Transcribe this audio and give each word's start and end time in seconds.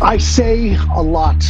I 0.00 0.16
say 0.16 0.76
a 0.94 1.02
lot 1.02 1.44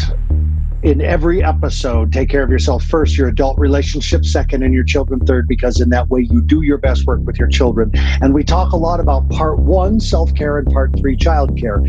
in 0.83 1.01
every 1.01 1.45
episode 1.45 2.13
take 2.13 2.29
care 2.29 2.43
of 2.43 2.51
yourself 2.51 2.85
first, 2.85 3.17
your 3.17 3.29
adult 3.29 3.59
relationship 3.59 4.25
second, 4.25 4.63
and 4.63 4.73
your 4.73 4.85
children 4.85 5.21
third, 5.21 5.47
because 5.49 5.81
in 5.81 5.91
that 5.91 6.09
way 6.09 6.27
you 6.31 6.41
do 6.41 6.63
your 6.63 6.79
best 6.79 7.07
work 7.07 7.21
with 7.25 7.39
your 7.39 7.49
children. 7.49 7.91
And 7.95 8.33
we 8.33 8.45
talk 8.45 8.73
a 8.73 8.77
lot 8.77 9.01
about 9.01 9.29
part 9.29 9.59
one, 9.59 10.01
self 10.01 10.35
care, 10.35 10.59
and 10.59 10.67
part 10.73 10.99
three, 10.99 11.17
child 11.17 11.59
care. 11.59 11.83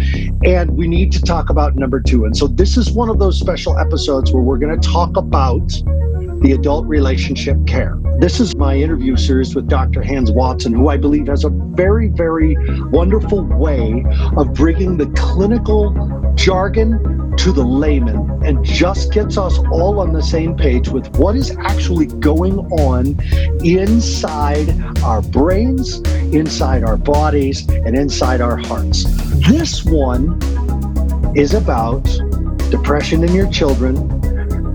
And 0.44 0.71
we 0.71 0.88
need 0.88 1.12
to 1.13 1.21
talk 1.21 1.49
about 1.49 1.76
number 1.76 1.99
two. 1.99 2.26
And 2.26 2.35
so 2.35 2.48
this 2.48 2.77
is 2.77 2.91
one 2.91 3.09
of 3.09 3.20
those 3.20 3.39
special 3.39 3.77
episodes 3.77 4.31
where 4.31 4.44
we're 4.44 4.57
going 4.57 4.80
to 4.80 4.89
talk 4.89 5.17
about 5.17 5.67
the 6.41 6.52
adult 6.53 6.85
relationship 6.88 7.57
care. 7.67 7.98
This 8.20 8.41
is 8.41 8.54
my 8.54 8.75
interview 8.75 9.15
series 9.15 9.55
with 9.55 9.70
Dr. 9.70 10.03
Hans 10.03 10.30
Watson, 10.30 10.73
who 10.73 10.89
I 10.89 10.98
believe 10.98 11.27
has 11.27 11.45
a 11.45 11.49
very, 11.49 12.09
very 12.09 12.57
wonderful 12.89 13.45
way 13.45 14.05
of 14.35 14.53
bringing 14.53 14.98
the 14.98 15.07
clinical 15.16 15.94
jargon 16.35 17.34
to 17.38 17.53
the 17.53 17.63
layman 17.63 18.44
and 18.44 18.61
just 18.66 19.13
gets 19.13 19.38
us 19.38 19.59
all 19.71 20.02
on 20.02 20.11
the 20.11 20.21
same 20.21 20.58
page 20.58 20.89
with 20.89 21.08
what 21.17 21.38
is 21.38 21.55
actually 21.61 22.08
going 22.08 22.59
on 22.73 23.17
inside 23.63 24.70
our 25.02 25.22
brains, 25.22 26.02
inside 26.33 26.83
our 26.83 26.97
bodies, 26.97 27.70
and 27.70 27.95
inside 27.95 28.41
our 28.41 28.58
hearts. 28.58 29.05
This 29.47 29.86
one 29.86 30.38
is 31.38 31.53
about 31.53 32.03
depression 32.70 33.23
in 33.23 33.33
your 33.33 33.49
children 33.49 33.97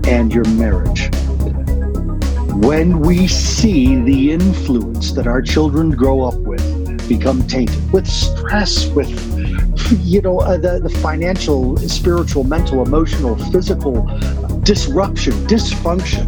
and 0.07 0.33
your 0.33 0.45
marriage 0.45 1.11
when 2.59 2.99
we 2.99 3.27
see 3.27 3.99
the 4.01 4.31
influence 4.31 5.11
that 5.11 5.27
our 5.27 5.41
children 5.41 5.91
grow 5.91 6.21
up 6.21 6.35
with 6.35 6.63
become 7.09 7.45
tainted 7.47 7.91
with 7.91 8.07
stress, 8.07 8.87
with 8.87 9.09
you 10.05 10.21
know 10.21 10.39
uh, 10.39 10.57
the, 10.57 10.79
the 10.79 10.89
financial, 10.89 11.75
spiritual, 11.77 12.45
mental, 12.45 12.81
emotional, 12.81 13.35
physical 13.51 14.05
disruption, 14.63 15.33
dysfunction, 15.47 16.27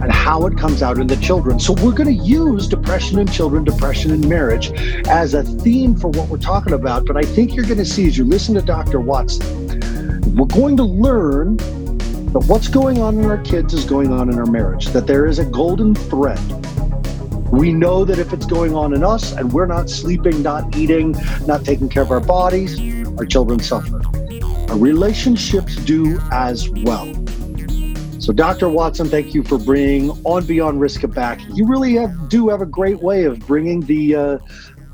and 0.00 0.12
how 0.12 0.46
it 0.46 0.56
comes 0.56 0.80
out 0.80 0.98
in 0.98 1.08
the 1.08 1.16
children. 1.16 1.58
So 1.58 1.72
we're 1.72 1.92
going 1.92 2.16
to 2.16 2.24
use 2.24 2.68
depression 2.68 3.18
in 3.18 3.26
children, 3.26 3.64
depression 3.64 4.12
in 4.12 4.26
marriage 4.28 4.70
as 5.08 5.34
a 5.34 5.42
theme 5.42 5.96
for 5.96 6.08
what 6.08 6.28
we're 6.28 6.38
talking 6.38 6.72
about. 6.72 7.04
But 7.04 7.16
I 7.16 7.22
think 7.22 7.54
you're 7.54 7.66
going 7.66 7.78
to 7.78 7.84
see 7.84 8.06
as 8.06 8.16
you 8.16 8.24
listen 8.24 8.54
to 8.54 8.62
Dr. 8.62 9.00
Watson, 9.00 9.80
we're 10.36 10.46
going 10.46 10.76
to 10.76 10.84
learn 10.84 11.58
that 12.34 12.48
what's 12.48 12.66
going 12.66 12.98
on 12.98 13.16
in 13.16 13.26
our 13.26 13.38
kids 13.38 13.72
is 13.74 13.84
going 13.84 14.12
on 14.12 14.28
in 14.28 14.40
our 14.40 14.46
marriage, 14.46 14.86
that 14.86 15.06
there 15.06 15.24
is 15.24 15.38
a 15.38 15.44
golden 15.44 15.94
thread. 15.94 16.40
We 17.52 17.72
know 17.72 18.04
that 18.04 18.18
if 18.18 18.32
it's 18.32 18.44
going 18.44 18.74
on 18.74 18.92
in 18.92 19.04
us 19.04 19.30
and 19.30 19.52
we're 19.52 19.66
not 19.66 19.88
sleeping, 19.88 20.42
not 20.42 20.76
eating, 20.76 21.14
not 21.46 21.64
taking 21.64 21.88
care 21.88 22.02
of 22.02 22.10
our 22.10 22.18
bodies, 22.18 22.76
our 23.18 23.24
children 23.24 23.60
suffer. 23.60 24.02
Our 24.68 24.76
relationships 24.76 25.76
do 25.76 26.18
as 26.32 26.68
well. 26.68 27.06
So, 28.18 28.32
Dr. 28.32 28.68
Watson, 28.68 29.08
thank 29.08 29.32
you 29.32 29.44
for 29.44 29.56
bringing 29.56 30.10
On 30.24 30.44
Beyond 30.44 30.80
Risk 30.80 31.04
It 31.04 31.14
Back. 31.14 31.40
You 31.52 31.68
really 31.68 31.94
have, 31.94 32.28
do 32.28 32.48
have 32.48 32.60
a 32.60 32.66
great 32.66 32.98
way 32.98 33.26
of 33.26 33.38
bringing 33.46 33.82
the 33.82 34.16
uh, 34.16 34.38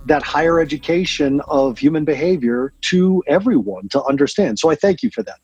that 0.05 0.23
higher 0.23 0.61
education 0.61 1.41
of 1.49 1.79
human 1.79 2.05
behavior 2.05 2.75
to 2.83 3.25
everyone 3.27 3.89
to 3.91 4.05
understand. 4.05 4.59
So, 4.59 4.69
I 4.69 4.75
thank 4.75 5.03
you 5.03 5.11
for 5.11 5.23
that. 5.23 5.39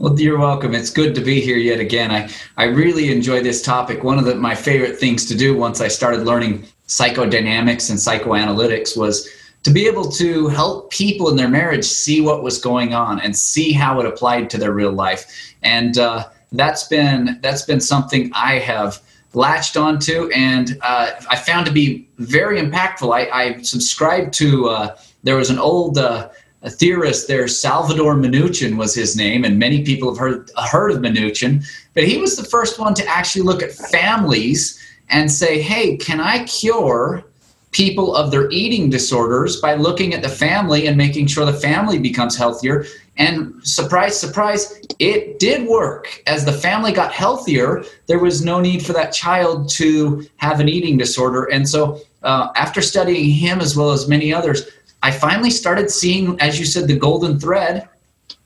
Well, 0.00 0.18
you're 0.20 0.38
welcome. 0.38 0.76
It's 0.76 0.90
good 0.90 1.12
to 1.16 1.20
be 1.20 1.40
here 1.40 1.56
yet 1.56 1.80
again. 1.80 2.12
I, 2.12 2.30
I 2.56 2.66
really 2.66 3.10
enjoy 3.10 3.42
this 3.42 3.60
topic. 3.60 4.04
One 4.04 4.16
of 4.16 4.26
the, 4.26 4.36
my 4.36 4.54
favorite 4.54 4.96
things 4.96 5.26
to 5.26 5.36
do 5.36 5.56
once 5.56 5.80
I 5.80 5.88
started 5.88 6.24
learning 6.24 6.66
psychodynamics 6.86 7.90
and 7.90 7.98
psychoanalytics 7.98 8.96
was 8.96 9.28
to 9.64 9.70
be 9.72 9.88
able 9.88 10.08
to 10.12 10.46
help 10.46 10.92
people 10.92 11.28
in 11.30 11.36
their 11.36 11.48
marriage 11.48 11.84
see 11.84 12.20
what 12.20 12.44
was 12.44 12.58
going 12.58 12.94
on 12.94 13.18
and 13.18 13.36
see 13.36 13.72
how 13.72 13.98
it 13.98 14.06
applied 14.06 14.50
to 14.50 14.58
their 14.58 14.72
real 14.72 14.92
life. 14.92 15.52
And 15.64 15.98
uh, 15.98 16.28
that's 16.52 16.84
been 16.84 17.40
that's 17.42 17.62
been 17.62 17.80
something 17.80 18.30
I 18.34 18.60
have 18.60 19.00
latched 19.34 19.76
onto, 19.76 20.30
and 20.30 20.78
uh, 20.82 21.10
I 21.28 21.34
found 21.34 21.66
to 21.66 21.72
be 21.72 22.08
very 22.18 22.60
impactful. 22.60 23.12
I, 23.12 23.28
I 23.30 23.62
subscribed 23.62 24.32
to 24.34 24.68
uh, 24.68 24.96
there 25.24 25.36
was 25.36 25.50
an 25.50 25.58
old 25.58 25.98
uh, 25.98 26.28
a 26.62 26.70
theorist 26.70 27.28
there, 27.28 27.46
Salvador 27.46 28.14
Minuchin 28.14 28.76
was 28.76 28.94
his 28.94 29.16
name, 29.16 29.44
and 29.44 29.58
many 29.58 29.84
people 29.84 30.10
have 30.10 30.18
heard, 30.18 30.50
heard 30.70 30.90
of 30.90 30.98
Minuchin, 30.98 31.64
but 31.94 32.04
he 32.04 32.18
was 32.18 32.36
the 32.36 32.44
first 32.44 32.78
one 32.78 32.94
to 32.94 33.06
actually 33.06 33.42
look 33.42 33.62
at 33.62 33.72
families 33.72 34.82
and 35.08 35.30
say, 35.30 35.62
hey, 35.62 35.96
can 35.96 36.20
I 36.20 36.44
cure 36.44 37.24
people 37.70 38.16
of 38.16 38.30
their 38.30 38.50
eating 38.50 38.90
disorders 38.90 39.60
by 39.60 39.74
looking 39.74 40.14
at 40.14 40.22
the 40.22 40.28
family 40.28 40.86
and 40.86 40.96
making 40.96 41.26
sure 41.26 41.44
the 41.44 41.52
family 41.52 41.98
becomes 41.98 42.36
healthier? 42.36 42.84
And 43.18 43.54
surprise, 43.62 44.18
surprise, 44.18 44.80
it 44.98 45.38
did 45.38 45.68
work. 45.68 46.22
As 46.26 46.44
the 46.44 46.52
family 46.52 46.92
got 46.92 47.12
healthier, 47.12 47.84
there 48.06 48.18
was 48.18 48.44
no 48.44 48.60
need 48.60 48.84
for 48.84 48.92
that 48.94 49.12
child 49.12 49.68
to 49.70 50.26
have 50.36 50.60
an 50.60 50.68
eating 50.68 50.96
disorder. 50.96 51.44
And 51.44 51.68
so, 51.68 52.00
uh, 52.22 52.48
after 52.56 52.82
studying 52.82 53.30
him 53.30 53.60
as 53.60 53.76
well 53.76 53.90
as 53.90 54.08
many 54.08 54.32
others, 54.32 54.68
I 55.02 55.10
finally 55.10 55.50
started 55.50 55.90
seeing, 55.90 56.40
as 56.40 56.58
you 56.58 56.64
said, 56.64 56.88
the 56.88 56.98
golden 56.98 57.38
thread. 57.38 57.88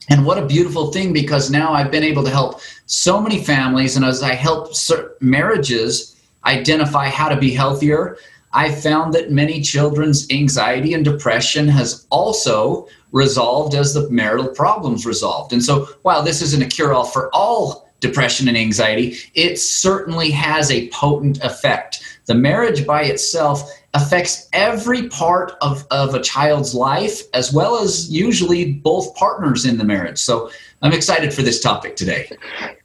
And 0.09 0.27
what 0.27 0.39
a 0.39 0.47
beautiful 0.47 0.93
thing 0.93 1.13
because 1.13 1.51
now 1.51 1.73
I've 1.73 1.91
been 1.91 2.03
able 2.03 2.25
to 2.25 2.31
help 2.31 2.61
so 2.87 3.21
many 3.21 3.43
families. 3.43 3.97
And 3.97 4.05
as 4.05 4.23
I 4.23 4.35
help 4.35 4.73
marriages 5.21 6.21
identify 6.45 7.09
how 7.09 7.29
to 7.29 7.37
be 7.37 7.53
healthier, 7.53 8.19
I 8.53 8.71
found 8.71 9.15
that 9.15 9.31
many 9.31 9.63
children's 9.63 10.31
anxiety 10.31 10.93
and 10.93 11.05
depression 11.05 11.69
has 11.69 12.07
also 12.11 12.87
resolved 13.13 13.75
as 13.75 13.95
the 13.95 14.09
marital 14.11 14.49
problems 14.49 15.07
resolved. 15.07 15.53
And 15.53 15.63
so 15.63 15.89
while 16.03 16.23
this 16.23 16.43
isn't 16.43 16.63
a 16.63 16.67
cure 16.67 16.93
all 16.93 17.05
for 17.05 17.31
all 17.35 17.89
depression 18.01 18.49
and 18.49 18.57
anxiety, 18.57 19.17
it 19.35 19.59
certainly 19.59 20.31
has 20.33 20.71
a 20.71 20.89
potent 20.89 21.43
effect. 21.43 22.19
The 22.27 22.35
marriage 22.35 22.87
by 22.87 23.05
itself 23.05 23.71
affects 23.95 24.49
every 24.53 25.09
part 25.09 25.53
of, 25.61 25.87
of 25.91 26.15
a 26.15 26.21
child's 26.21 26.75
life, 26.75 27.23
as 27.35 27.53
well 27.53 27.79
as 27.79 28.11
usually 28.11 28.73
both 28.73 29.15
partners 29.15 29.67
in 29.67 29.79
the 29.79 29.85
marriage. 29.85 30.19
So 30.19 30.51
I'm 30.81 30.93
excited 30.93 31.33
for 31.35 31.43
this 31.43 31.61
topic 31.61 31.97
today. 31.97 32.31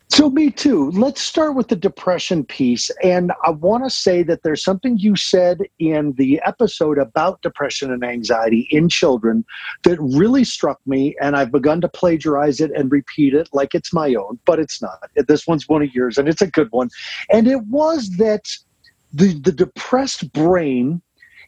So, 0.09 0.29
me 0.29 0.51
too. 0.51 0.90
Let's 0.91 1.22
start 1.22 1.56
with 1.56 1.68
the 1.68 1.75
depression 1.75 2.45
piece. 2.45 2.90
And 3.03 3.34
I 3.45 3.50
want 3.50 3.84
to 3.84 3.90
say 3.90 4.23
that 4.23 4.41
there's 4.41 4.63
something 4.63 4.97
you 4.97 5.18
said 5.18 5.59
in 5.79 6.13
the 6.13 6.41
episode 6.45 6.97
about 6.97 7.41
depression 7.41 7.91
and 7.91 8.06
anxiety 8.06 8.69
in 8.72 8.88
children 8.88 9.44
that 9.84 10.00
really 10.00 10.45
struck 10.45 10.79
me. 10.88 11.16
And 11.22 11.35
I've 11.35 11.51
begun 11.51 11.81
to 11.81 11.89
plagiarize 11.89 12.62
it 12.62 12.72
and 12.72 12.89
repeat 12.89 13.34
it 13.34 13.50
like 13.51 13.75
it's 13.75 13.91
my 13.91 14.16
own, 14.16 14.39
but 14.45 14.59
it's 14.59 14.81
not. 14.81 15.09
This 15.28 15.45
one's 15.45 15.68
one 15.68 15.84
of 15.84 15.94
yours, 15.94 16.18
and 16.18 16.29
it's 16.29 16.41
a 16.41 16.47
good 16.47 16.72
one. 16.72 16.89
And 17.29 17.45
it 17.45 17.63
was 17.66 18.09
that 18.12 18.47
the, 19.13 19.34
the 19.40 19.51
depressed 19.51 20.31
brain 20.34 21.01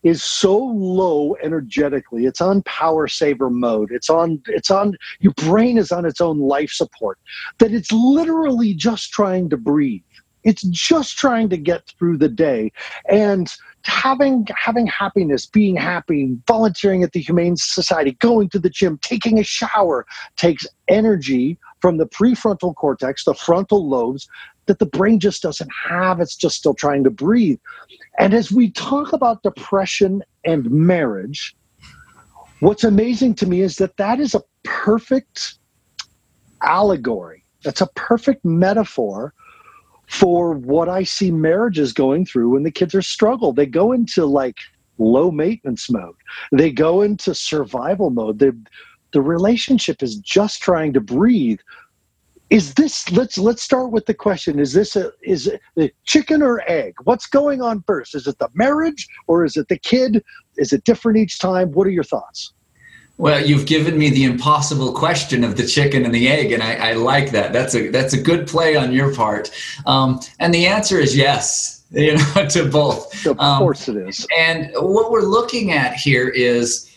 is 0.03 0.23
so 0.23 0.57
low 0.57 1.35
energetically. 1.43 2.25
It's 2.25 2.41
on 2.41 2.63
power 2.63 3.07
saver 3.07 3.49
mode. 3.49 3.91
It's 3.91 4.09
on 4.09 4.41
it's 4.47 4.71
on 4.71 4.95
your 5.19 5.33
brain 5.33 5.77
is 5.77 5.91
on 5.91 6.05
its 6.05 6.21
own 6.21 6.39
life 6.39 6.71
support 6.71 7.19
that 7.57 7.73
it's 7.73 7.91
literally 7.91 8.73
just 8.73 9.11
trying 9.11 9.49
to 9.49 9.57
breathe. 9.57 10.01
It's 10.43 10.61
just 10.63 11.17
trying 11.17 11.49
to 11.49 11.57
get 11.57 11.93
through 11.99 12.17
the 12.17 12.29
day. 12.29 12.71
And 13.09 13.53
having 13.83 14.47
having 14.55 14.87
happiness 14.87 15.45
being 15.45 15.75
happy 15.75 16.37
volunteering 16.47 17.03
at 17.03 17.13
the 17.13 17.21
humane 17.21 17.55
society 17.55 18.11
going 18.19 18.49
to 18.49 18.59
the 18.59 18.69
gym 18.69 18.97
taking 19.01 19.39
a 19.39 19.43
shower 19.43 20.05
takes 20.35 20.67
energy 20.89 21.57
from 21.79 21.97
the 21.97 22.05
prefrontal 22.05 22.75
cortex 22.75 23.23
the 23.23 23.33
frontal 23.33 23.87
lobes 23.87 24.27
that 24.69 24.79
the 24.79 24.85
brain 24.85 25.19
just 25.19 25.41
doesn't 25.41 25.69
have. 25.89 26.21
It's 26.21 26.35
just 26.35 26.55
still 26.55 26.73
trying 26.73 27.03
to 27.03 27.09
breathe. 27.09 27.59
And 28.19 28.33
as 28.33 28.51
we 28.51 28.71
talk 28.71 29.11
about 29.11 29.43
depression 29.43 30.23
and 30.45 30.69
marriage, 30.69 31.55
what's 32.59 32.83
amazing 32.83 33.35
to 33.35 33.47
me 33.47 33.61
is 33.61 33.75
that 33.77 33.97
that 33.97 34.19
is 34.19 34.35
a 34.35 34.43
perfect 34.63 35.55
allegory. 36.61 37.43
That's 37.63 37.81
a 37.81 37.89
perfect 37.95 38.45
metaphor 38.45 39.33
for 40.07 40.53
what 40.53 40.87
I 40.87 41.03
see 41.03 41.31
marriages 41.31 41.91
going 41.91 42.25
through 42.25 42.49
when 42.49 42.63
the 42.63 42.71
kids 42.71 42.93
are 42.93 43.01
struggle. 43.01 43.51
They 43.51 43.65
go 43.65 43.91
into 43.91 44.25
like 44.25 44.57
low 44.99 45.31
maintenance 45.31 45.89
mode. 45.89 46.15
They 46.51 46.71
go 46.71 47.01
into 47.01 47.33
survival 47.33 48.11
mode. 48.11 48.39
The 48.39 48.55
the 49.11 49.21
relationship 49.21 50.03
is 50.03 50.17
just 50.17 50.61
trying 50.61 50.93
to 50.93 51.01
breathe 51.01 51.59
is 52.49 52.73
this 52.73 53.11
let's 53.11 53.37
let's 53.37 53.61
start 53.61 53.91
with 53.91 54.05
the 54.05 54.13
question. 54.13 54.59
Is 54.59 54.73
this 54.73 54.95
a 54.95 55.11
is 55.21 55.47
it 55.47 55.61
the 55.75 55.91
chicken 56.05 56.41
or 56.41 56.63
egg? 56.69 56.95
What's 57.03 57.27
going 57.27 57.61
on 57.61 57.83
first? 57.85 58.15
Is 58.15 58.27
it 58.27 58.39
the 58.39 58.49
marriage 58.53 59.07
or 59.27 59.45
is 59.45 59.55
it 59.55 59.67
the 59.67 59.77
kid? 59.77 60.23
Is 60.57 60.73
it 60.73 60.83
different 60.83 61.17
each 61.17 61.39
time? 61.39 61.71
What 61.71 61.85
are 61.85 61.91
your 61.91 62.03
thoughts? 62.03 62.53
Well 63.17 63.45
you've 63.45 63.65
given 63.65 63.97
me 63.97 64.09
the 64.09 64.23
impossible 64.23 64.93
question 64.93 65.43
of 65.43 65.57
the 65.57 65.67
chicken 65.67 66.05
and 66.05 66.13
the 66.13 66.29
egg 66.29 66.51
and 66.51 66.63
i, 66.63 66.73
I 66.75 66.93
like 66.93 67.31
that. 67.31 67.53
That's 67.53 67.75
a 67.75 67.89
that's 67.89 68.13
a 68.13 68.21
good 68.21 68.47
play 68.47 68.75
on 68.75 68.91
your 68.91 69.13
part. 69.13 69.51
Um, 69.85 70.19
and 70.39 70.53
the 70.53 70.65
answer 70.65 70.97
is 70.99 71.15
yes 71.15 71.79
you 71.91 72.15
know, 72.15 72.47
to 72.47 72.69
both. 72.69 73.25
Of 73.25 73.39
um, 73.39 73.57
course 73.57 73.87
it 73.87 73.97
is. 73.97 74.27
And 74.37 74.71
what 74.75 75.11
we're 75.11 75.23
looking 75.23 75.71
at 75.71 75.95
here 75.95 76.29
is 76.29 76.95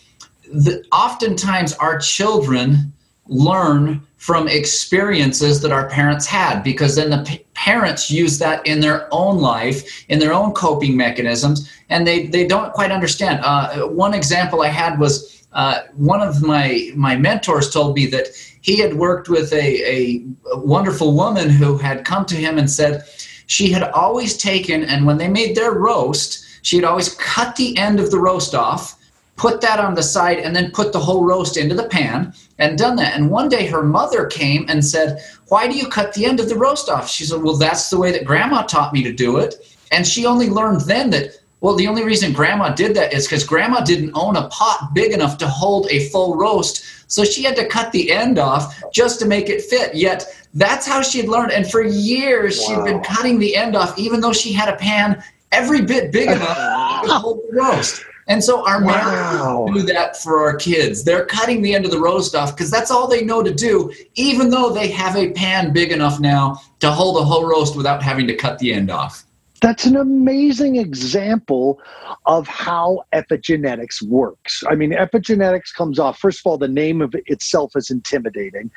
that 0.51 0.85
oftentimes 0.91 1.73
our 1.73 1.97
children 1.97 2.93
learn 3.25 4.05
from 4.23 4.47
experiences 4.47 5.59
that 5.59 5.73
our 5.73 5.89
parents 5.89 6.25
had 6.25 6.63
because 6.63 6.95
then 6.95 7.09
the 7.09 7.21
p- 7.27 7.45
parents 7.55 8.09
use 8.09 8.39
that 8.39 8.65
in 8.65 8.79
their 8.79 9.05
own 9.11 9.37
life 9.37 10.05
in 10.07 10.17
their 10.17 10.31
own 10.31 10.53
coping 10.53 10.95
mechanisms 10.95 11.69
and 11.89 12.07
they, 12.07 12.27
they 12.27 12.47
don't 12.47 12.71
quite 12.71 12.89
understand. 12.89 13.41
Uh, 13.43 13.85
one 13.87 14.13
example 14.13 14.61
i 14.61 14.69
had 14.69 14.97
was 14.97 15.45
uh, 15.51 15.79
one 15.97 16.21
of 16.21 16.41
my 16.41 16.89
my 16.95 17.17
mentors 17.17 17.69
told 17.69 17.97
me 17.97 18.05
that 18.05 18.27
he 18.61 18.79
had 18.79 18.93
worked 18.93 19.27
with 19.27 19.51
a, 19.51 19.67
a 19.97 20.23
wonderful 20.53 21.13
woman 21.13 21.49
who 21.49 21.77
had 21.77 22.05
come 22.05 22.25
to 22.25 22.35
him 22.35 22.57
and 22.57 22.71
said 22.71 23.03
she 23.47 23.73
had 23.73 23.83
always 23.91 24.37
taken 24.37 24.85
and 24.85 25.05
when 25.05 25.17
they 25.17 25.27
made 25.27 25.53
their 25.53 25.73
roast 25.73 26.45
she 26.61 26.77
had 26.77 26.85
always 26.85 27.13
cut 27.15 27.57
the 27.57 27.77
end 27.77 27.99
of 27.99 28.09
the 28.09 28.19
roast 28.19 28.55
off 28.55 28.97
put 29.35 29.61
that 29.61 29.79
on 29.79 29.95
the 29.95 30.03
side 30.03 30.39
and 30.39 30.55
then 30.55 30.71
put 30.71 30.93
the 30.93 30.99
whole 30.99 31.25
roast 31.25 31.57
into 31.57 31.75
the 31.75 31.89
pan 31.89 32.33
and 32.59 32.77
done 32.77 32.95
that. 32.97 33.15
And 33.15 33.29
one 33.29 33.49
day 33.49 33.65
her 33.67 33.83
mother 33.83 34.25
came 34.25 34.65
and 34.69 34.85
said, 34.85 35.23
Why 35.47 35.67
do 35.67 35.75
you 35.75 35.87
cut 35.87 36.13
the 36.13 36.25
end 36.25 36.39
of 36.39 36.49
the 36.49 36.57
roast 36.57 36.89
off? 36.89 37.09
She 37.09 37.25
said, 37.25 37.41
Well, 37.41 37.57
that's 37.57 37.89
the 37.89 37.97
way 37.97 38.11
that 38.11 38.25
grandma 38.25 38.63
taught 38.63 38.93
me 38.93 39.03
to 39.03 39.11
do 39.11 39.37
it. 39.37 39.55
And 39.91 40.07
she 40.07 40.25
only 40.25 40.49
learned 40.49 40.81
then 40.81 41.09
that, 41.11 41.39
well, 41.61 41.75
the 41.75 41.87
only 41.87 42.03
reason 42.03 42.33
grandma 42.33 42.69
did 42.69 42.95
that 42.95 43.13
is 43.13 43.25
because 43.25 43.43
grandma 43.43 43.81
didn't 43.81 44.11
own 44.15 44.35
a 44.35 44.47
pot 44.49 44.91
big 44.93 45.13
enough 45.13 45.37
to 45.39 45.47
hold 45.47 45.87
a 45.89 46.09
full 46.09 46.35
roast. 46.35 46.83
So 47.07 47.23
she 47.23 47.43
had 47.43 47.55
to 47.57 47.67
cut 47.67 47.91
the 47.91 48.11
end 48.11 48.39
off 48.39 48.81
just 48.91 49.19
to 49.19 49.25
make 49.25 49.49
it 49.49 49.61
fit. 49.61 49.95
Yet 49.95 50.25
that's 50.53 50.85
how 50.87 51.01
she'd 51.01 51.27
learned. 51.27 51.51
And 51.51 51.69
for 51.69 51.83
years, 51.83 52.59
wow. 52.59 52.65
she'd 52.67 52.83
been 52.83 53.01
cutting 53.03 53.39
the 53.39 53.55
end 53.55 53.75
off, 53.75 53.97
even 53.97 54.19
though 54.19 54.33
she 54.33 54.51
had 54.51 54.69
a 54.69 54.75
pan 54.75 55.23
every 55.51 55.81
bit 55.81 56.11
big 56.11 56.29
enough 56.29 57.05
to 57.05 57.13
hold 57.13 57.41
the 57.49 57.55
roast. 57.55 58.03
And 58.27 58.43
so 58.43 58.65
our 58.65 58.83
wow. 58.83 59.67
do 59.73 59.81
that 59.83 60.17
for 60.17 60.41
our 60.41 60.55
kids. 60.55 61.03
They're 61.03 61.25
cutting 61.25 61.61
the 61.61 61.75
end 61.75 61.85
of 61.85 61.91
the 61.91 61.99
roast 61.99 62.35
off 62.35 62.55
because 62.55 62.71
that's 62.71 62.91
all 62.91 63.07
they 63.07 63.23
know 63.23 63.43
to 63.43 63.53
do, 63.53 63.93
even 64.15 64.49
though 64.49 64.71
they 64.71 64.87
have 64.89 65.15
a 65.17 65.31
pan 65.31 65.73
big 65.73 65.91
enough 65.91 66.19
now 66.19 66.61
to 66.79 66.91
hold 66.91 67.17
a 67.17 67.23
whole 67.23 67.45
roast 67.45 67.75
without 67.75 68.01
having 68.01 68.27
to 68.27 68.35
cut 68.35 68.59
the 68.59 68.73
end 68.73 68.89
off. 68.89 69.25
That's 69.63 69.85
an 69.85 69.95
amazing 69.95 70.75
example 70.75 71.79
of 72.25 72.49
how 72.49 73.05
epigenetics 73.13 74.01
works. 74.01 74.61
I 74.69 74.75
mean, 74.75 74.91
epigenetics 74.91 75.73
comes 75.73 75.99
off, 75.99 76.19
first 76.19 76.41
of 76.41 76.45
all, 76.47 76.57
the 76.57 76.67
name 76.67 77.01
of 77.01 77.15
it 77.15 77.23
itself 77.27 77.71
is 77.77 77.89
intimidating, 77.89 78.69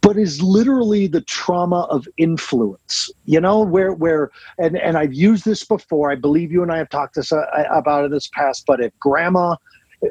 but 0.00 0.16
is 0.16 0.42
literally 0.42 1.06
the 1.06 1.20
trauma 1.20 1.82
of 1.82 2.08
influence, 2.16 3.08
you 3.24 3.40
know, 3.40 3.60
where, 3.60 3.92
where, 3.92 4.32
and, 4.58 4.76
and 4.76 4.98
I've 4.98 5.14
used 5.14 5.44
this 5.44 5.62
before. 5.62 6.10
I 6.10 6.16
believe 6.16 6.50
you 6.50 6.64
and 6.64 6.72
I 6.72 6.78
have 6.78 6.88
talked 6.88 7.14
this, 7.14 7.30
uh, 7.30 7.44
about 7.72 8.02
it 8.02 8.06
in 8.06 8.10
this 8.10 8.26
past, 8.26 8.64
but 8.66 8.80
if 8.80 8.92
grandma 8.98 9.54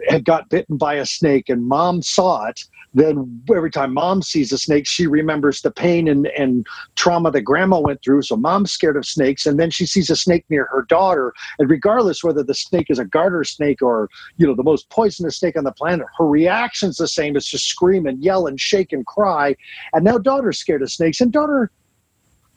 had 0.08 0.24
got 0.24 0.48
bitten 0.48 0.78
by 0.78 0.94
a 0.94 1.06
snake 1.06 1.50
and 1.50 1.68
mom 1.68 2.02
saw 2.02 2.46
it, 2.46 2.64
then 2.94 3.42
every 3.56 3.72
time 3.72 3.94
mom 3.94 4.22
sees 4.22 4.52
a 4.52 4.58
snake, 4.58 4.86
she 4.86 5.08
remembers 5.08 5.62
the 5.62 5.72
pain 5.72 6.08
and, 6.08 6.28
and 6.28 6.68
trauma 6.96 7.32
that 7.32 7.42
grandma 7.42 7.80
went 7.80 8.04
through. 8.04 8.22
So 8.24 8.36
mom's 8.36 8.72
scared 8.72 8.98
of 8.98 9.06
snakes. 9.06 9.46
And 9.46 9.60
then 9.60 9.70
she 9.70 9.86
sees 9.86 10.10
a 10.10 10.16
snake 10.16 10.46
near 10.50 10.66
her 10.66 10.84
daughter. 10.84 11.34
And 11.58 11.70
regardless 11.70 12.24
whether 12.24 12.44
the 12.44 12.54
snake 12.54 12.88
is 12.90 13.00
a 13.00 13.06
garter 13.06 13.44
snake 13.44 13.82
or, 13.82 14.10
you 14.38 14.46
know, 14.46 14.56
the 14.56 14.64
most 14.64 14.90
poisonous 14.90 15.38
snake 15.38 15.56
on 15.56 15.64
the 15.64 15.72
planet, 15.72 16.06
her 16.18 16.28
reaction's 16.28 16.98
the 16.98 17.08
same. 17.08 17.38
It's 17.38 17.50
just 17.50 17.68
scream 17.68 18.06
and 18.06 18.22
yell 18.22 18.48
and 18.48 18.60
shake 18.60 18.92
and 18.92 19.06
cry. 19.06 19.56
And 19.94 20.04
now 20.04 20.18
daughter's 20.18 20.60
scared 20.60 20.82
of 20.82 20.92
snakes. 20.92 21.22
And 21.22 21.32
daughter 21.32 21.72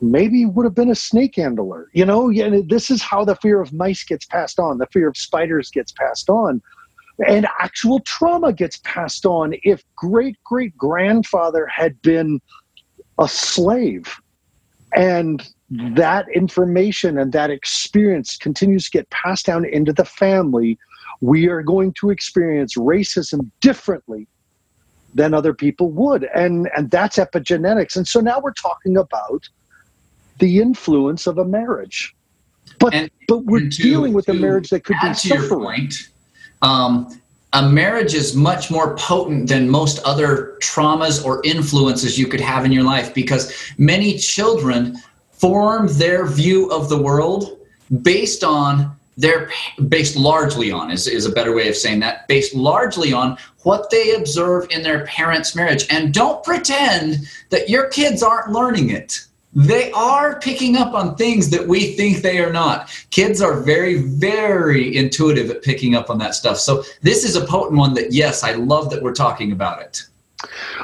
maybe 0.01 0.45
would 0.47 0.65
have 0.65 0.75
been 0.75 0.91
a 0.91 0.97
snake 0.97 1.37
handler. 1.37 1.89
You 1.93 2.05
know, 2.05 2.33
this 2.67 2.91
is 2.91 3.03
how 3.03 3.25
the 3.25 3.37
fear 3.37 3.61
of 3.61 3.73
mice 3.73 4.03
gets 4.03 4.27
passed 4.27 4.59
on. 4.59 4.79
The 4.79 4.87
fear 4.87 5.09
of 5.09 5.17
spiders 5.17 5.71
gets 5.71 5.93
passed 5.93 6.29
on 6.29 6.61
and 7.27 7.47
actual 7.61 8.01
trauma 8.01 8.53
gets 8.53 8.79
passed 8.79 9.25
on 9.25 9.55
if 9.63 9.83
great 9.97 10.37
great 10.45 10.77
grandfather 10.77 11.67
had 11.67 12.01
been 12.03 12.41
a 13.19 13.29
slave. 13.29 14.17
And 14.97 15.49
that 15.71 16.27
information 16.35 17.19
and 17.19 17.33
that 17.33 17.51
experience 17.51 18.37
continues 18.37 18.85
to 18.85 18.91
get 18.91 19.11
passed 19.11 19.47
down 19.47 19.65
into 19.65 19.93
the 19.93 20.05
family. 20.05 20.79
We 21.21 21.49
are 21.49 21.63
going 21.63 21.95
to 21.95 22.11
experience 22.11 22.77
racism 22.77 23.51
differently 23.61 24.27
than 25.15 25.35
other 25.35 25.55
people 25.55 25.91
would. 25.91 26.25
And 26.35 26.69
and 26.77 26.91
that's 26.91 27.17
epigenetics. 27.17 27.97
And 27.97 28.07
so 28.07 28.21
now 28.21 28.41
we're 28.41 28.53
talking 28.53 28.97
about 28.97 29.49
the 30.39 30.61
influence 30.61 31.27
of 31.29 31.39
a 31.39 31.45
marriage. 31.45 32.15
But 32.81 32.95
and, 32.95 33.11
but 33.29 33.45
we're 33.45 33.61
to, 33.61 33.69
dealing 33.69 34.15
with 34.15 34.29
a 34.29 34.35
marriage 34.35 34.71
that 34.71 34.85
could 34.85 34.97
be 35.01 35.15
suffering 35.15 35.91
um, 36.65 37.21
a 37.53 37.69
marriage 37.69 38.15
is 38.15 38.35
much 38.35 38.71
more 38.71 38.97
potent 38.97 39.49
than 39.49 39.69
most 39.69 40.01
other 40.05 40.57
traumas 40.61 41.25
or 41.25 41.41
influences 41.45 42.19
you 42.19 42.27
could 42.27 42.41
have 42.41 42.65
in 42.65 42.73
your 42.73 42.83
life 42.83 43.15
because 43.15 43.55
many 43.79 44.19
children 44.19 44.97
form 45.31 45.87
their 45.93 46.27
view 46.27 46.71
of 46.73 46.89
the 46.89 47.01
world 47.01 47.59
based 48.03 48.43
on 48.43 48.97
their 49.17 49.51
based 49.89 50.17
largely 50.17 50.73
on 50.73 50.91
is, 50.91 51.07
is 51.07 51.27
a 51.27 51.31
better 51.31 51.55
way 51.55 51.69
of 51.69 51.77
saying 51.77 52.01
that 52.01 52.27
based 52.27 52.55
largely 52.55 53.13
on 53.13 53.37
what 53.63 53.89
they 53.91 54.15
observe 54.15 54.67
in 54.71 54.83
their 54.83 55.07
parents 55.07 55.55
marriage. 55.55 55.87
And 55.91 56.13
don't 56.13 56.43
pretend 56.43 57.19
that 57.51 57.69
your 57.69 57.89
kids 57.89 58.23
aren't 58.23 58.51
learning 58.51 58.91
it 58.91 59.25
they 59.55 59.93
are 59.93 60.39
picking 60.41 60.77
up 60.77 60.95
on 60.95 61.15
things 61.17 61.51
that 61.51 61.67
we 61.67 61.93
think 61.93 62.19
they 62.19 62.39
are 62.39 62.53
not. 62.53 62.91
Kids 63.11 63.41
are 63.41 63.61
very, 63.61 64.03
very 64.03 64.97
intuitive 64.97 65.51
at 65.51 65.63
picking 65.63 65.95
up 65.95 66.11
on 66.11 66.19
that 66.19 66.35
stuff. 66.35 66.59
So 66.59 66.83
this 67.03 67.25
is 67.25 67.37
a 67.37 67.45
potent 67.45 67.79
one 67.79 67.95
that, 67.95 68.13
yes, 68.13 68.43
I 68.43 68.53
love 68.53 68.91
that 68.91 69.03
we're 69.03 69.15
talking 69.15 69.53
about 69.53 69.81
it. 69.81 70.03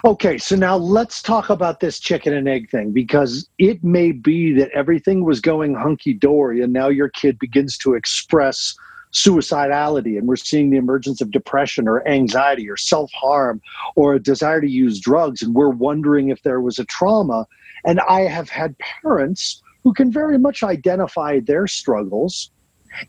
Okay, 0.05 0.39
so 0.39 0.57
now 0.57 0.77
let's 0.77 1.21
talk 1.21 1.51
about 1.51 1.81
this 1.81 1.99
chicken 1.99 2.33
and 2.33 2.49
egg 2.49 2.71
thing 2.71 2.93
because 2.93 3.49
it 3.59 3.83
may 3.85 4.13
be 4.13 4.55
that 4.55 4.71
everything 4.71 5.25
was 5.25 5.41
going 5.41 5.75
hunky 5.75 6.15
dory 6.15 6.63
and 6.63 6.73
now 6.73 6.89
your 6.89 7.11
kid 7.11 7.39
begins 7.39 7.77
to 7.79 7.95
express 7.95 8.75
suicidality 9.13 10.17
and 10.17 10.29
we're 10.29 10.37
seeing 10.37 10.71
the 10.71 10.77
emergence 10.77 11.21
of 11.21 11.31
depression 11.31 11.89
or 11.89 12.07
anxiety 12.09 12.71
or 12.71 12.77
self 12.77 13.11
harm 13.13 13.61
or 13.97 14.15
a 14.15 14.23
desire 14.23 14.61
to 14.61 14.71
use 14.71 15.01
drugs 15.01 15.43
and 15.43 15.55
we're 15.55 15.69
wondering 15.69 16.29
if 16.29 16.43
there 16.43 16.61
was 16.61 16.79
a 16.79 16.85
trauma 16.85 17.47
and 17.85 18.01
I 18.01 18.23
have 18.23 18.49
had 18.49 18.77
parents 18.79 19.63
who 19.83 19.93
can 19.93 20.13
very 20.13 20.39
much 20.39 20.63
identify 20.63 21.41
their 21.41 21.67
struggles. 21.67 22.51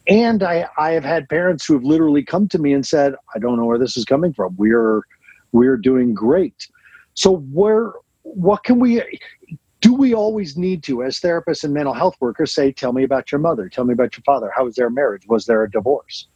And 0.08 0.44
I, 0.44 0.68
I 0.78 0.92
have 0.92 1.04
had 1.04 1.28
parents 1.28 1.66
who 1.66 1.74
have 1.74 1.84
literally 1.84 2.24
come 2.24 2.48
to 2.50 2.60
me 2.60 2.74
and 2.74 2.86
said, 2.86 3.16
I 3.36 3.40
don't 3.40 3.58
know 3.58 3.66
where 3.66 3.80
this 3.80 3.98
is 3.98 4.06
coming 4.06 4.34
from. 4.34 4.56
We're 4.58 5.02
we're 5.52 5.76
doing 5.78 6.14
great. 6.14 6.68
So 7.16 7.38
where 7.52 7.94
what 8.22 8.64
can 8.64 8.80
we 8.80 9.02
do 9.82 9.94
we 9.94 10.14
always 10.14 10.56
need 10.56 10.84
to 10.84 11.04
as 11.04 11.20
therapists 11.20 11.64
and 11.64 11.74
mental 11.74 11.94
health 11.94 12.16
workers 12.20 12.54
say, 12.54 12.72
tell 12.72 12.94
me 12.94 13.04
about 13.04 13.32
your 13.32 13.40
mother, 13.40 13.68
tell 13.68 13.84
me 13.84 13.94
about 13.94 14.16
your 14.16 14.24
father. 14.24 14.52
How 14.56 14.66
was 14.66 14.76
their 14.76 14.92
marriage? 14.92 15.28
Was 15.28 15.46
there 15.46 15.64
a 15.64 15.70
divorce? 15.70 16.28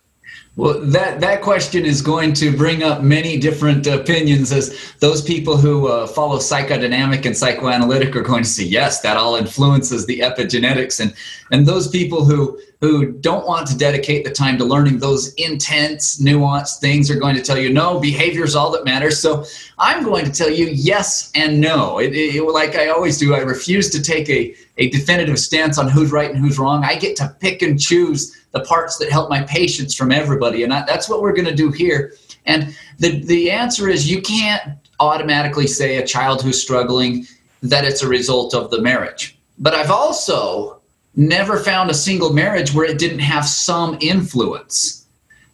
Well, 0.57 0.79
that, 0.79 1.19
that 1.19 1.41
question 1.41 1.83
is 1.83 2.01
going 2.01 2.31
to 2.35 2.55
bring 2.55 2.81
up 2.81 3.01
many 3.01 3.37
different 3.37 3.87
opinions 3.87 4.53
as 4.53 4.93
those 5.01 5.21
people 5.21 5.57
who 5.57 5.89
uh, 5.89 6.07
follow 6.07 6.37
psychodynamic 6.37 7.25
and 7.25 7.35
psychoanalytic 7.35 8.15
are 8.15 8.21
going 8.21 8.43
to 8.43 8.49
say, 8.49 8.63
yes, 8.63 9.01
that 9.01 9.17
all 9.17 9.35
influences 9.35 10.05
the 10.05 10.19
epigenetics. 10.19 11.01
And, 11.01 11.13
and 11.51 11.65
those 11.65 11.89
people 11.89 12.23
who, 12.23 12.57
who 12.79 13.11
don't 13.11 13.45
want 13.45 13.67
to 13.67 13.77
dedicate 13.77 14.23
the 14.23 14.31
time 14.31 14.57
to 14.59 14.63
learning 14.63 14.99
those 14.99 15.33
intense, 15.33 16.21
nuanced 16.21 16.79
things 16.79 17.11
are 17.11 17.19
going 17.19 17.35
to 17.35 17.41
tell 17.41 17.57
you, 17.57 17.73
no, 17.73 17.99
behavior 17.99 18.45
is 18.45 18.55
all 18.55 18.71
that 18.71 18.85
matters. 18.85 19.19
So 19.19 19.43
I'm 19.77 20.05
going 20.05 20.23
to 20.23 20.31
tell 20.31 20.49
you 20.49 20.67
yes 20.67 21.33
and 21.35 21.59
no. 21.59 21.99
It, 21.99 22.13
it, 22.13 22.41
like 22.43 22.77
I 22.77 22.87
always 22.87 23.17
do, 23.17 23.35
I 23.35 23.39
refuse 23.39 23.89
to 23.89 24.01
take 24.01 24.29
a, 24.29 24.55
a 24.77 24.89
definitive 24.89 25.37
stance 25.37 25.77
on 25.77 25.89
who's 25.89 26.13
right 26.13 26.29
and 26.29 26.39
who's 26.39 26.57
wrong. 26.57 26.85
I 26.85 26.95
get 26.95 27.17
to 27.17 27.35
pick 27.41 27.61
and 27.61 27.77
choose 27.77 28.44
the 28.55 28.61
parts 28.61 28.97
that 28.97 29.11
help 29.11 29.29
my 29.29 29.43
patients 29.43 29.93
from 29.93 30.11
everybody. 30.11 30.63
And 30.63 30.73
I, 30.73 30.85
that's 30.85 31.09
what 31.09 31.21
we're 31.21 31.33
going 31.33 31.47
to 31.47 31.53
do 31.55 31.71
here. 31.71 32.13
And 32.45 32.75
the, 32.97 33.19
the 33.25 33.51
answer 33.51 33.89
is 33.89 34.09
you 34.09 34.21
can't 34.21 34.77
automatically 35.01 35.67
say 35.67 35.97
a 35.97 36.07
child 36.07 36.41
who's 36.41 36.59
struggling 36.59 37.27
that 37.61 37.83
it's 37.83 38.01
a 38.01 38.07
result 38.07 38.53
of 38.55 38.71
the 38.71 38.81
marriage. 38.81 39.37
But 39.59 39.75
I've 39.75 39.91
also 39.91 40.81
never 41.17 41.59
found 41.59 41.89
a 41.89 41.93
single 41.93 42.31
marriage 42.31 42.73
where 42.73 42.85
it 42.85 42.97
didn't 42.97 43.19
have 43.19 43.45
some 43.45 43.97
influence. 43.99 45.05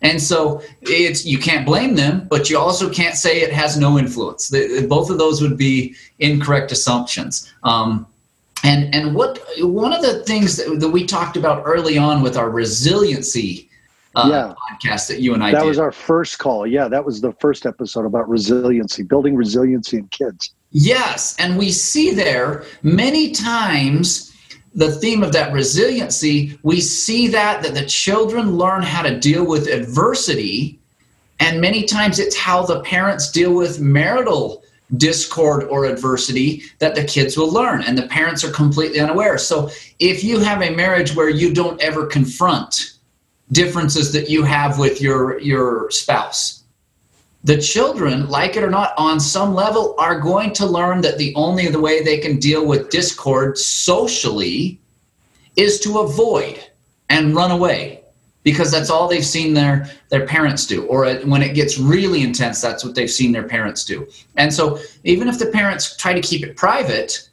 And 0.03 0.21
so 0.21 0.61
it's 0.81 1.25
you 1.25 1.39
can't 1.39 1.65
blame 1.65 1.95
them, 1.95 2.27
but 2.29 2.49
you 2.49 2.57
also 2.59 2.87
can't 2.89 3.15
say 3.15 3.41
it 3.41 3.51
has 3.51 3.77
no 3.77 3.97
influence. 3.97 4.49
The, 4.49 4.85
both 4.87 5.09
of 5.09 5.17
those 5.17 5.41
would 5.41 5.57
be 5.57 5.95
incorrect 6.19 6.71
assumptions. 6.71 7.51
Um, 7.63 8.05
and 8.63 8.93
and 8.93 9.15
what 9.15 9.39
one 9.59 9.93
of 9.93 10.01
the 10.01 10.23
things 10.23 10.57
that, 10.57 10.79
that 10.79 10.89
we 10.89 11.05
talked 11.05 11.37
about 11.37 11.63
early 11.65 11.97
on 11.97 12.21
with 12.21 12.37
our 12.37 12.49
resiliency 12.49 13.69
uh, 14.15 14.27
yeah. 14.29 14.53
podcast 14.69 15.07
that 15.07 15.21
you 15.21 15.33
and 15.33 15.43
I 15.43 15.51
that 15.51 15.61
did. 15.61 15.67
was 15.67 15.79
our 15.79 15.91
first 15.91 16.39
call. 16.39 16.67
Yeah, 16.67 16.87
that 16.87 17.03
was 17.03 17.21
the 17.21 17.31
first 17.33 17.65
episode 17.65 18.05
about 18.05 18.27
resiliency, 18.29 19.03
building 19.03 19.35
resiliency 19.35 19.97
in 19.97 20.07
kids. 20.07 20.53
Yes, 20.71 21.35
and 21.39 21.57
we 21.57 21.71
see 21.71 22.13
there 22.13 22.65
many 22.83 23.31
times 23.31 24.31
the 24.73 24.91
theme 24.91 25.21
of 25.21 25.33
that 25.33 25.51
resiliency, 25.51 26.57
we 26.63 26.79
see 26.79 27.27
that 27.27 27.61
that 27.63 27.73
the 27.73 27.85
children 27.85 28.57
learn 28.57 28.81
how 28.81 29.01
to 29.01 29.19
deal 29.19 29.45
with 29.45 29.67
adversity, 29.67 30.79
and 31.39 31.59
many 31.59 31.83
times 31.83 32.19
it's 32.19 32.37
how 32.37 32.63
the 32.63 32.81
parents 32.81 33.31
deal 33.31 33.53
with 33.53 33.79
marital 33.79 34.60
discord 34.97 35.63
or 35.65 35.85
adversity 35.85 36.63
that 36.79 36.95
the 36.95 37.03
kids 37.03 37.37
will 37.37 37.51
learn 37.51 37.81
and 37.83 37.97
the 37.97 38.07
parents 38.07 38.43
are 38.43 38.51
completely 38.51 38.99
unaware. 38.99 39.37
So 39.37 39.69
if 39.99 40.23
you 40.23 40.39
have 40.39 40.61
a 40.61 40.75
marriage 40.75 41.15
where 41.15 41.29
you 41.29 41.53
don't 41.53 41.81
ever 41.81 42.05
confront 42.05 42.97
differences 43.51 44.13
that 44.13 44.29
you 44.29 44.43
have 44.43 44.79
with 44.79 45.01
your 45.01 45.39
your 45.39 45.89
spouse 45.91 46.63
the 47.43 47.57
children 47.57 48.29
like 48.29 48.55
it 48.55 48.63
or 48.63 48.69
not 48.69 48.93
on 48.97 49.19
some 49.19 49.53
level 49.53 49.95
are 49.97 50.19
going 50.19 50.53
to 50.53 50.65
learn 50.65 51.01
that 51.01 51.17
the 51.17 51.33
only 51.35 51.67
the 51.67 51.79
way 51.79 52.01
they 52.01 52.17
can 52.17 52.37
deal 52.39 52.65
with 52.65 52.89
discord 52.89 53.57
socially 53.57 54.79
is 55.55 55.79
to 55.79 55.99
avoid 55.99 56.59
and 57.09 57.35
run 57.35 57.51
away 57.51 58.00
because 58.43 58.71
that's 58.71 58.89
all 58.89 59.07
they've 59.07 59.25
seen 59.25 59.53
their 59.53 59.89
their 60.09 60.25
parents 60.25 60.65
do 60.65 60.85
or 60.87 61.13
when 61.21 61.41
it 61.41 61.53
gets 61.53 61.77
really 61.77 62.21
intense 62.21 62.61
that's 62.61 62.83
what 62.83 62.95
they've 62.95 63.11
seen 63.11 63.31
their 63.31 63.47
parents 63.47 63.85
do. 63.85 64.07
And 64.37 64.53
so 64.53 64.79
even 65.03 65.27
if 65.27 65.39
the 65.39 65.47
parents 65.47 65.95
try 65.97 66.13
to 66.13 66.21
keep 66.21 66.43
it 66.43 66.55
private 66.55 67.27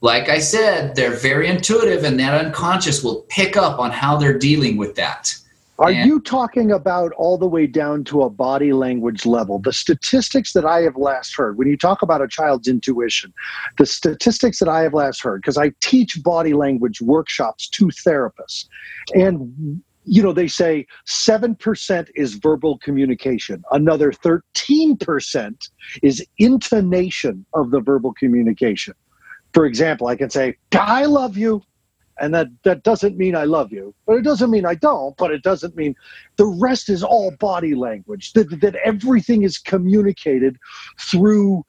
like 0.00 0.28
i 0.28 0.38
said 0.38 0.94
they're 0.94 1.16
very 1.16 1.48
intuitive 1.48 2.04
and 2.04 2.18
that 2.20 2.44
unconscious 2.44 3.02
will 3.02 3.22
pick 3.28 3.56
up 3.56 3.78
on 3.78 3.90
how 3.90 4.16
they're 4.16 4.38
dealing 4.38 4.76
with 4.76 4.94
that. 4.96 5.34
Are 5.78 5.90
and, 5.90 6.08
you 6.08 6.20
talking 6.20 6.70
about 6.70 7.12
all 7.12 7.36
the 7.36 7.48
way 7.48 7.66
down 7.66 8.04
to 8.04 8.22
a 8.22 8.30
body 8.30 8.72
language 8.72 9.26
level? 9.26 9.58
The 9.58 9.72
statistics 9.72 10.52
that 10.52 10.64
I 10.64 10.82
have 10.82 10.96
last 10.96 11.34
heard, 11.34 11.58
when 11.58 11.66
you 11.66 11.76
talk 11.76 12.02
about 12.02 12.22
a 12.22 12.28
child's 12.28 12.68
intuition, 12.68 13.34
the 13.76 13.86
statistics 13.86 14.60
that 14.60 14.68
I 14.68 14.82
have 14.82 14.94
last 14.94 15.20
heard, 15.20 15.40
because 15.40 15.58
I 15.58 15.72
teach 15.80 16.22
body 16.22 16.52
language 16.54 17.00
workshops 17.00 17.68
to 17.70 17.86
therapists, 17.86 18.66
and 19.14 19.82
you 20.04 20.22
know, 20.22 20.32
they 20.32 20.48
say 20.48 20.86
7% 21.06 22.08
is 22.14 22.34
verbal 22.34 22.78
communication. 22.78 23.62
Another 23.72 24.12
13% 24.12 25.68
is 26.02 26.24
intonation 26.38 27.44
of 27.54 27.70
the 27.70 27.80
verbal 27.80 28.12
communication. 28.14 28.94
For 29.52 29.66
example, 29.66 30.08
I 30.08 30.16
can 30.16 30.30
say, 30.30 30.56
I 30.72 31.04
love 31.06 31.36
you. 31.36 31.62
And 32.20 32.32
that, 32.32 32.46
that 32.62 32.84
doesn't 32.84 33.16
mean 33.16 33.34
I 33.34 33.42
love 33.42 33.72
you, 33.72 33.92
but 34.06 34.16
it 34.16 34.22
doesn't 34.22 34.50
mean 34.50 34.64
I 34.64 34.76
don't, 34.76 35.16
but 35.16 35.32
it 35.32 35.42
doesn't 35.42 35.74
mean 35.74 35.96
the 36.36 36.46
rest 36.46 36.88
is 36.88 37.02
all 37.02 37.32
body 37.40 37.74
language, 37.74 38.32
that, 38.34 38.60
that 38.60 38.76
everything 38.84 39.42
is 39.42 39.58
communicated 39.58 40.56
through 41.00 41.64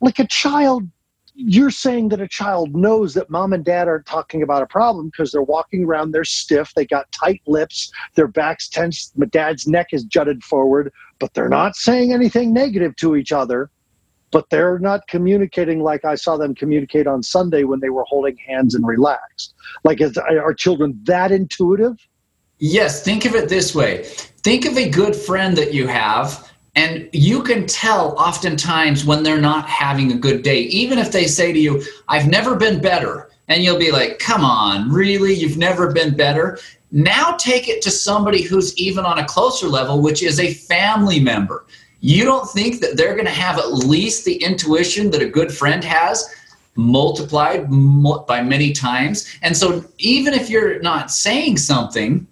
like 0.00 0.18
a 0.18 0.26
child 0.26 0.88
you're 1.36 1.70
saying 1.70 2.08
that 2.08 2.20
a 2.20 2.28
child 2.28 2.74
knows 2.74 3.14
that 3.14 3.28
mom 3.28 3.52
and 3.52 3.64
dad 3.64 3.88
aren't 3.88 4.06
talking 4.06 4.42
about 4.42 4.62
a 4.62 4.66
problem 4.66 5.08
because 5.08 5.30
they're 5.30 5.42
walking 5.42 5.84
around, 5.84 6.12
they're 6.12 6.24
stiff, 6.24 6.72
they 6.74 6.86
got 6.86 7.10
tight 7.12 7.42
lips, 7.46 7.92
their 8.14 8.26
back's 8.26 8.68
tense, 8.68 9.12
my 9.16 9.26
dad's 9.26 9.66
neck 9.66 9.88
is 9.92 10.04
jutted 10.04 10.42
forward, 10.42 10.92
but 11.18 11.32
they're 11.34 11.48
not 11.48 11.76
saying 11.76 12.12
anything 12.12 12.52
negative 12.52 12.96
to 12.96 13.16
each 13.16 13.32
other. 13.32 13.70
But 14.32 14.50
they're 14.50 14.80
not 14.80 15.06
communicating 15.06 15.80
like 15.80 16.04
I 16.04 16.16
saw 16.16 16.36
them 16.36 16.54
communicate 16.54 17.06
on 17.06 17.22
Sunday 17.22 17.62
when 17.62 17.78
they 17.78 17.90
were 17.90 18.04
holding 18.08 18.36
hands 18.36 18.74
and 18.74 18.84
relaxed. 18.84 19.54
Like, 19.84 20.00
is, 20.00 20.18
are 20.18 20.52
children 20.52 20.98
that 21.04 21.30
intuitive? 21.30 21.96
Yes, 22.58 23.04
think 23.04 23.24
of 23.24 23.34
it 23.34 23.48
this 23.48 23.74
way 23.74 24.04
think 24.46 24.64
of 24.64 24.78
a 24.78 24.88
good 24.88 25.16
friend 25.16 25.56
that 25.56 25.74
you 25.74 25.88
have 25.88 26.52
and 26.76 27.08
you 27.12 27.42
can 27.42 27.66
tell 27.66 28.14
oftentimes 28.18 29.06
when 29.06 29.22
they're 29.22 29.40
not 29.40 29.66
having 29.66 30.12
a 30.12 30.16
good 30.16 30.42
day, 30.42 30.60
even 30.60 30.98
if 30.98 31.10
they 31.10 31.26
say 31.26 31.50
to 31.50 31.58
you, 31.58 31.82
I've 32.08 32.28
never 32.28 32.54
been 32.54 32.80
better. 32.80 33.30
And 33.48 33.64
you'll 33.64 33.78
be 33.78 33.90
like, 33.90 34.18
come 34.18 34.44
on, 34.44 34.90
really? 34.90 35.32
You've 35.32 35.56
never 35.56 35.90
been 35.92 36.14
better? 36.14 36.58
Now 36.92 37.32
take 37.38 37.68
it 37.68 37.80
to 37.82 37.90
somebody 37.90 38.42
who's 38.42 38.76
even 38.76 39.06
on 39.06 39.18
a 39.18 39.26
closer 39.26 39.68
level, 39.68 40.02
which 40.02 40.22
is 40.22 40.38
a 40.38 40.52
family 40.52 41.18
member. 41.18 41.64
You 42.00 42.24
don't 42.24 42.48
think 42.50 42.80
that 42.80 42.98
they're 42.98 43.14
going 43.14 43.24
to 43.24 43.30
have 43.30 43.58
at 43.58 43.72
least 43.72 44.26
the 44.26 44.36
intuition 44.36 45.10
that 45.12 45.22
a 45.22 45.28
good 45.28 45.52
friend 45.52 45.82
has 45.82 46.28
multiplied 46.74 47.70
by 48.26 48.42
many 48.42 48.72
times. 48.72 49.34
And 49.40 49.56
so 49.56 49.82
even 49.98 50.34
if 50.34 50.50
you're 50.50 50.78
not 50.80 51.10
saying 51.10 51.56
something, 51.56 52.26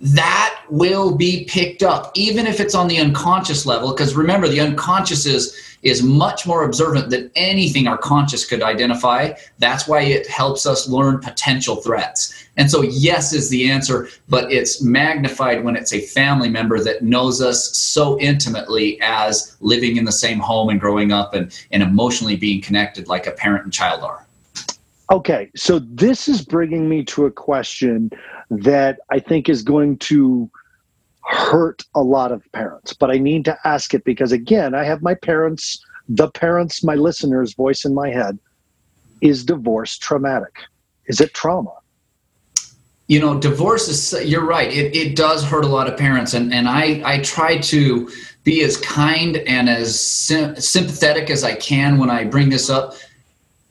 that 0.00 0.62
will 0.70 1.14
be 1.14 1.44
picked 1.44 1.82
up 1.82 2.10
even 2.14 2.46
if 2.46 2.58
it's 2.58 2.74
on 2.74 2.88
the 2.88 2.98
unconscious 2.98 3.66
level 3.66 3.92
because 3.92 4.14
remember 4.14 4.48
the 4.48 4.60
unconscious 4.60 5.26
is 5.26 5.54
is 5.82 6.02
much 6.02 6.46
more 6.46 6.64
observant 6.64 7.08
than 7.08 7.30
anything 7.36 7.86
our 7.86 7.96
conscious 7.96 8.44
could 8.44 8.62
identify. 8.62 9.32
That's 9.58 9.88
why 9.88 10.02
it 10.02 10.26
helps 10.26 10.66
us 10.66 10.86
learn 10.88 11.20
potential 11.20 11.76
threats. 11.76 12.48
And 12.58 12.70
so 12.70 12.82
yes 12.82 13.32
is 13.32 13.48
the 13.48 13.70
answer 13.70 14.08
but 14.28 14.52
it's 14.52 14.82
magnified 14.82 15.64
when 15.64 15.76
it's 15.76 15.92
a 15.92 16.00
family 16.00 16.48
member 16.48 16.82
that 16.82 17.02
knows 17.02 17.40
us 17.40 17.76
so 17.76 18.18
intimately 18.20 19.00
as 19.02 19.56
living 19.60 19.96
in 19.96 20.04
the 20.04 20.12
same 20.12 20.38
home 20.38 20.68
and 20.68 20.80
growing 20.80 21.12
up 21.12 21.34
and, 21.34 21.54
and 21.70 21.82
emotionally 21.82 22.36
being 22.36 22.60
connected 22.60 23.08
like 23.08 23.26
a 23.26 23.32
parent 23.32 23.64
and 23.64 23.72
child 23.72 24.02
are 24.02 24.26
Okay, 25.10 25.50
so 25.56 25.80
this 25.80 26.28
is 26.28 26.44
bringing 26.44 26.88
me 26.88 27.04
to 27.06 27.26
a 27.26 27.32
question 27.32 28.10
that 28.48 29.00
I 29.10 29.18
think 29.18 29.48
is 29.48 29.62
going 29.62 29.98
to 29.98 30.48
hurt 31.24 31.84
a 31.96 32.02
lot 32.02 32.30
of 32.30 32.42
parents, 32.52 32.92
but 32.92 33.10
I 33.10 33.18
need 33.18 33.44
to 33.46 33.58
ask 33.64 33.92
it 33.92 34.04
because, 34.04 34.30
again, 34.30 34.72
I 34.72 34.84
have 34.84 35.02
my 35.02 35.14
parents, 35.14 35.84
the 36.08 36.30
parents, 36.30 36.84
my 36.84 36.94
listeners' 36.94 37.54
voice 37.54 37.84
in 37.84 37.92
my 37.92 38.10
head. 38.10 38.38
Is 39.20 39.44
divorce 39.44 39.98
traumatic? 39.98 40.54
Is 41.06 41.20
it 41.20 41.34
trauma? 41.34 41.74
You 43.08 43.18
know, 43.18 43.38
divorce 43.38 43.88
is, 43.88 44.24
you're 44.28 44.46
right, 44.46 44.72
it, 44.72 44.94
it 44.94 45.16
does 45.16 45.44
hurt 45.44 45.64
a 45.64 45.68
lot 45.68 45.88
of 45.88 45.98
parents. 45.98 46.34
And, 46.34 46.54
and 46.54 46.68
I, 46.68 47.02
I 47.04 47.18
try 47.18 47.58
to 47.58 48.08
be 48.44 48.62
as 48.62 48.76
kind 48.76 49.38
and 49.38 49.68
as 49.68 50.00
sympathetic 50.00 51.30
as 51.30 51.42
I 51.42 51.56
can 51.56 51.98
when 51.98 52.08
I 52.08 52.24
bring 52.24 52.48
this 52.48 52.70
up 52.70 52.94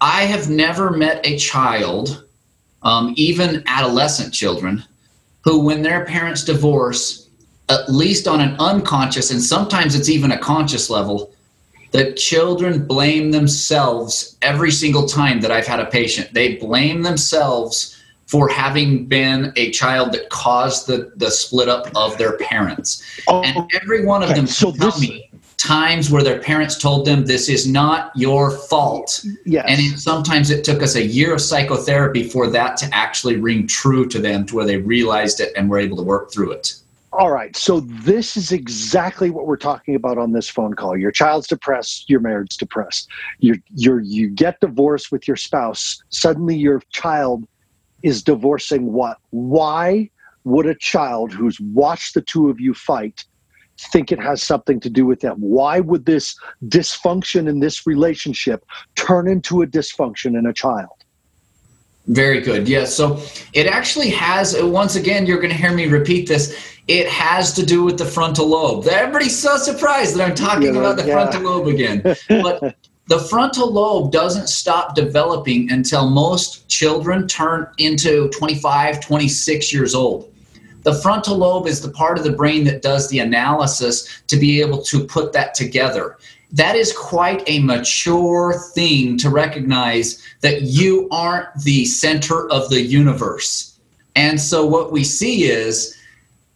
I 0.02 0.24
have 0.24 0.50
never 0.50 0.92
met 0.92 1.26
a 1.26 1.38
child, 1.38 2.26
um, 2.84 3.14
even 3.18 3.64
adolescent 3.66 4.34
children, 4.34 4.84
who, 5.42 5.60
when 5.60 5.82
their 5.82 6.06
parents 6.06 6.44
divorce, 6.44 7.30
at 7.70 7.90
least 7.90 8.28
on 8.28 8.42
an 8.42 8.56
unconscious 8.60 9.32
and 9.32 9.42
sometimes 9.42 9.96
it's 9.96 10.10
even 10.10 10.32
a 10.32 10.38
conscious 10.38 10.90
level, 10.90 11.32
that 11.92 12.18
children 12.18 12.86
blame 12.86 13.32
themselves 13.32 14.38
every 14.42 14.72
single 14.72 15.08
time 15.08 15.42
that 15.42 15.52
I've 15.52 15.68
had 15.68 15.80
a 15.80 15.86
patient. 15.86 16.34
They 16.34 16.56
blame 16.56 17.02
themselves 17.02 17.96
for 18.28 18.48
having 18.48 19.06
been 19.06 19.52
a 19.56 19.72
child 19.72 20.12
that 20.12 20.30
caused 20.30 20.86
the, 20.86 21.12
the 21.16 21.32
split 21.32 21.68
up 21.68 21.88
of 21.96 22.16
their 22.20 22.38
parents. 22.38 23.04
Oh, 23.28 23.42
and 23.42 23.70
every 23.82 24.06
one 24.06 24.22
of 24.22 24.30
them 24.30 24.46
so 24.46 24.72
tell 24.72 24.92
this, 24.92 25.02
me 25.02 25.29
times 25.60 26.10
where 26.10 26.24
their 26.24 26.40
parents 26.40 26.78
told 26.78 27.06
them 27.06 27.26
this 27.26 27.50
is 27.50 27.68
not 27.68 28.12
your 28.16 28.50
fault. 28.50 29.24
Yes. 29.46 29.66
And 29.68 29.80
it, 29.80 30.00
sometimes 30.00 30.50
it 30.50 30.64
took 30.64 30.82
us 30.82 30.96
a 30.96 31.06
year 31.06 31.34
of 31.34 31.42
psychotherapy 31.42 32.24
for 32.24 32.48
that 32.48 32.78
to 32.78 32.90
actually 32.94 33.36
ring 33.36 33.68
true 33.68 34.08
to 34.08 34.20
them 34.20 34.46
to 34.48 34.56
where 34.56 34.66
they 34.66 34.78
realized 34.78 35.40
it 35.40 35.52
and 35.56 35.70
were 35.70 35.78
able 35.78 35.98
to 35.98 36.04
work 36.04 36.32
through 36.32 36.54
it. 36.54 36.76
All 37.12 37.32
right. 37.32 37.56
So 37.56 37.82
this 37.82 38.38
is 38.38 38.52
exactly 38.52 39.32
what 39.32 39.48
we're 39.48 39.58
talking 39.58 39.96
about 39.96 40.18
on 40.18 40.32
this 40.32 40.48
phone 40.48 40.76
call. 40.76 40.96
Your 40.96 41.12
child's 41.12 41.48
depressed, 41.48 42.10
your 42.10 42.20
marriage 42.20 42.56
depressed. 42.58 43.10
You 43.40 43.56
you 43.76 44.00
you 44.00 44.30
get 44.30 44.60
divorced 44.62 45.12
with 45.12 45.28
your 45.28 45.36
spouse. 45.36 46.02
Suddenly 46.10 46.56
your 46.56 46.82
child 46.92 47.48
is 48.04 48.22
divorcing 48.22 48.94
what? 48.94 49.18
Why 49.32 50.10
would 50.44 50.68
a 50.68 50.76
child 50.76 51.34
who's 51.34 51.60
watched 51.60 52.14
the 52.14 52.22
two 52.22 52.50
of 52.50 52.60
you 52.60 52.74
fight 52.74 53.26
think 53.92 54.12
it 54.12 54.20
has 54.20 54.44
something 54.44 54.80
to 54.82 54.90
do 54.90 55.06
with 55.06 55.22
them? 55.22 55.38
Why 55.40 55.80
would 55.80 56.06
this 56.06 56.38
dysfunction 56.66 57.48
in 57.48 57.60
this 57.60 57.88
relationship 57.88 58.66
turn 58.96 59.28
into 59.28 59.62
a 59.62 59.68
dysfunction 59.68 60.38
in 60.38 60.46
a 60.46 60.54
child? 60.54 60.90
Very 62.08 62.42
good. 62.42 62.68
Yes. 62.68 62.94
So 62.94 63.22
it 63.54 63.68
actually 63.68 64.10
has, 64.10 64.60
once 64.62 64.96
again, 64.96 65.26
you're 65.26 65.38
going 65.38 65.52
to 65.52 65.56
hear 65.56 65.72
me 65.72 65.88
repeat 65.88 66.28
this. 66.28 66.58
It 66.88 67.08
has 67.08 67.54
to 67.54 67.66
do 67.66 67.84
with 67.84 68.00
the 68.00 68.06
frontal 68.06 68.48
lobe. 68.48 68.88
Everybody's 68.88 69.38
so 69.38 69.58
surprised 69.58 70.16
that 70.16 70.28
I'm 70.28 70.36
talking 70.36 70.74
yeah, 70.74 70.80
about 70.80 70.98
the 70.98 71.06
yeah. 71.06 71.14
frontal 71.14 71.42
lobe 71.44 71.68
again. 71.68 72.02
But 72.28 72.76
the 73.08 73.20
frontal 73.20 73.72
lobe 73.72 74.12
doesn't 74.12 74.50
stop 74.50 74.96
developing 74.96 75.72
until 75.72 76.10
most 76.10 76.68
children 76.68 77.28
turn 77.28 77.68
into 77.78 78.30
25, 78.30 79.00
26 79.02 79.74
years 79.74 79.94
old. 79.94 80.34
The 80.84 80.94
frontal 80.94 81.38
lobe 81.38 81.68
is 81.68 81.82
the 81.82 81.92
part 81.92 82.18
of 82.18 82.24
the 82.24 82.32
brain 82.32 82.64
that 82.66 82.82
does 82.82 83.10
the 83.10 83.20
analysis 83.20 84.22
to 84.28 84.38
be 84.38 84.62
able 84.62 84.82
to 84.84 85.04
put 85.04 85.34
that 85.34 85.54
together. 85.54 86.18
That 86.52 86.76
is 86.76 86.94
quite 86.94 87.44
a 87.48 87.60
mature 87.60 88.56
thing 88.74 89.18
to 89.20 89.30
recognize 89.30 90.24
that 90.42 90.64
you 90.64 91.08
aren't 91.12 91.54
the 91.64 91.86
center 91.86 92.50
of 92.50 92.70
the 92.70 92.82
universe. 92.82 93.80
And 94.16 94.40
so 94.40 94.66
what 94.66 94.92
we 94.92 95.04
see 95.04 95.44
is 95.44 95.96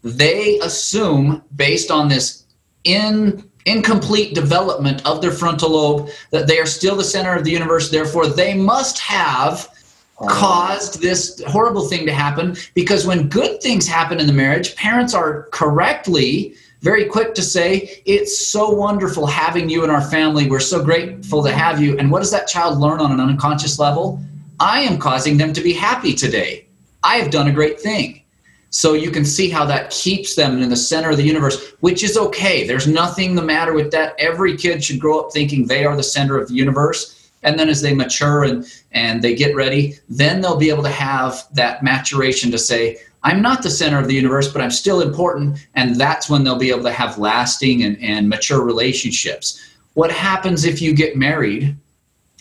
they 0.03 0.59
assume, 0.59 1.43
based 1.55 1.91
on 1.91 2.07
this 2.07 2.45
in, 2.83 3.49
incomplete 3.65 4.35
development 4.35 5.05
of 5.05 5.21
their 5.21 5.31
frontal 5.31 5.71
lobe, 5.71 6.09
that 6.31 6.47
they 6.47 6.59
are 6.59 6.65
still 6.65 6.95
the 6.95 7.03
center 7.03 7.35
of 7.35 7.43
the 7.43 7.51
universe. 7.51 7.89
Therefore, 7.89 8.27
they 8.27 8.53
must 8.53 8.99
have 8.99 9.69
caused 10.27 11.01
this 11.01 11.41
horrible 11.47 11.87
thing 11.87 12.05
to 12.05 12.13
happen 12.13 12.55
because 12.73 13.05
when 13.05 13.29
good 13.29 13.61
things 13.61 13.87
happen 13.87 14.19
in 14.19 14.27
the 14.27 14.33
marriage, 14.33 14.75
parents 14.75 15.13
are 15.13 15.43
correctly 15.51 16.55
very 16.83 17.05
quick 17.05 17.33
to 17.35 17.41
say, 17.41 18.01
It's 18.05 18.51
so 18.51 18.69
wonderful 18.69 19.25
having 19.25 19.69
you 19.69 19.85
in 19.85 19.89
our 19.89 20.01
family. 20.01 20.49
We're 20.49 20.59
so 20.59 20.83
grateful 20.83 21.41
to 21.43 21.51
have 21.51 21.81
you. 21.81 21.97
And 21.97 22.11
what 22.11 22.19
does 22.19 22.31
that 22.31 22.47
child 22.47 22.77
learn 22.77 22.99
on 22.99 23.11
an 23.11 23.21
unconscious 23.21 23.79
level? 23.79 24.21
I 24.59 24.81
am 24.81 24.97
causing 24.99 25.37
them 25.37 25.53
to 25.53 25.61
be 25.61 25.71
happy 25.71 26.13
today. 26.13 26.67
I 27.01 27.15
have 27.15 27.31
done 27.31 27.47
a 27.47 27.53
great 27.53 27.79
thing. 27.79 28.21
So 28.69 28.93
you 28.93 29.11
can 29.11 29.23
see 29.23 29.49
how 29.49 29.65
that 29.65 29.91
keeps 29.91 30.35
them 30.35 30.61
in 30.61 30.69
the 30.69 30.75
center 30.75 31.11
of 31.11 31.17
the 31.17 31.23
universe, 31.23 31.73
which 31.79 32.03
is 32.03 32.17
okay. 32.17 32.67
There's 32.67 32.87
nothing 32.87 33.35
the 33.35 33.41
matter 33.41 33.71
with 33.71 33.91
that. 33.91 34.15
Every 34.19 34.57
kid 34.57 34.83
should 34.83 34.99
grow 34.99 35.21
up 35.21 35.31
thinking 35.31 35.65
they 35.65 35.85
are 35.85 35.95
the 35.95 36.03
center 36.03 36.37
of 36.37 36.49
the 36.49 36.55
universe 36.55 37.22
and 37.43 37.59
then 37.59 37.69
as 37.69 37.81
they 37.81 37.93
mature 37.93 38.43
and 38.43 38.65
and 38.91 39.21
they 39.21 39.35
get 39.35 39.55
ready 39.55 39.95
then 40.09 40.41
they'll 40.41 40.57
be 40.57 40.69
able 40.69 40.83
to 40.83 40.89
have 40.89 41.43
that 41.53 41.83
maturation 41.83 42.51
to 42.51 42.57
say 42.57 42.97
i'm 43.23 43.41
not 43.41 43.63
the 43.63 43.69
center 43.69 43.99
of 43.99 44.07
the 44.07 44.13
universe 44.13 44.51
but 44.51 44.61
i'm 44.61 44.71
still 44.71 45.01
important. 45.01 45.65
And 45.75 45.95
that's 45.95 46.29
when 46.29 46.43
they'll 46.43 46.57
be 46.57 46.71
able 46.71 46.83
to 46.83 46.91
have 46.91 47.17
lasting 47.17 47.83
and, 47.83 48.01
and 48.01 48.27
mature 48.27 48.63
relationships. 48.63 49.61
What 49.93 50.11
happens 50.11 50.65
if 50.65 50.81
you 50.81 50.93
get 50.93 51.15
married 51.15 51.75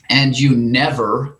and 0.08 0.38
you 0.38 0.56
never 0.56 1.38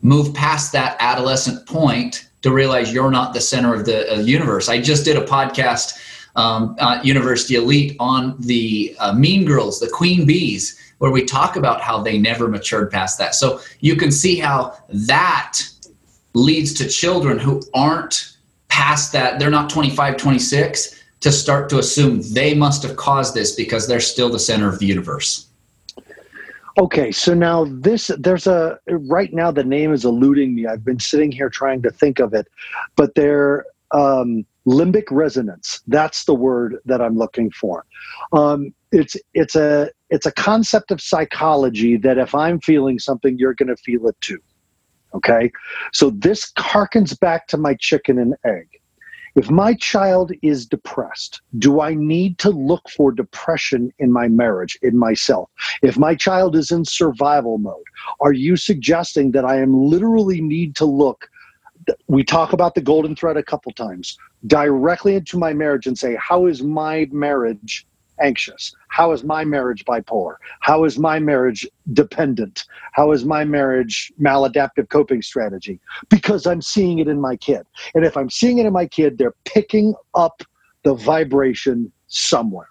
move 0.00 0.34
past 0.34 0.72
that 0.72 0.96
adolescent 1.00 1.66
point 1.66 2.28
to 2.42 2.52
realize 2.52 2.92
you're 2.92 3.10
not 3.10 3.34
the 3.34 3.40
center 3.40 3.74
of 3.74 3.84
the 3.84 4.12
uh, 4.12 4.18
universe? 4.20 4.68
I 4.68 4.80
just 4.80 5.04
did 5.04 5.16
a 5.16 5.24
podcast 5.24 5.98
um, 6.36 6.76
at 6.78 7.04
university 7.04 7.56
elite 7.56 7.96
on 8.00 8.36
the 8.38 8.96
uh, 8.98 9.12
mean 9.12 9.44
girls 9.44 9.80
the 9.80 9.88
queen 9.88 10.24
bees 10.24 10.78
where 11.02 11.10
we 11.10 11.24
talk 11.24 11.56
about 11.56 11.80
how 11.80 12.00
they 12.00 12.16
never 12.16 12.46
matured 12.46 12.88
past 12.88 13.18
that. 13.18 13.34
So 13.34 13.60
you 13.80 13.96
can 13.96 14.12
see 14.12 14.38
how 14.38 14.78
that 14.88 15.58
leads 16.32 16.72
to 16.74 16.88
children 16.88 17.40
who 17.40 17.60
aren't 17.74 18.36
past 18.68 19.10
that, 19.10 19.40
they're 19.40 19.50
not 19.50 19.68
25, 19.68 20.16
26, 20.16 21.02
to 21.18 21.32
start 21.32 21.68
to 21.70 21.80
assume 21.80 22.22
they 22.32 22.54
must 22.54 22.84
have 22.84 22.94
caused 22.94 23.34
this 23.34 23.56
because 23.56 23.88
they're 23.88 23.98
still 23.98 24.30
the 24.30 24.38
center 24.38 24.68
of 24.68 24.78
the 24.78 24.86
universe. 24.86 25.48
Okay, 26.78 27.10
so 27.10 27.34
now 27.34 27.66
this 27.68 28.08
there's 28.20 28.46
a 28.46 28.78
right 28.88 29.32
now 29.32 29.50
the 29.50 29.64
name 29.64 29.92
is 29.92 30.04
eluding 30.04 30.54
me. 30.54 30.68
I've 30.68 30.84
been 30.84 31.00
sitting 31.00 31.32
here 31.32 31.50
trying 31.50 31.82
to 31.82 31.90
think 31.90 32.20
of 32.20 32.32
it, 32.32 32.46
but 32.94 33.16
there 33.16 33.64
um, 33.90 34.46
limbic 34.66 35.04
resonance. 35.10 35.80
That's 35.86 36.24
the 36.24 36.34
word 36.34 36.78
that 36.84 37.00
I'm 37.00 37.16
looking 37.18 37.50
for. 37.50 37.84
Um, 38.32 38.72
it's 38.90 39.16
it's 39.34 39.56
a 39.56 39.90
it's 40.12 40.26
a 40.26 40.32
concept 40.32 40.90
of 40.90 41.00
psychology 41.00 41.96
that 41.96 42.18
if 42.18 42.34
I'm 42.34 42.60
feeling 42.60 42.98
something, 42.98 43.38
you're 43.38 43.54
going 43.54 43.70
to 43.70 43.76
feel 43.76 44.06
it 44.06 44.16
too. 44.20 44.38
Okay, 45.14 45.50
so 45.92 46.10
this 46.10 46.52
harkens 46.58 47.18
back 47.18 47.46
to 47.48 47.56
my 47.56 47.74
chicken 47.80 48.18
and 48.18 48.34
egg. 48.44 48.68
If 49.34 49.50
my 49.50 49.72
child 49.74 50.32
is 50.42 50.66
depressed, 50.66 51.40
do 51.58 51.80
I 51.80 51.94
need 51.94 52.38
to 52.40 52.50
look 52.50 52.90
for 52.90 53.10
depression 53.10 53.90
in 53.98 54.12
my 54.12 54.28
marriage, 54.28 54.78
in 54.82 54.98
myself? 54.98 55.50
If 55.82 55.98
my 55.98 56.14
child 56.14 56.56
is 56.56 56.70
in 56.70 56.84
survival 56.84 57.56
mode, 57.56 57.84
are 58.20 58.34
you 58.34 58.56
suggesting 58.56 59.30
that 59.30 59.46
I 59.46 59.56
am 59.56 59.74
literally 59.74 60.42
need 60.42 60.76
to 60.76 60.84
look 60.84 61.30
we 62.06 62.22
talk 62.22 62.52
about 62.52 62.76
the 62.76 62.80
golden 62.80 63.16
thread 63.16 63.36
a 63.36 63.42
couple 63.42 63.72
times 63.72 64.16
directly 64.46 65.16
into 65.16 65.36
my 65.36 65.52
marriage 65.52 65.88
and 65.88 65.98
say 65.98 66.16
how 66.16 66.46
is 66.46 66.62
my 66.62 67.08
marriage 67.10 67.88
anxious? 68.22 68.74
How 68.88 69.12
is 69.12 69.24
my 69.24 69.44
marriage 69.44 69.84
bipolar? 69.84 70.36
How 70.60 70.84
is 70.84 70.98
my 70.98 71.18
marriage 71.18 71.66
dependent? 71.92 72.64
How 72.92 73.12
is 73.12 73.24
my 73.24 73.44
marriage 73.44 74.12
maladaptive 74.20 74.88
coping 74.88 75.22
strategy? 75.22 75.80
Because 76.08 76.46
i'm 76.46 76.62
seeing 76.62 76.98
it 76.98 77.08
in 77.08 77.20
my 77.20 77.36
kid. 77.36 77.66
And 77.94 78.04
if 78.04 78.16
i'm 78.16 78.30
seeing 78.30 78.58
it 78.58 78.66
in 78.66 78.72
my 78.72 78.86
kid 78.86 79.18
they're 79.18 79.34
picking 79.44 79.94
up 80.14 80.42
the 80.84 80.94
vibration 80.94 81.92
somewhere. 82.08 82.68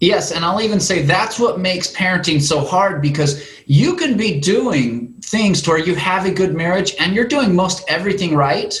Yes, 0.00 0.30
and 0.30 0.44
I'll 0.44 0.60
even 0.60 0.78
say 0.78 1.02
that's 1.02 1.40
what 1.40 1.58
makes 1.58 1.92
parenting 1.92 2.40
so 2.40 2.60
hard 2.60 3.02
because 3.02 3.44
you 3.66 3.96
can 3.96 4.16
be 4.16 4.38
doing 4.38 5.12
things 5.22 5.60
to 5.62 5.70
where 5.70 5.78
you 5.78 5.96
have 5.96 6.24
a 6.24 6.30
good 6.30 6.54
marriage 6.54 6.94
and 7.00 7.14
you're 7.14 7.26
doing 7.26 7.54
most 7.54 7.84
everything 7.88 8.36
right, 8.36 8.80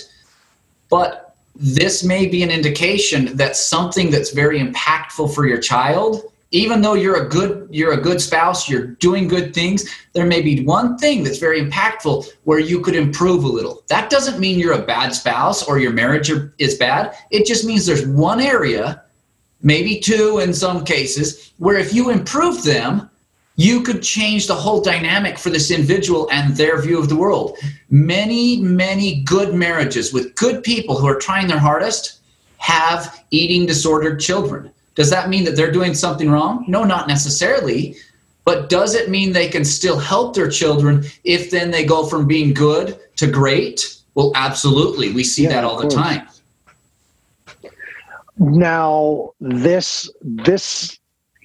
but 0.88 1.27
this 1.58 2.04
may 2.04 2.26
be 2.26 2.42
an 2.42 2.50
indication 2.50 3.36
that 3.36 3.56
something 3.56 4.10
that's 4.10 4.30
very 4.30 4.60
impactful 4.60 5.34
for 5.34 5.46
your 5.46 5.58
child 5.58 6.22
even 6.50 6.80
though 6.80 6.94
you're 6.94 7.26
a 7.26 7.28
good 7.28 7.68
you're 7.70 7.92
a 7.92 8.00
good 8.00 8.20
spouse 8.20 8.68
you're 8.68 8.86
doing 8.86 9.28
good 9.28 9.52
things 9.52 9.84
there 10.14 10.24
may 10.24 10.40
be 10.40 10.64
one 10.64 10.96
thing 10.96 11.22
that's 11.22 11.38
very 11.38 11.60
impactful 11.60 12.26
where 12.44 12.58
you 12.58 12.80
could 12.80 12.96
improve 12.96 13.44
a 13.44 13.48
little. 13.48 13.82
That 13.88 14.08
doesn't 14.08 14.40
mean 14.40 14.58
you're 14.58 14.72
a 14.72 14.86
bad 14.86 15.14
spouse 15.14 15.62
or 15.62 15.78
your 15.78 15.92
marriage 15.92 16.30
is 16.58 16.76
bad. 16.76 17.14
It 17.30 17.46
just 17.46 17.66
means 17.66 17.84
there's 17.84 18.06
one 18.06 18.40
area 18.40 19.02
maybe 19.62 19.98
two 19.98 20.38
in 20.38 20.54
some 20.54 20.84
cases, 20.84 21.52
where 21.58 21.76
if 21.76 21.92
you 21.92 22.10
improve 22.10 22.62
them, 22.62 23.10
you 23.58 23.82
could 23.82 24.04
change 24.04 24.46
the 24.46 24.54
whole 24.54 24.80
dynamic 24.80 25.36
for 25.36 25.50
this 25.50 25.72
individual 25.72 26.28
and 26.30 26.56
their 26.56 26.80
view 26.80 26.96
of 26.96 27.08
the 27.08 27.16
world. 27.16 27.58
Many, 27.90 28.60
many 28.60 29.20
good 29.22 29.52
marriages 29.52 30.12
with 30.12 30.32
good 30.36 30.62
people 30.62 30.96
who 30.96 31.08
are 31.08 31.18
trying 31.18 31.48
their 31.48 31.58
hardest 31.58 32.20
have 32.58 33.24
eating 33.32 33.66
disordered 33.66 34.20
children. 34.20 34.70
Does 34.94 35.10
that 35.10 35.28
mean 35.28 35.42
that 35.42 35.56
they're 35.56 35.72
doing 35.72 35.92
something 35.92 36.30
wrong? 36.30 36.64
No, 36.68 36.84
not 36.84 37.08
necessarily. 37.08 37.96
But 38.44 38.68
does 38.68 38.94
it 38.94 39.10
mean 39.10 39.32
they 39.32 39.48
can 39.48 39.64
still 39.64 39.98
help 39.98 40.36
their 40.36 40.48
children 40.48 41.04
if 41.24 41.50
then 41.50 41.72
they 41.72 41.84
go 41.84 42.06
from 42.06 42.28
being 42.28 42.54
good 42.54 42.96
to 43.16 43.26
great? 43.26 43.98
Well, 44.14 44.30
absolutely. 44.36 45.12
We 45.12 45.24
see 45.24 45.42
yeah, 45.42 45.48
that 45.50 45.64
all 45.64 45.80
the 45.80 45.88
time 45.88 46.28
now 48.38 49.32
this 49.40 50.10
this 50.22 50.97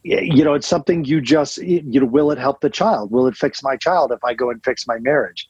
you 0.03 0.43
know 0.43 0.53
it's 0.53 0.67
something 0.67 1.05
you 1.05 1.21
just 1.21 1.57
you 1.57 1.99
know 1.99 2.05
will 2.05 2.31
it 2.31 2.37
help 2.37 2.59
the 2.61 2.69
child 2.69 3.11
will 3.11 3.27
it 3.27 3.35
fix 3.35 3.63
my 3.63 3.75
child 3.77 4.11
if 4.11 4.23
i 4.23 4.33
go 4.33 4.49
and 4.49 4.63
fix 4.63 4.85
my 4.87 4.99
marriage 4.99 5.47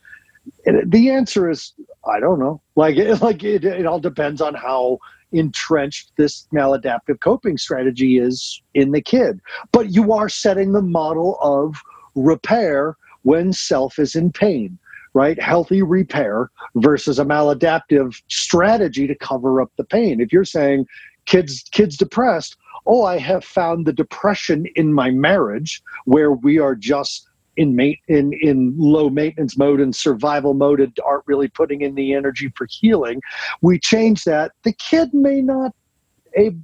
and 0.65 0.91
the 0.91 1.09
answer 1.09 1.49
is 1.49 1.73
i 2.07 2.19
don't 2.19 2.39
know 2.39 2.61
like 2.75 2.95
it, 2.95 3.15
like 3.21 3.43
it, 3.43 3.65
it 3.65 3.85
all 3.85 3.99
depends 3.99 4.41
on 4.41 4.53
how 4.53 4.97
entrenched 5.31 6.11
this 6.17 6.47
maladaptive 6.53 7.19
coping 7.19 7.57
strategy 7.57 8.19
is 8.19 8.61
in 8.75 8.91
the 8.91 9.01
kid 9.01 9.39
but 9.71 9.91
you 9.91 10.13
are 10.13 10.29
setting 10.29 10.71
the 10.71 10.81
model 10.81 11.37
of 11.41 11.75
repair 12.15 12.95
when 13.23 13.51
self 13.51 13.97
is 13.97 14.15
in 14.15 14.31
pain 14.31 14.77
right? 15.15 15.39
Healthy 15.39 15.83
repair 15.83 16.49
versus 16.77 17.19
a 17.19 17.23
maladaptive 17.23 18.19
strategy 18.29 19.05
to 19.05 19.13
cover 19.13 19.61
up 19.61 19.71
the 19.77 19.83
pain. 19.83 20.19
If 20.19 20.33
you're 20.33 20.43
saying, 20.43 20.87
kids 21.25 21.63
kids 21.71 21.97
depressed 21.97 22.57
oh 22.85 23.03
i 23.03 23.17
have 23.17 23.43
found 23.43 23.85
the 23.85 23.93
depression 23.93 24.65
in 24.75 24.93
my 24.93 25.09
marriage 25.09 25.81
where 26.05 26.31
we 26.31 26.59
are 26.59 26.75
just 26.75 27.27
in 27.57 27.75
mate 27.75 27.99
in 28.07 28.33
in 28.41 28.73
low 28.77 29.09
maintenance 29.09 29.57
mode 29.57 29.79
and 29.79 29.95
survival 29.95 30.53
mode 30.53 30.79
and 30.79 30.97
aren't 31.05 31.23
really 31.27 31.47
putting 31.47 31.81
in 31.81 31.93
the 31.93 32.11
energy 32.13 32.51
for 32.55 32.67
healing. 32.67 33.21
We 33.61 33.77
change 33.77 34.23
that. 34.23 34.53
The 34.63 34.73
kid 34.73 35.13
may 35.13 35.39
not 35.39 35.71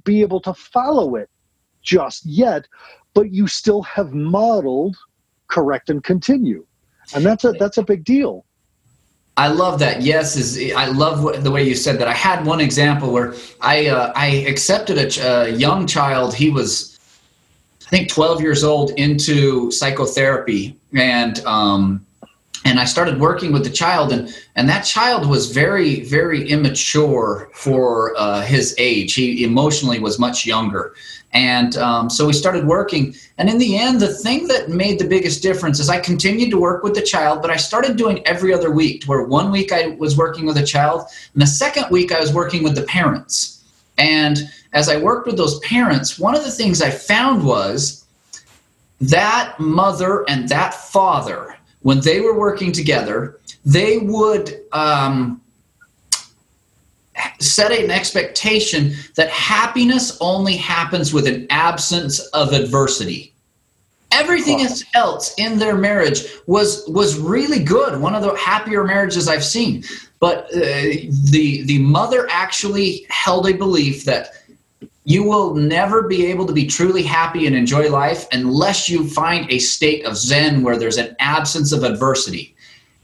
be 0.02 0.20
able 0.20 0.40
to 0.40 0.52
follow 0.52 1.14
it 1.14 1.30
just 1.80 2.26
yet 2.26 2.66
but 3.14 3.32
you 3.32 3.46
still 3.46 3.82
have 3.82 4.12
modeled 4.12 4.96
correct 5.48 5.90
and 5.90 6.02
continue. 6.02 6.64
And 7.14 7.24
that's 7.24 7.44
a 7.44 7.52
that's 7.52 7.78
a 7.78 7.82
big 7.82 8.04
deal 8.04 8.44
I 9.36 9.48
love 9.48 9.78
that. 9.78 10.02
Yes, 10.02 10.36
is 10.36 10.72
I 10.74 10.86
love 10.86 11.22
what, 11.24 11.42
the 11.42 11.50
way 11.50 11.62
you 11.62 11.74
said 11.74 11.98
that. 11.98 12.08
I 12.08 12.12
had 12.12 12.44
one 12.44 12.60
example 12.60 13.12
where 13.12 13.34
I 13.60 13.86
uh, 13.86 14.12
I 14.14 14.26
accepted 14.46 14.98
a, 14.98 15.46
a, 15.46 15.48
young 15.50 15.86
child. 15.86 16.34
He 16.34 16.50
was, 16.50 16.98
I 17.86 17.90
think, 17.90 18.10
12 18.10 18.42
years 18.42 18.64
old 18.64 18.90
into 18.92 19.70
psychotherapy, 19.70 20.76
and 20.92 21.38
um, 21.46 22.04
and 22.64 22.78
I 22.78 22.84
started 22.84 23.18
working 23.18 23.52
with 23.52 23.64
the 23.64 23.70
child, 23.70 24.12
and 24.12 24.34
and 24.56 24.68
that 24.68 24.82
child 24.82 25.28
was 25.28 25.50
very 25.50 26.00
very 26.00 26.48
immature 26.48 27.50
for 27.54 28.14
uh, 28.16 28.42
his 28.42 28.74
age. 28.78 29.14
He 29.14 29.44
emotionally 29.44 29.98
was 29.98 30.18
much 30.18 30.46
younger, 30.46 30.94
and 31.32 31.76
um, 31.76 32.10
so 32.10 32.26
we 32.26 32.32
started 32.32 32.66
working. 32.66 33.14
And 33.38 33.48
in 33.48 33.58
the 33.58 33.78
end, 33.78 34.00
the 34.00 34.12
thing 34.12 34.46
that 34.48 34.68
made 34.68 34.98
the 34.98 35.06
biggest 35.06 35.42
difference 35.42 35.80
is 35.80 35.88
I 35.88 36.00
continued 36.00 36.50
to 36.50 36.60
work 36.60 36.82
with 36.82 36.94
the 36.94 37.02
child, 37.02 37.40
but 37.40 37.50
I 37.50 37.56
started 37.56 37.96
doing 37.96 38.26
every 38.26 38.52
other 38.52 38.70
week, 38.70 39.04
where 39.04 39.22
one 39.22 39.50
week 39.50 39.72
I 39.72 39.96
was 39.98 40.16
working 40.16 40.46
with 40.46 40.56
a 40.58 40.66
child, 40.66 41.06
and 41.32 41.42
the 41.42 41.46
second 41.46 41.86
week 41.90 42.12
I 42.12 42.20
was 42.20 42.32
working 42.32 42.62
with 42.62 42.74
the 42.74 42.82
parents. 42.82 43.64
And 43.96 44.50
as 44.72 44.88
I 44.88 44.96
worked 44.96 45.26
with 45.26 45.36
those 45.36 45.58
parents, 45.60 46.18
one 46.18 46.34
of 46.34 46.44
the 46.44 46.50
things 46.50 46.80
I 46.80 46.90
found 46.90 47.44
was 47.44 48.04
that 49.00 49.56
mother 49.58 50.24
and 50.28 50.48
that 50.48 50.74
father, 50.74 51.56
when 51.82 52.00
they 52.00 52.20
were 52.20 52.38
working 52.38 52.72
together, 52.72 53.38
they 53.64 53.98
would. 53.98 54.60
Um, 54.72 55.40
set 57.38 57.72
an 57.72 57.90
expectation 57.90 58.94
that 59.16 59.28
happiness 59.28 60.16
only 60.20 60.56
happens 60.56 61.12
with 61.12 61.26
an 61.26 61.46
absence 61.50 62.20
of 62.28 62.52
adversity. 62.52 63.32
Everything 64.12 64.66
else 64.94 65.34
in 65.38 65.58
their 65.58 65.76
marriage 65.76 66.24
was 66.46 66.84
was 66.88 67.18
really 67.18 67.62
good. 67.62 68.00
One 68.00 68.14
of 68.14 68.22
the 68.22 68.34
happier 68.36 68.84
marriages 68.84 69.28
I've 69.28 69.44
seen. 69.44 69.84
But 70.18 70.46
uh, 70.46 70.60
the 71.30 71.62
the 71.64 71.78
mother 71.78 72.26
actually 72.30 73.06
held 73.08 73.48
a 73.48 73.54
belief 73.54 74.04
that 74.04 74.32
you 75.04 75.22
will 75.22 75.54
never 75.54 76.02
be 76.02 76.26
able 76.26 76.46
to 76.46 76.52
be 76.52 76.66
truly 76.66 77.02
happy 77.02 77.46
and 77.46 77.56
enjoy 77.56 77.90
life 77.90 78.26
unless 78.32 78.88
you 78.88 79.08
find 79.08 79.50
a 79.50 79.58
state 79.58 80.04
of 80.04 80.16
zen 80.16 80.62
where 80.62 80.76
there's 80.76 80.98
an 80.98 81.16
absence 81.18 81.72
of 81.72 81.84
adversity. 81.84 82.54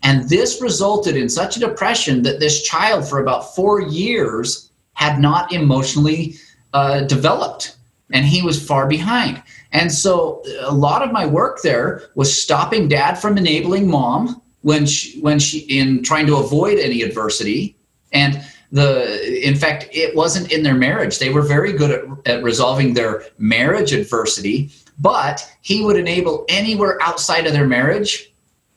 And 0.03 0.29
this 0.29 0.61
resulted 0.61 1.17
in 1.17 1.29
such 1.29 1.57
a 1.57 1.61
depression 1.61 2.23
that 2.23 2.39
this 2.39 2.63
child, 2.63 3.09
for 3.09 3.19
about 3.19 3.55
four 3.55 3.81
years, 3.81 4.71
had 4.93 5.19
not 5.21 5.53
emotionally 5.53 6.35
uh, 6.73 7.01
developed 7.03 7.77
and 8.13 8.25
he 8.25 8.43
was 8.43 8.65
far 8.65 8.87
behind. 8.87 9.43
And 9.73 9.91
so 9.91 10.43
a 10.61 10.73
lot 10.73 11.03
of 11.03 11.13
my 11.13 11.27
work 11.27 11.63
there 11.63 12.03
was 12.15 12.41
stopping 12.41 12.89
dad 12.89 13.15
from 13.15 13.37
enabling 13.37 13.89
mom 13.89 14.41
when 14.63 14.87
she, 14.87 15.19
when 15.21 15.39
she 15.39 15.59
in 15.61 16.03
trying 16.03 16.27
to 16.27 16.37
avoid 16.37 16.79
any 16.79 17.03
adversity 17.03 17.77
and 18.13 18.45
the 18.73 19.47
in 19.47 19.55
fact 19.55 19.89
it 19.93 20.15
wasn't 20.15 20.53
in 20.53 20.63
their 20.63 20.75
marriage. 20.75 21.19
They 21.19 21.31
were 21.31 21.43
very 21.43 21.73
good 21.73 21.91
at, 21.91 22.29
at 22.37 22.43
resolving 22.43 22.95
their 22.95 23.25
marriage 23.39 23.93
adversity 23.93 24.71
but 24.99 25.47
he 25.61 25.85
would 25.85 25.97
enable 25.97 26.45
anywhere 26.49 26.99
outside 27.03 27.47
of 27.47 27.53
their 27.53 27.67
marriage 27.67 28.33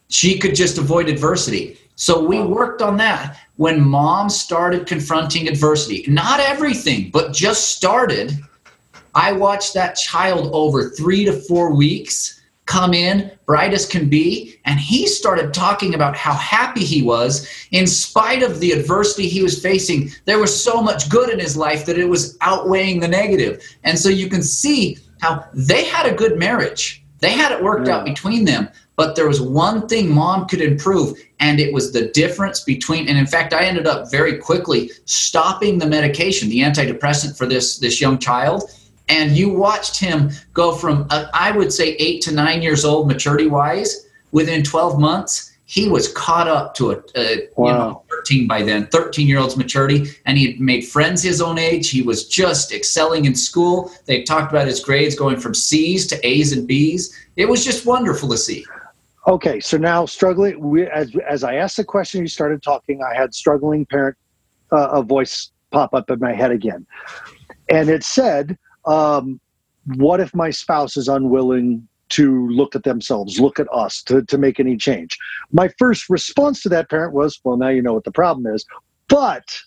she 0.10 0.39
could 0.39 0.56
just 0.56 0.78
avoid 0.78 1.08
adversity. 1.08 1.78
So 1.95 2.23
we 2.23 2.41
worked 2.41 2.82
on 2.82 2.97
that 2.97 3.38
when 3.58 3.80
mom 3.80 4.30
started 4.30 4.88
confronting 4.88 5.47
adversity. 5.47 6.04
Not 6.08 6.39
everything 6.39 7.12
but 7.12 7.34
just 7.34 7.75
started. 7.75 8.34
I 9.15 9.32
watched 9.34 9.73
that 9.75 9.95
child 9.95 10.49
over 10.54 10.89
three 10.89 11.25
to 11.25 11.34
four 11.34 11.73
weeks 11.73 12.38
come 12.69 12.93
in, 12.93 13.32
bright 13.47 13.73
as 13.73 13.86
can 13.86 14.08
be, 14.08 14.55
and 14.65 14.79
he 14.79 15.08
started 15.08 15.53
talking 15.53 15.95
about 15.95 16.15
how 16.15 16.34
happy 16.34 16.84
he 16.86 17.01
was 17.01 17.49
in 17.71 17.88
spite 17.88 18.43
of 18.43 18.60
the 18.60 18.71
adversity 18.71 19.27
he 19.27 19.41
was 19.41 19.60
facing. 19.62 20.12
There 20.25 20.38
was 20.38 20.63
so 20.63 20.79
much 20.79 21.10
good 21.10 21.32
in 21.32 21.39
his 21.39 21.58
life 21.58 21.86
that 21.88 21.97
it 21.97 22.08
was 22.08 22.38
outweighing 22.41 22.99
the 22.99 23.08
negative. 23.08 23.63
And 23.84 23.97
so 23.97 24.08
you 24.08 24.29
can 24.29 24.43
see 24.43 24.99
how 25.19 25.45
they 25.51 25.84
had 25.84 26.05
a 26.05 26.13
good 26.13 26.38
marriage. 26.38 27.03
They 27.21 27.32
had 27.32 27.51
it 27.51 27.63
worked 27.63 27.88
yeah. 27.88 27.97
out 27.97 28.05
between 28.05 28.45
them, 28.45 28.69
but 28.95 29.15
there 29.15 29.27
was 29.27 29.41
one 29.41 29.88
thing 29.88 30.13
mom 30.13 30.47
could 30.47 30.62
improve, 30.62 31.17
and 31.39 31.60
it 31.60 31.73
was 31.73 31.91
the 31.91 32.10
difference 32.10 32.62
between. 32.62 33.10
And 33.10 33.17
in 33.17 33.25
fact, 33.25 33.51
I 33.53 33.65
ended 33.65 33.88
up 33.88 34.12
very 34.12 34.38
quickly 34.38 34.91
stopping 35.05 35.79
the 35.79 35.88
medication, 35.88 36.49
the 36.49 36.60
antidepressant 36.60 37.36
for 37.36 37.45
this 37.45 37.79
this 37.79 37.99
young 37.99 38.19
child, 38.19 38.63
and 39.09 39.35
you 39.35 39.49
watched 39.49 39.99
him 39.99 40.31
go 40.53 40.73
from 40.73 41.05
uh, 41.09 41.27
I 41.33 41.51
would 41.51 41.73
say 41.73 41.95
eight 41.95 42.21
to 42.23 42.33
nine 42.33 42.61
years 42.61 42.85
old 42.85 43.07
maturity 43.07 43.47
wise 43.47 44.07
within 44.31 44.63
12 44.63 44.99
months 44.99 45.49
he 45.65 45.87
was 45.87 46.11
caught 46.13 46.47
up 46.47 46.73
to 46.75 46.91
a, 46.91 47.01
a 47.15 47.47
wow. 47.55 47.67
you 47.67 47.73
know 47.73 48.03
13 48.09 48.47
by 48.47 48.63
then 48.63 48.87
13 48.87 49.27
year 49.27 49.37
old's 49.39 49.55
maturity. 49.55 50.09
And 50.25 50.37
he 50.37 50.51
had 50.51 50.59
made 50.59 50.81
friends 50.81 51.21
his 51.21 51.41
own 51.41 51.59
age. 51.59 51.91
He 51.91 52.01
was 52.01 52.27
just 52.27 52.73
excelling 52.73 53.25
in 53.25 53.35
school. 53.35 53.91
They 54.05 54.23
talked 54.23 54.51
about 54.51 54.65
his 54.65 54.79
grades 54.79 55.15
going 55.15 55.39
from 55.39 55.53
c's 55.53 56.07
to 56.07 56.27
a's 56.27 56.53
and 56.53 56.67
b's. 56.67 57.15
It 57.35 57.47
was 57.47 57.63
just 57.63 57.85
wonderful 57.85 58.29
to 58.29 58.37
see. 58.37 58.65
Okay 59.27 59.59
so 59.59 59.77
now 59.77 60.05
struggling 60.05 60.59
we, 60.59 60.87
as, 60.87 61.15
as 61.27 61.43
i 61.43 61.55
asked 61.55 61.77
the 61.77 61.83
question 61.83 62.21
you 62.21 62.27
started 62.27 62.63
talking 62.63 63.03
i 63.03 63.13
had 63.13 63.35
struggling 63.35 63.85
parent 63.85 64.17
uh, 64.71 64.89
a 64.91 65.03
voice 65.03 65.51
pop 65.71 65.93
up 65.93 66.09
in 66.09 66.19
my 66.19 66.33
head 66.33 66.51
again. 66.51 66.85
And 67.69 67.89
it 67.89 68.03
said 68.03 68.57
um, 68.85 69.39
what 69.95 70.19
if 70.19 70.33
my 70.33 70.49
spouse 70.49 70.97
is 70.97 71.07
unwilling 71.07 71.87
to 72.09 72.47
look 72.49 72.75
at 72.75 72.83
themselves, 72.83 73.39
look 73.39 73.59
at 73.59 73.67
us, 73.71 74.01
to, 74.03 74.23
to 74.23 74.37
make 74.37 74.59
any 74.59 74.77
change? 74.77 75.17
My 75.51 75.69
first 75.77 76.09
response 76.09 76.61
to 76.63 76.69
that 76.69 76.89
parent 76.89 77.13
was, 77.13 77.39
well, 77.43 77.57
now 77.57 77.69
you 77.69 77.81
know 77.81 77.93
what 77.93 78.03
the 78.03 78.11
problem 78.11 78.53
is. 78.53 78.65
But 79.07 79.59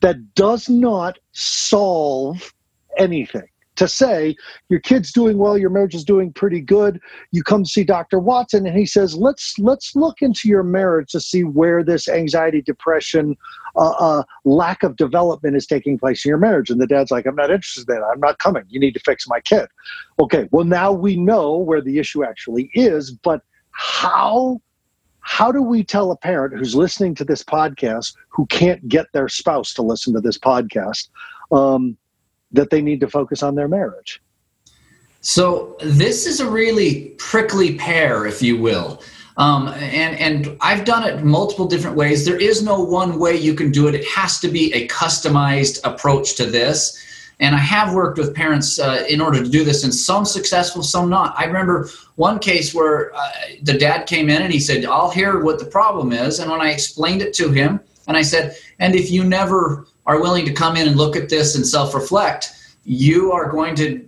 that 0.00 0.34
does 0.34 0.68
not 0.68 1.18
solve 1.32 2.52
anything 2.96 3.49
to 3.80 3.88
say 3.88 4.36
your 4.68 4.78
kid's 4.78 5.10
doing 5.10 5.38
well 5.38 5.56
your 5.56 5.70
marriage 5.70 5.94
is 5.94 6.04
doing 6.04 6.30
pretty 6.34 6.60
good 6.60 7.00
you 7.32 7.42
come 7.42 7.64
see 7.64 7.82
dr 7.82 8.18
watson 8.18 8.66
and 8.66 8.76
he 8.76 8.84
says 8.84 9.16
let's 9.16 9.58
let's 9.58 9.96
look 9.96 10.20
into 10.20 10.50
your 10.50 10.62
marriage 10.62 11.10
to 11.10 11.18
see 11.18 11.44
where 11.44 11.82
this 11.82 12.06
anxiety 12.06 12.60
depression 12.60 13.34
uh, 13.76 13.90
uh, 13.90 14.22
lack 14.44 14.82
of 14.82 14.96
development 14.96 15.56
is 15.56 15.66
taking 15.66 15.96
place 15.96 16.24
in 16.24 16.28
your 16.28 16.38
marriage. 16.38 16.70
And 16.70 16.78
the 16.80 16.86
dad's 16.86 17.10
like 17.10 17.24
i'm 17.24 17.36
not 17.36 17.50
interested 17.50 17.88
in 17.88 17.94
that. 17.94 18.04
I'm 18.04 18.20
not 18.20 18.38
coming. 18.38 18.64
You 18.68 18.78
need 18.78 18.92
to 18.92 19.00
fix 19.00 19.26
my 19.26 19.40
kid. 19.40 19.66
Okay 20.18 20.46
well 20.50 20.66
now 20.66 20.92
we 20.92 21.16
know 21.16 21.56
where 21.56 21.80
the 21.80 21.98
issue 21.98 22.22
actually 22.22 22.70
is 22.74 23.10
but 23.10 23.40
how 23.70 24.60
how 25.20 25.50
do 25.50 25.62
we 25.62 25.84
tell 25.84 26.10
a 26.10 26.16
parent 26.16 26.58
who's 26.58 26.74
listening 26.74 27.14
to 27.14 27.24
this 27.24 27.42
podcast 27.42 28.14
who 28.28 28.44
can't 28.46 28.86
get 28.88 29.06
their 29.14 29.28
spouse 29.28 29.72
to 29.74 29.82
listen 29.82 30.12
to 30.12 30.20
this 30.20 30.38
podcast 30.38 31.08
um, 31.52 31.96
that 32.52 32.70
they 32.70 32.82
need 32.82 33.00
to 33.00 33.08
focus 33.08 33.42
on 33.42 33.54
their 33.54 33.68
marriage. 33.68 34.20
So 35.20 35.76
this 35.80 36.26
is 36.26 36.40
a 36.40 36.48
really 36.48 37.10
prickly 37.18 37.76
pear, 37.76 38.26
if 38.26 38.42
you 38.42 38.56
will. 38.56 39.02
Um, 39.36 39.68
and 39.68 40.18
and 40.18 40.56
I've 40.60 40.84
done 40.84 41.04
it 41.04 41.24
multiple 41.24 41.66
different 41.66 41.96
ways. 41.96 42.24
There 42.24 42.40
is 42.40 42.62
no 42.62 42.80
one 42.80 43.18
way 43.18 43.36
you 43.36 43.54
can 43.54 43.70
do 43.70 43.86
it. 43.88 43.94
It 43.94 44.06
has 44.06 44.40
to 44.40 44.48
be 44.48 44.72
a 44.74 44.88
customized 44.88 45.80
approach 45.84 46.34
to 46.36 46.46
this. 46.46 46.98
And 47.38 47.54
I 47.54 47.58
have 47.58 47.94
worked 47.94 48.18
with 48.18 48.34
parents 48.34 48.78
uh, 48.78 49.06
in 49.08 49.18
order 49.18 49.42
to 49.42 49.48
do 49.48 49.64
this, 49.64 49.82
and 49.82 49.94
some 49.94 50.26
successful, 50.26 50.82
some 50.82 51.08
not. 51.08 51.34
I 51.38 51.44
remember 51.44 51.88
one 52.16 52.38
case 52.38 52.74
where 52.74 53.14
uh, 53.14 53.30
the 53.62 53.78
dad 53.78 54.06
came 54.06 54.28
in 54.28 54.42
and 54.42 54.52
he 54.52 54.60
said, 54.60 54.84
"I'll 54.84 55.10
hear 55.10 55.42
what 55.42 55.58
the 55.58 55.64
problem 55.64 56.12
is." 56.12 56.38
And 56.38 56.50
when 56.50 56.60
I 56.60 56.70
explained 56.70 57.22
it 57.22 57.32
to 57.34 57.50
him, 57.50 57.80
and 58.08 58.16
I 58.16 58.22
said, 58.22 58.56
"And 58.78 58.94
if 58.94 59.10
you 59.10 59.24
never 59.24 59.86
are 60.10 60.20
willing 60.20 60.44
to 60.44 60.52
come 60.52 60.76
in 60.76 60.88
and 60.88 60.96
look 60.96 61.14
at 61.14 61.28
this 61.28 61.54
and 61.54 61.64
self-reflect, 61.64 62.52
you 62.84 63.30
are 63.30 63.48
going 63.48 63.76
to 63.76 64.04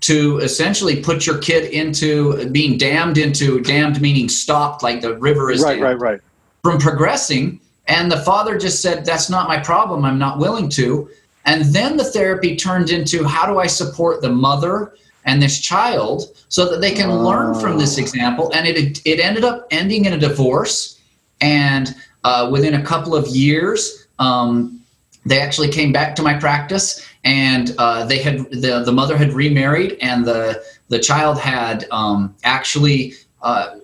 to 0.00 0.38
essentially 0.38 1.02
put 1.02 1.26
your 1.26 1.38
kid 1.38 1.72
into 1.72 2.48
being 2.50 2.76
dammed 2.76 3.16
into 3.18 3.60
dammed 3.62 4.00
meaning 4.00 4.28
stopped 4.28 4.82
like 4.82 5.00
the 5.00 5.16
river 5.18 5.50
is 5.50 5.62
right 5.62 5.80
right 5.80 5.98
right. 5.98 6.20
from 6.62 6.78
progressing. 6.78 7.60
And 7.86 8.12
the 8.12 8.18
father 8.18 8.58
just 8.58 8.82
said 8.82 9.06
that's 9.06 9.30
not 9.30 9.48
my 9.48 9.58
problem. 9.58 10.04
I'm 10.04 10.18
not 10.18 10.38
willing 10.38 10.68
to. 10.80 11.08
And 11.46 11.64
then 11.74 11.96
the 11.96 12.04
therapy 12.04 12.54
turned 12.54 12.90
into 12.90 13.24
how 13.24 13.46
do 13.46 13.58
i 13.58 13.66
support 13.66 14.20
the 14.20 14.28
mother 14.28 14.94
and 15.24 15.42
this 15.42 15.60
child 15.60 16.24
so 16.48 16.70
that 16.70 16.82
they 16.82 16.92
can 16.92 17.10
learn 17.10 17.58
from 17.58 17.78
this 17.78 17.96
example? 17.96 18.52
And 18.54 18.66
it 18.68 19.00
it 19.06 19.18
ended 19.18 19.44
up 19.44 19.66
ending 19.70 20.04
in 20.04 20.12
a 20.12 20.18
divorce. 20.18 21.00
And 21.40 21.94
uh, 22.24 22.50
within 22.52 22.74
a 22.74 22.82
couple 22.82 23.16
of 23.16 23.26
years 23.28 24.06
um, 24.18 24.78
they 25.26 25.40
actually 25.40 25.68
came 25.68 25.92
back 25.92 26.14
to 26.16 26.22
my 26.22 26.34
practice 26.34 27.06
and 27.24 27.74
uh, 27.78 28.04
they 28.04 28.18
had 28.18 28.50
the, 28.50 28.82
the 28.84 28.92
mother 28.92 29.16
had 29.16 29.32
remarried 29.32 29.96
and 30.00 30.24
the 30.24 30.62
the 30.88 30.98
child 30.98 31.38
had 31.38 31.86
um, 31.90 32.34
actually 32.44 33.14
uh, 33.42 33.76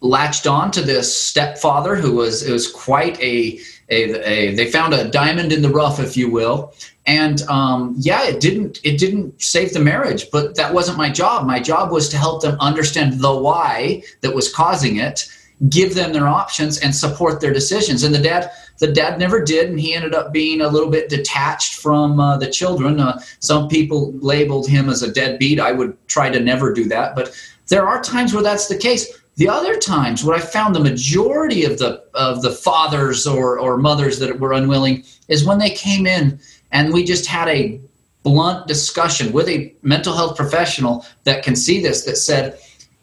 latched 0.00 0.46
on 0.46 0.70
to 0.70 0.82
this 0.82 1.16
stepfather 1.16 1.94
who 1.94 2.14
was 2.14 2.42
it 2.42 2.52
was 2.52 2.70
quite 2.70 3.20
a, 3.20 3.58
a, 3.90 4.28
a 4.28 4.54
they 4.54 4.70
found 4.70 4.94
a 4.94 5.08
diamond 5.10 5.52
in 5.52 5.62
the 5.62 5.68
rough 5.68 6.00
if 6.00 6.16
you 6.16 6.30
will. 6.30 6.74
And 7.04 7.42
um, 7.42 7.96
yeah 7.98 8.24
it 8.24 8.40
didn't 8.40 8.80
it 8.84 8.98
didn't 8.98 9.42
save 9.42 9.72
the 9.72 9.80
marriage 9.80 10.30
but 10.30 10.56
that 10.56 10.72
wasn't 10.72 10.98
my 10.98 11.10
job. 11.10 11.46
My 11.46 11.60
job 11.60 11.90
was 11.90 12.08
to 12.10 12.16
help 12.16 12.42
them 12.42 12.56
understand 12.60 13.20
the 13.20 13.34
why 13.34 14.02
that 14.20 14.34
was 14.34 14.52
causing 14.52 14.96
it 14.96 15.28
give 15.68 15.94
them 15.94 16.12
their 16.12 16.26
options 16.26 16.78
and 16.78 16.94
support 16.94 17.40
their 17.40 17.52
decisions. 17.52 18.02
And 18.02 18.14
the 18.14 18.18
dad 18.18 18.50
the 18.78 18.92
dad 18.92 19.18
never 19.18 19.44
did, 19.44 19.70
and 19.70 19.78
he 19.78 19.94
ended 19.94 20.14
up 20.14 20.32
being 20.32 20.60
a 20.60 20.68
little 20.68 20.90
bit 20.90 21.08
detached 21.08 21.74
from 21.74 22.18
uh, 22.18 22.36
the 22.36 22.50
children. 22.50 23.00
Uh, 23.00 23.20
some 23.38 23.68
people 23.68 24.12
labeled 24.14 24.68
him 24.68 24.88
as 24.88 25.02
a 25.02 25.12
deadbeat. 25.12 25.60
I 25.60 25.72
would 25.72 25.96
try 26.08 26.30
to 26.30 26.40
never 26.40 26.72
do 26.72 26.84
that, 26.88 27.14
but 27.14 27.34
there 27.68 27.86
are 27.86 28.02
times 28.02 28.34
where 28.34 28.42
that's 28.42 28.68
the 28.68 28.76
case. 28.76 29.18
The 29.36 29.48
other 29.48 29.78
times, 29.78 30.24
what 30.24 30.36
I 30.36 30.44
found 30.44 30.74
the 30.74 30.80
majority 30.80 31.64
of 31.64 31.78
the 31.78 32.04
of 32.14 32.42
the 32.42 32.50
fathers 32.50 33.26
or 33.26 33.58
or 33.58 33.78
mothers 33.78 34.18
that 34.18 34.38
were 34.38 34.52
unwilling 34.52 35.04
is 35.28 35.44
when 35.44 35.58
they 35.58 35.70
came 35.70 36.06
in 36.06 36.38
and 36.70 36.92
we 36.92 37.02
just 37.04 37.26
had 37.26 37.48
a 37.48 37.80
blunt 38.22 38.66
discussion 38.66 39.32
with 39.32 39.48
a 39.48 39.74
mental 39.82 40.14
health 40.14 40.36
professional 40.36 41.06
that 41.24 41.42
can 41.42 41.56
see 41.56 41.80
this 41.80 42.04
that 42.04 42.16
said, 42.16 42.58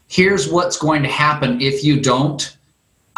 "Here's 0.08 0.47
what's 0.47 0.77
going 0.77 1.03
to 1.03 1.10
happen 1.10 1.62
if 1.62 1.84
you 1.84 1.99
don't." 1.99 2.55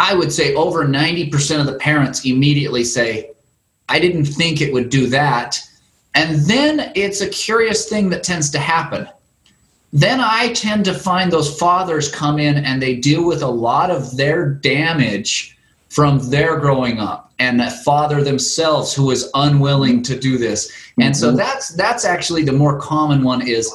I 0.01 0.15
would 0.15 0.33
say 0.33 0.55
over 0.55 0.83
90% 0.83 1.59
of 1.59 1.67
the 1.67 1.75
parents 1.75 2.25
immediately 2.25 2.83
say, 2.83 3.29
I 3.87 3.99
didn't 3.99 4.25
think 4.25 4.59
it 4.59 4.73
would 4.73 4.89
do 4.89 5.05
that. 5.07 5.61
And 6.15 6.39
then 6.47 6.91
it's 6.95 7.21
a 7.21 7.29
curious 7.29 7.87
thing 7.87 8.09
that 8.09 8.23
tends 8.23 8.49
to 8.49 8.59
happen. 8.59 9.07
Then 9.93 10.19
I 10.19 10.53
tend 10.53 10.85
to 10.85 10.95
find 10.95 11.31
those 11.31 11.55
fathers 11.55 12.11
come 12.11 12.39
in 12.39 12.65
and 12.65 12.81
they 12.81 12.95
deal 12.95 13.27
with 13.27 13.43
a 13.43 13.47
lot 13.47 13.91
of 13.91 14.17
their 14.17 14.49
damage 14.49 15.55
from 15.89 16.17
their 16.31 16.59
growing 16.59 16.99
up 16.99 17.31
and 17.37 17.59
that 17.59 17.83
father 17.83 18.23
themselves 18.23 18.95
who 18.95 19.11
is 19.11 19.29
unwilling 19.35 20.01
to 20.03 20.19
do 20.19 20.39
this. 20.39 20.71
And 20.99 21.15
so 21.15 21.27
mm-hmm. 21.27 21.37
that's 21.37 21.69
that's 21.75 22.05
actually 22.05 22.43
the 22.43 22.53
more 22.53 22.79
common 22.79 23.23
one 23.23 23.47
is 23.47 23.71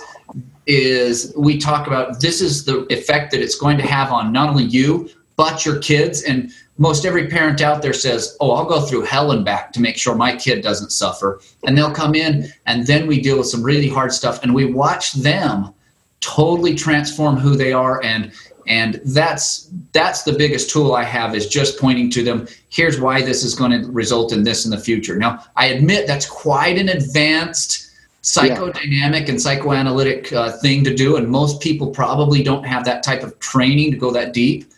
is 0.67 1.33
we 1.37 1.57
talk 1.57 1.87
about 1.87 2.19
this 2.19 2.41
is 2.41 2.65
the 2.65 2.81
effect 2.93 3.31
that 3.31 3.41
it's 3.41 3.55
going 3.55 3.77
to 3.79 3.87
have 3.87 4.11
on 4.11 4.33
not 4.33 4.49
only 4.49 4.65
you 4.65 5.09
but 5.37 5.65
your 5.65 5.79
kids. 5.79 6.23
And 6.23 6.51
most 6.79 7.05
every 7.05 7.29
parent 7.29 7.61
out 7.61 7.81
there 7.81 7.95
says 7.95 8.37
oh 8.41 8.53
i'll 8.53 8.67
go 8.67 8.83
through 8.83 9.03
hell 9.03 9.31
and 9.31 9.45
back 9.45 9.73
to 9.73 9.81
make 9.81 9.97
sure 9.97 10.15
my 10.15 10.37
kid 10.37 10.63
doesn't 10.63 10.91
suffer. 10.91 11.41
And 11.65 11.77
they'll 11.77 11.95
come 11.95 12.15
in 12.15 12.53
and 12.67 12.87
then 12.87 13.07
we 13.07 13.21
deal 13.21 13.39
with 13.39 13.49
some 13.49 13.63
really 13.63 13.89
hard 13.89 14.13
stuff 14.13 14.43
and 14.43 14.55
we 14.55 14.65
watch 14.65 15.13
them 15.13 15.73
totally 16.21 16.75
transform 16.75 17.37
who 17.37 17.57
they 17.57 17.73
are. 17.73 18.03
And 18.03 18.33
and 18.67 19.01
that's 19.05 19.71
that's 19.93 20.23
the 20.23 20.33
biggest 20.33 20.71
tool 20.71 20.95
i 20.95 21.05
have 21.05 21.35
is 21.35 21.47
just 21.47 21.79
pointing 21.79 22.11
to 22.11 22.25
them 22.25 22.49
here's 22.69 23.01
why 23.01 23.23
this 23.23 23.45
is 23.45 23.55
going 23.55 23.71
to 23.71 23.89
result 23.91 24.33
in 24.33 24.43
this 24.43 24.65
in 24.65 24.71
the 24.71 24.79
future. 24.79 25.17
Now 25.17 25.45
i 25.57 25.67
admit 25.67 26.07
that's 26.07 26.27
quite 26.27 26.79
an 26.79 26.89
advanced 26.89 27.93
psychodynamic 28.23 28.83
yeah. 28.91 29.29
and 29.29 29.41
psychoanalytic 29.41 30.33
uh, 30.33 30.51
thing 30.59 30.83
to 30.83 30.93
do 30.93 31.17
and 31.17 31.29
most 31.29 31.61
people 31.61 31.91
probably 31.91 32.43
don't 32.43 32.65
have 32.65 32.85
that 32.85 33.05
type 33.05 33.23
of 33.23 33.39
training 33.39 33.93
to 33.93 33.97
go 33.97 34.11
that 34.11 34.33
deep 34.33 34.69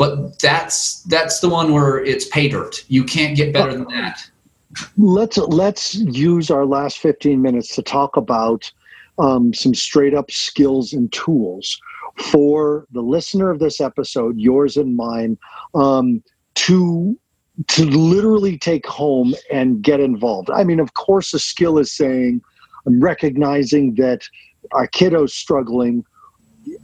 but 0.00 0.38
that's 0.40 1.02
that's 1.04 1.40
the 1.40 1.48
one 1.48 1.72
where 1.72 2.02
it's 2.04 2.26
pay 2.28 2.48
dirt 2.48 2.84
you 2.88 3.04
can't 3.04 3.36
get 3.36 3.52
better 3.52 3.72
than 3.72 3.84
that 3.84 4.30
let's 4.96 5.36
let's 5.36 5.94
use 5.94 6.50
our 6.50 6.66
last 6.66 6.98
15 6.98 7.42
minutes 7.42 7.74
to 7.74 7.82
talk 7.82 8.16
about 8.16 8.70
um, 9.18 9.52
some 9.52 9.74
straight 9.74 10.14
up 10.14 10.30
skills 10.30 10.92
and 10.92 11.12
tools 11.12 11.78
for 12.32 12.86
the 12.92 13.00
listener 13.00 13.50
of 13.50 13.58
this 13.58 13.80
episode, 13.80 14.38
yours 14.38 14.76
and 14.76 14.96
mine, 14.96 15.38
um, 15.74 16.22
to 16.54 17.18
to 17.66 17.84
literally 17.84 18.56
take 18.56 18.86
home 18.86 19.34
and 19.52 19.82
get 19.82 20.00
involved. 20.00 20.48
I 20.50 20.64
mean, 20.64 20.80
of 20.80 20.94
course, 20.94 21.34
a 21.34 21.38
skill 21.38 21.78
is 21.78 21.92
saying, 21.92 22.40
I'm 22.86 23.00
recognizing 23.00 23.94
that 23.96 24.22
our 24.72 24.86
kiddo's 24.86 25.34
struggling, 25.34 26.04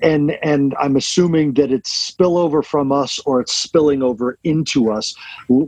and 0.02 0.32
and 0.42 0.74
I'm 0.80 0.96
assuming 0.96 1.54
that 1.54 1.70
it's 1.70 2.10
spillover 2.10 2.64
from 2.64 2.92
us 2.92 3.18
or 3.20 3.40
it's 3.40 3.54
spilling 3.54 4.02
over 4.02 4.38
into 4.44 4.90
us. 4.90 5.14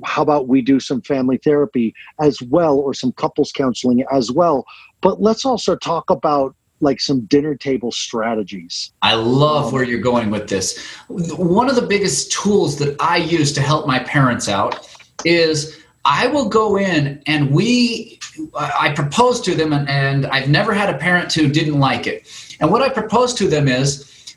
How 0.04 0.22
about 0.22 0.48
we 0.48 0.62
do 0.62 0.80
some 0.80 1.02
family 1.02 1.38
therapy 1.38 1.94
as 2.20 2.40
well, 2.42 2.78
or 2.78 2.94
some 2.94 3.12
couples 3.12 3.52
counseling 3.52 4.04
as 4.12 4.30
well? 4.30 4.66
But 5.00 5.20
let's 5.20 5.44
also 5.44 5.76
talk 5.76 6.10
about 6.10 6.54
like 6.80 7.00
some 7.00 7.22
dinner 7.22 7.56
table 7.56 7.90
strategies. 7.90 8.92
I 9.02 9.14
love 9.14 9.72
where 9.72 9.82
you're 9.82 10.00
going 10.00 10.30
with 10.30 10.48
this. 10.48 10.78
One 11.08 11.68
of 11.68 11.76
the 11.76 11.82
biggest 11.82 12.30
tools 12.30 12.78
that 12.78 12.96
I 13.00 13.16
use 13.16 13.52
to 13.54 13.60
help 13.60 13.86
my 13.86 13.98
parents 14.00 14.48
out 14.48 14.88
is 15.24 15.76
I 16.08 16.26
will 16.26 16.48
go 16.48 16.78
in 16.78 17.22
and 17.26 17.50
we, 17.50 18.18
I 18.58 18.92
propose 18.94 19.42
to 19.42 19.54
them, 19.54 19.74
and, 19.74 19.86
and 19.90 20.26
I've 20.26 20.48
never 20.48 20.72
had 20.72 20.88
a 20.88 20.96
parent 20.96 21.30
who 21.34 21.48
didn't 21.48 21.78
like 21.78 22.06
it. 22.06 22.26
And 22.60 22.70
what 22.70 22.80
I 22.80 22.88
propose 22.88 23.34
to 23.34 23.46
them 23.46 23.68
is 23.68 24.34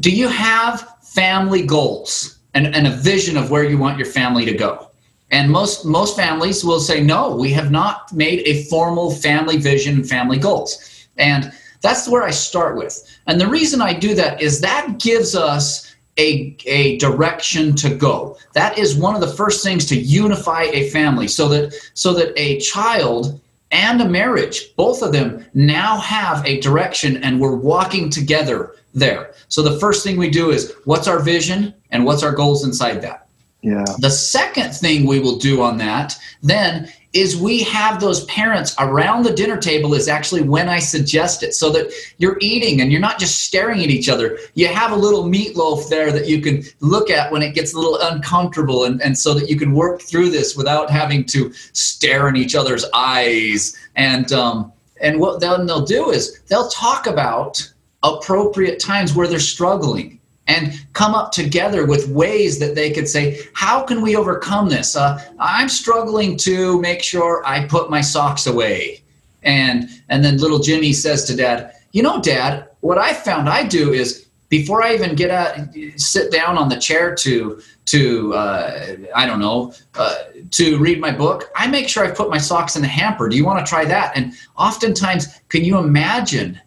do 0.00 0.10
you 0.10 0.26
have 0.26 0.98
family 1.02 1.64
goals 1.64 2.38
and, 2.54 2.74
and 2.74 2.88
a 2.88 2.90
vision 2.90 3.36
of 3.36 3.52
where 3.52 3.62
you 3.62 3.78
want 3.78 3.98
your 3.98 4.06
family 4.06 4.44
to 4.46 4.52
go? 4.52 4.88
And 5.30 5.48
most 5.48 5.84
most 5.84 6.16
families 6.16 6.64
will 6.64 6.80
say 6.80 7.00
no, 7.00 7.36
we 7.36 7.52
have 7.52 7.70
not 7.70 8.12
made 8.12 8.40
a 8.40 8.64
formal 8.64 9.12
family 9.12 9.58
vision 9.58 9.94
and 9.94 10.08
family 10.08 10.38
goals. 10.38 11.06
And 11.18 11.52
that's 11.82 12.08
where 12.08 12.24
I 12.24 12.32
start 12.32 12.76
with. 12.76 13.00
And 13.28 13.40
the 13.40 13.46
reason 13.46 13.80
I 13.80 13.92
do 13.92 14.12
that 14.16 14.42
is 14.42 14.60
that 14.62 14.98
gives 14.98 15.36
us 15.36 15.89
a, 16.16 16.56
a 16.66 16.98
direction 16.98 17.74
to 17.76 17.94
go. 17.94 18.36
That 18.52 18.78
is 18.78 18.96
one 18.96 19.14
of 19.14 19.20
the 19.20 19.28
first 19.28 19.62
things 19.62 19.86
to 19.86 19.96
unify 19.96 20.64
a 20.64 20.90
family 20.90 21.28
so 21.28 21.48
that 21.48 21.74
so 21.94 22.12
that 22.14 22.32
a 22.36 22.58
child 22.60 23.40
and 23.70 24.00
a 24.00 24.08
marriage, 24.08 24.74
both 24.76 25.02
of 25.02 25.12
them 25.12 25.46
now 25.54 25.98
have 25.98 26.44
a 26.44 26.60
direction 26.60 27.22
and 27.22 27.40
we're 27.40 27.54
walking 27.54 28.10
together 28.10 28.74
there. 28.94 29.32
So 29.48 29.62
the 29.62 29.78
first 29.78 30.02
thing 30.02 30.16
we 30.16 30.30
do 30.30 30.50
is 30.50 30.74
what's 30.84 31.06
our 31.06 31.20
vision 31.20 31.74
and 31.90 32.04
what's 32.04 32.24
our 32.24 32.32
goals 32.32 32.64
inside 32.64 33.00
that? 33.02 33.28
Yeah. 33.62 33.84
The 33.98 34.10
second 34.10 34.72
thing 34.72 35.06
we 35.06 35.20
will 35.20 35.36
do 35.36 35.62
on 35.62 35.76
that 35.78 36.16
then 36.42 36.90
is 37.12 37.36
we 37.36 37.62
have 37.64 38.00
those 38.00 38.24
parents 38.26 38.74
around 38.78 39.24
the 39.24 39.32
dinner 39.32 39.56
table 39.56 39.94
is 39.94 40.06
actually 40.06 40.42
when 40.42 40.68
I 40.68 40.78
suggest 40.78 41.42
it 41.42 41.54
so 41.54 41.70
that 41.70 41.92
you're 42.18 42.38
eating 42.40 42.80
and 42.80 42.92
you're 42.92 43.00
not 43.00 43.18
just 43.18 43.42
staring 43.42 43.82
at 43.82 43.90
each 43.90 44.08
other. 44.08 44.38
You 44.54 44.68
have 44.68 44.92
a 44.92 44.96
little 44.96 45.24
meatloaf 45.24 45.88
there 45.88 46.12
that 46.12 46.28
you 46.28 46.40
can 46.40 46.62
look 46.78 47.10
at 47.10 47.32
when 47.32 47.42
it 47.42 47.54
gets 47.54 47.74
a 47.74 47.78
little 47.78 47.98
uncomfortable 48.00 48.84
and, 48.84 49.02
and 49.02 49.18
so 49.18 49.34
that 49.34 49.50
you 49.50 49.56
can 49.56 49.72
work 49.72 50.02
through 50.02 50.30
this 50.30 50.56
without 50.56 50.88
having 50.88 51.24
to 51.26 51.52
stare 51.72 52.28
in 52.28 52.36
each 52.36 52.54
other's 52.54 52.84
eyes. 52.94 53.76
And 53.96 54.32
um, 54.32 54.72
and 55.00 55.18
what 55.18 55.40
then 55.40 55.66
they'll 55.66 55.84
do 55.84 56.10
is 56.10 56.40
they'll 56.48 56.68
talk 56.68 57.06
about 57.06 57.72
appropriate 58.02 58.78
times 58.78 59.14
where 59.14 59.26
they're 59.26 59.40
struggling 59.40 60.19
and 60.50 60.84
come 60.94 61.14
up 61.14 61.30
together 61.30 61.86
with 61.86 62.08
ways 62.08 62.58
that 62.58 62.74
they 62.74 62.90
could 62.90 63.08
say, 63.08 63.40
How 63.54 63.82
can 63.84 64.02
we 64.02 64.16
overcome 64.16 64.68
this? 64.68 64.96
Uh, 64.96 65.22
I'm 65.38 65.68
struggling 65.68 66.36
to 66.38 66.80
make 66.80 67.02
sure 67.02 67.42
I 67.46 67.66
put 67.66 67.88
my 67.88 68.00
socks 68.00 68.46
away. 68.46 69.02
And, 69.44 69.88
and 70.08 70.24
then 70.24 70.38
little 70.38 70.58
Jimmy 70.58 70.92
says 70.92 71.24
to 71.26 71.36
dad, 71.36 71.74
You 71.92 72.02
know, 72.02 72.20
dad, 72.20 72.68
what 72.80 72.98
I 72.98 73.14
found 73.14 73.48
I 73.48 73.62
do 73.62 73.92
is 73.92 74.26
before 74.48 74.82
I 74.82 74.92
even 74.94 75.14
get 75.14 75.30
out, 75.30 75.56
sit 75.96 76.32
down 76.32 76.58
on 76.58 76.68
the 76.68 76.76
chair 76.76 77.14
to, 77.14 77.60
to 77.86 78.34
uh, 78.34 78.96
I 79.14 79.26
don't 79.26 79.38
know, 79.38 79.72
uh, 79.94 80.16
to 80.50 80.78
read 80.78 81.00
my 81.00 81.12
book, 81.12 81.48
I 81.54 81.68
make 81.68 81.88
sure 81.88 82.04
I 82.04 82.10
put 82.10 82.28
my 82.28 82.38
socks 82.38 82.74
in 82.74 82.82
the 82.82 82.88
hamper. 82.88 83.28
Do 83.28 83.36
you 83.36 83.44
want 83.44 83.64
to 83.64 83.70
try 83.70 83.84
that? 83.84 84.16
And 84.16 84.32
oftentimes, 84.58 85.40
can 85.48 85.64
you 85.64 85.78
imagine 85.78 86.60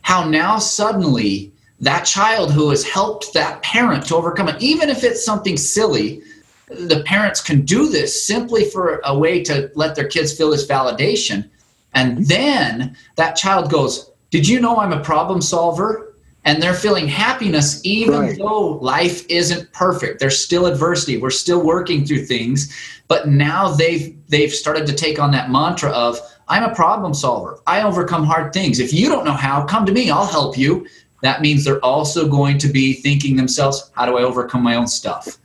how 0.00 0.28
now 0.28 0.58
suddenly 0.58 1.51
that 1.82 2.04
child 2.04 2.52
who 2.52 2.70
has 2.70 2.84
helped 2.84 3.34
that 3.34 3.60
parent 3.62 4.06
to 4.06 4.16
overcome 4.16 4.48
it, 4.48 4.62
even 4.62 4.88
if 4.88 5.02
it's 5.02 5.24
something 5.24 5.56
silly, 5.56 6.22
the 6.68 7.02
parents 7.04 7.40
can 7.40 7.62
do 7.62 7.88
this 7.88 8.24
simply 8.24 8.64
for 8.64 9.00
a 9.04 9.18
way 9.18 9.42
to 9.42 9.70
let 9.74 9.96
their 9.96 10.06
kids 10.06 10.32
feel 10.32 10.50
this 10.50 10.66
validation. 10.66 11.50
And 11.92 12.18
mm-hmm. 12.18 12.24
then 12.24 12.96
that 13.16 13.36
child 13.36 13.70
goes, 13.70 14.10
Did 14.30 14.48
you 14.48 14.60
know 14.60 14.78
I'm 14.78 14.92
a 14.92 15.02
problem 15.02 15.42
solver? 15.42 16.14
And 16.44 16.60
they're 16.60 16.74
feeling 16.74 17.06
happiness 17.06 17.80
even 17.84 18.20
right. 18.20 18.38
though 18.38 18.78
life 18.78 19.24
isn't 19.28 19.72
perfect. 19.72 20.18
There's 20.18 20.42
still 20.42 20.66
adversity. 20.66 21.16
We're 21.16 21.30
still 21.30 21.64
working 21.64 22.04
through 22.04 22.26
things. 22.26 22.76
But 23.06 23.28
now 23.28 23.68
they've 23.68 24.16
they've 24.28 24.52
started 24.52 24.86
to 24.86 24.92
take 24.92 25.20
on 25.20 25.30
that 25.32 25.50
mantra 25.50 25.90
of 25.90 26.18
I'm 26.48 26.64
a 26.64 26.74
problem 26.74 27.14
solver. 27.14 27.60
I 27.66 27.82
overcome 27.82 28.24
hard 28.24 28.52
things. 28.52 28.80
If 28.80 28.92
you 28.92 29.08
don't 29.08 29.24
know 29.24 29.32
how, 29.32 29.64
come 29.64 29.86
to 29.86 29.92
me. 29.92 30.10
I'll 30.10 30.26
help 30.26 30.58
you 30.58 30.86
that 31.22 31.40
means 31.40 31.64
they're 31.64 31.84
also 31.84 32.28
going 32.28 32.58
to 32.58 32.68
be 32.68 32.92
thinking 32.92 33.36
themselves, 33.36 33.90
how 33.94 34.06
do 34.06 34.18
I 34.18 34.22
overcome 34.22 34.62
my 34.62 34.74
own 34.74 34.86
stuff? 34.86 35.38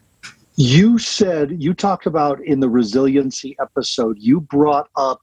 You 0.56 0.98
said, 0.98 1.62
you 1.62 1.74
talked 1.74 2.08
about 2.08 2.44
in 2.44 2.60
the 2.60 2.70
resiliency 2.70 3.56
episode, 3.62 4.18
you 4.20 4.42
brought 4.42 4.90
up 4.96 5.22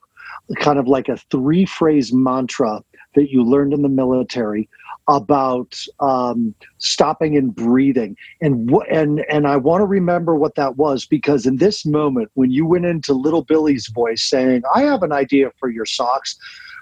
kind 0.60 0.78
of 0.78 0.86
like 0.86 1.08
a 1.08 1.16
three 1.30 1.66
phrase 1.66 2.12
mantra 2.12 2.82
that 3.14 3.30
you 3.30 3.42
learned 3.42 3.72
in 3.72 3.82
the 3.82 3.88
military 3.88 4.68
about 5.08 5.78
um, 6.00 6.54
stopping 6.78 7.36
and 7.36 7.54
breathing 7.54 8.16
and 8.40 8.70
and 8.90 9.24
and 9.30 9.46
I 9.46 9.56
want 9.56 9.82
to 9.82 9.86
remember 9.86 10.34
what 10.34 10.54
that 10.54 10.76
was 10.76 11.04
because 11.04 11.44
in 11.44 11.56
this 11.56 11.84
moment 11.84 12.30
when 12.34 12.50
you 12.50 12.64
went 12.64 12.86
into 12.86 13.12
little 13.12 13.42
Billy's 13.42 13.88
voice 13.88 14.22
saying 14.22 14.62
I 14.74 14.82
have 14.82 15.02
an 15.02 15.12
idea 15.12 15.50
for 15.58 15.68
your 15.68 15.84
socks 15.84 16.36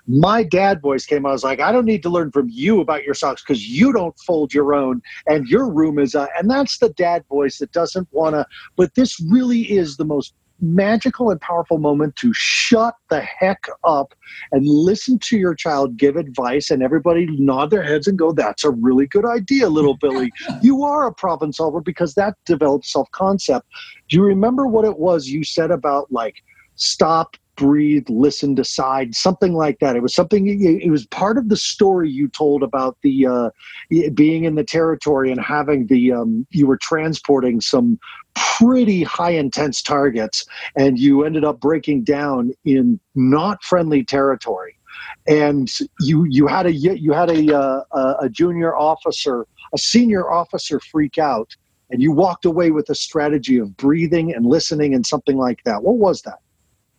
my 0.06 0.42
dad 0.42 0.80
voice 0.80 1.06
came. 1.06 1.26
I 1.26 1.30
was 1.30 1.44
like, 1.44 1.60
I 1.60 1.72
don't 1.72 1.84
need 1.84 2.02
to 2.02 2.10
learn 2.10 2.30
from 2.32 2.48
you 2.48 2.80
about 2.80 3.04
your 3.04 3.14
socks 3.14 3.42
because 3.42 3.68
you 3.68 3.92
don't 3.92 4.18
fold 4.20 4.52
your 4.52 4.74
own, 4.74 5.00
and 5.26 5.46
your 5.46 5.70
room 5.70 5.98
is. 5.98 6.14
Uh, 6.14 6.26
and 6.38 6.50
that's 6.50 6.78
the 6.78 6.90
dad 6.90 7.24
voice 7.28 7.58
that 7.58 7.72
doesn't 7.72 8.08
want 8.10 8.34
to. 8.34 8.46
But 8.76 8.94
this 8.94 9.20
really 9.20 9.62
is 9.62 9.96
the 9.96 10.04
most 10.04 10.34
magical 10.62 11.30
and 11.30 11.40
powerful 11.40 11.78
moment 11.78 12.14
to 12.14 12.32
shut 12.32 12.94
the 13.10 13.20
heck 13.20 13.66
up 13.82 14.14
and 14.52 14.64
listen 14.64 15.18
to 15.18 15.36
your 15.36 15.56
child 15.56 15.96
give 15.96 16.14
advice 16.14 16.70
and 16.70 16.84
everybody 16.84 17.26
nod 17.38 17.68
their 17.70 17.82
heads 17.82 18.06
and 18.06 18.16
go 18.16 18.32
that's 18.32 18.62
a 18.62 18.70
really 18.70 19.08
good 19.08 19.26
idea 19.26 19.68
little 19.68 19.96
billy 19.96 20.30
you 20.62 20.84
are 20.84 21.08
a 21.08 21.12
problem 21.12 21.52
solver 21.52 21.80
because 21.80 22.14
that 22.14 22.36
develops 22.46 22.92
self-concept 22.92 23.66
do 24.08 24.16
you 24.16 24.22
remember 24.22 24.68
what 24.68 24.84
it 24.84 24.98
was 24.98 25.26
you 25.26 25.42
said 25.42 25.72
about 25.72 26.06
like 26.12 26.36
stop 26.76 27.36
breathe, 27.62 28.07
listen, 28.09 28.57
decide, 28.57 29.14
something 29.14 29.53
like 29.55 29.79
that. 29.79 29.94
It 29.94 30.03
was 30.03 30.12
something. 30.12 30.48
It 30.48 30.90
was 30.90 31.07
part 31.07 31.38
of 31.38 31.48
the 31.48 31.57
story 31.57 32.11
you 32.11 32.27
told 32.27 32.64
about 32.64 32.96
the 33.03 33.27
uh, 33.27 33.51
being 34.14 34.42
in 34.42 34.57
the 34.57 34.64
territory 34.64 35.31
and 35.31 35.40
having 35.40 35.87
the 35.87 36.11
um, 36.11 36.44
you 36.51 36.66
were 36.66 36.77
transporting 36.77 37.61
some 37.61 38.01
pretty 38.35 39.05
high 39.05 39.31
intense 39.31 39.81
targets, 39.81 40.44
and 40.77 40.98
you 40.98 41.25
ended 41.25 41.44
up 41.44 41.61
breaking 41.61 42.03
down 42.03 42.53
in 42.64 42.98
not 43.14 43.62
friendly 43.62 44.03
territory. 44.05 44.77
And 45.29 45.70
you 46.01 46.27
you 46.29 46.48
had 46.48 46.66
a 46.66 46.72
you 46.72 47.12
had 47.12 47.31
a 47.31 47.57
uh, 47.57 48.14
a 48.20 48.29
junior 48.29 48.77
officer, 48.77 49.46
a 49.72 49.79
senior 49.79 50.29
officer 50.29 50.81
freak 50.81 51.16
out, 51.16 51.55
and 51.90 52.03
you 52.03 52.11
walked 52.11 52.44
away 52.44 52.72
with 52.72 52.90
a 52.90 52.96
strategy 52.96 53.59
of 53.59 53.77
breathing 53.77 54.35
and 54.35 54.46
listening 54.46 54.94
and 54.94 55.07
something 55.07 55.37
like 55.37 55.61
that. 55.64 55.85
What 55.85 55.98
was 55.98 56.22
that? 56.22 56.40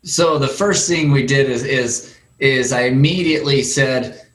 So 0.04 0.38
the 0.38 0.48
first 0.48 0.88
thing 0.88 1.12
we 1.12 1.26
did 1.26 1.50
is 1.50 1.64
is 1.64 2.16
is 2.40 2.74
I 2.74 2.82
immediately 2.82 3.64
said, 3.64 4.28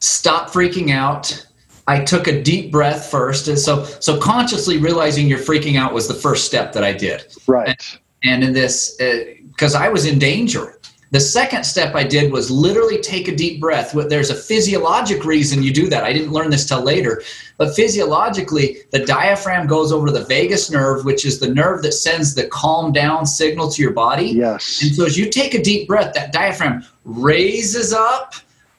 stop 0.00 0.50
freaking 0.50 0.90
out. 0.90 1.46
I 1.86 2.04
took 2.04 2.26
a 2.26 2.42
deep 2.42 2.72
breath 2.72 3.10
first, 3.10 3.48
and 3.48 3.58
so 3.58 3.84
so 3.84 4.18
consciously 4.18 4.78
realizing 4.78 5.26
you're 5.26 5.38
freaking 5.38 5.76
out 5.76 5.92
was 5.92 6.08
the 6.08 6.14
first 6.14 6.46
step 6.46 6.72
that 6.72 6.84
I 6.84 6.92
did. 6.92 7.24
Right. 7.46 7.68
And, 7.68 8.00
and 8.24 8.44
in 8.44 8.52
this, 8.52 8.96
because 8.98 9.74
uh, 9.74 9.80
I 9.80 9.88
was 9.88 10.06
in 10.06 10.18
danger. 10.18 10.78
The 11.12 11.20
second 11.20 11.64
step 11.64 11.94
I 11.94 12.04
did 12.04 12.32
was 12.32 12.50
literally 12.50 12.98
take 12.98 13.28
a 13.28 13.36
deep 13.36 13.60
breath. 13.60 13.92
There's 13.92 14.30
a 14.30 14.34
physiologic 14.34 15.26
reason 15.26 15.62
you 15.62 15.70
do 15.70 15.90
that. 15.90 16.04
I 16.04 16.12
didn't 16.14 16.32
learn 16.32 16.48
this 16.48 16.64
till 16.66 16.80
later. 16.80 17.22
But 17.58 17.76
physiologically, 17.76 18.78
the 18.92 19.04
diaphragm 19.04 19.66
goes 19.66 19.92
over 19.92 20.10
the 20.10 20.24
vagus 20.24 20.70
nerve, 20.70 21.04
which 21.04 21.26
is 21.26 21.38
the 21.38 21.52
nerve 21.52 21.82
that 21.82 21.92
sends 21.92 22.34
the 22.34 22.48
calm 22.48 22.92
down 22.92 23.26
signal 23.26 23.70
to 23.72 23.82
your 23.82 23.92
body. 23.92 24.28
Yes. 24.28 24.80
And 24.82 24.94
so 24.94 25.04
as 25.04 25.18
you 25.18 25.28
take 25.28 25.52
a 25.52 25.62
deep 25.62 25.86
breath, 25.86 26.14
that 26.14 26.32
diaphragm 26.32 26.82
raises 27.04 27.92
up, 27.92 28.34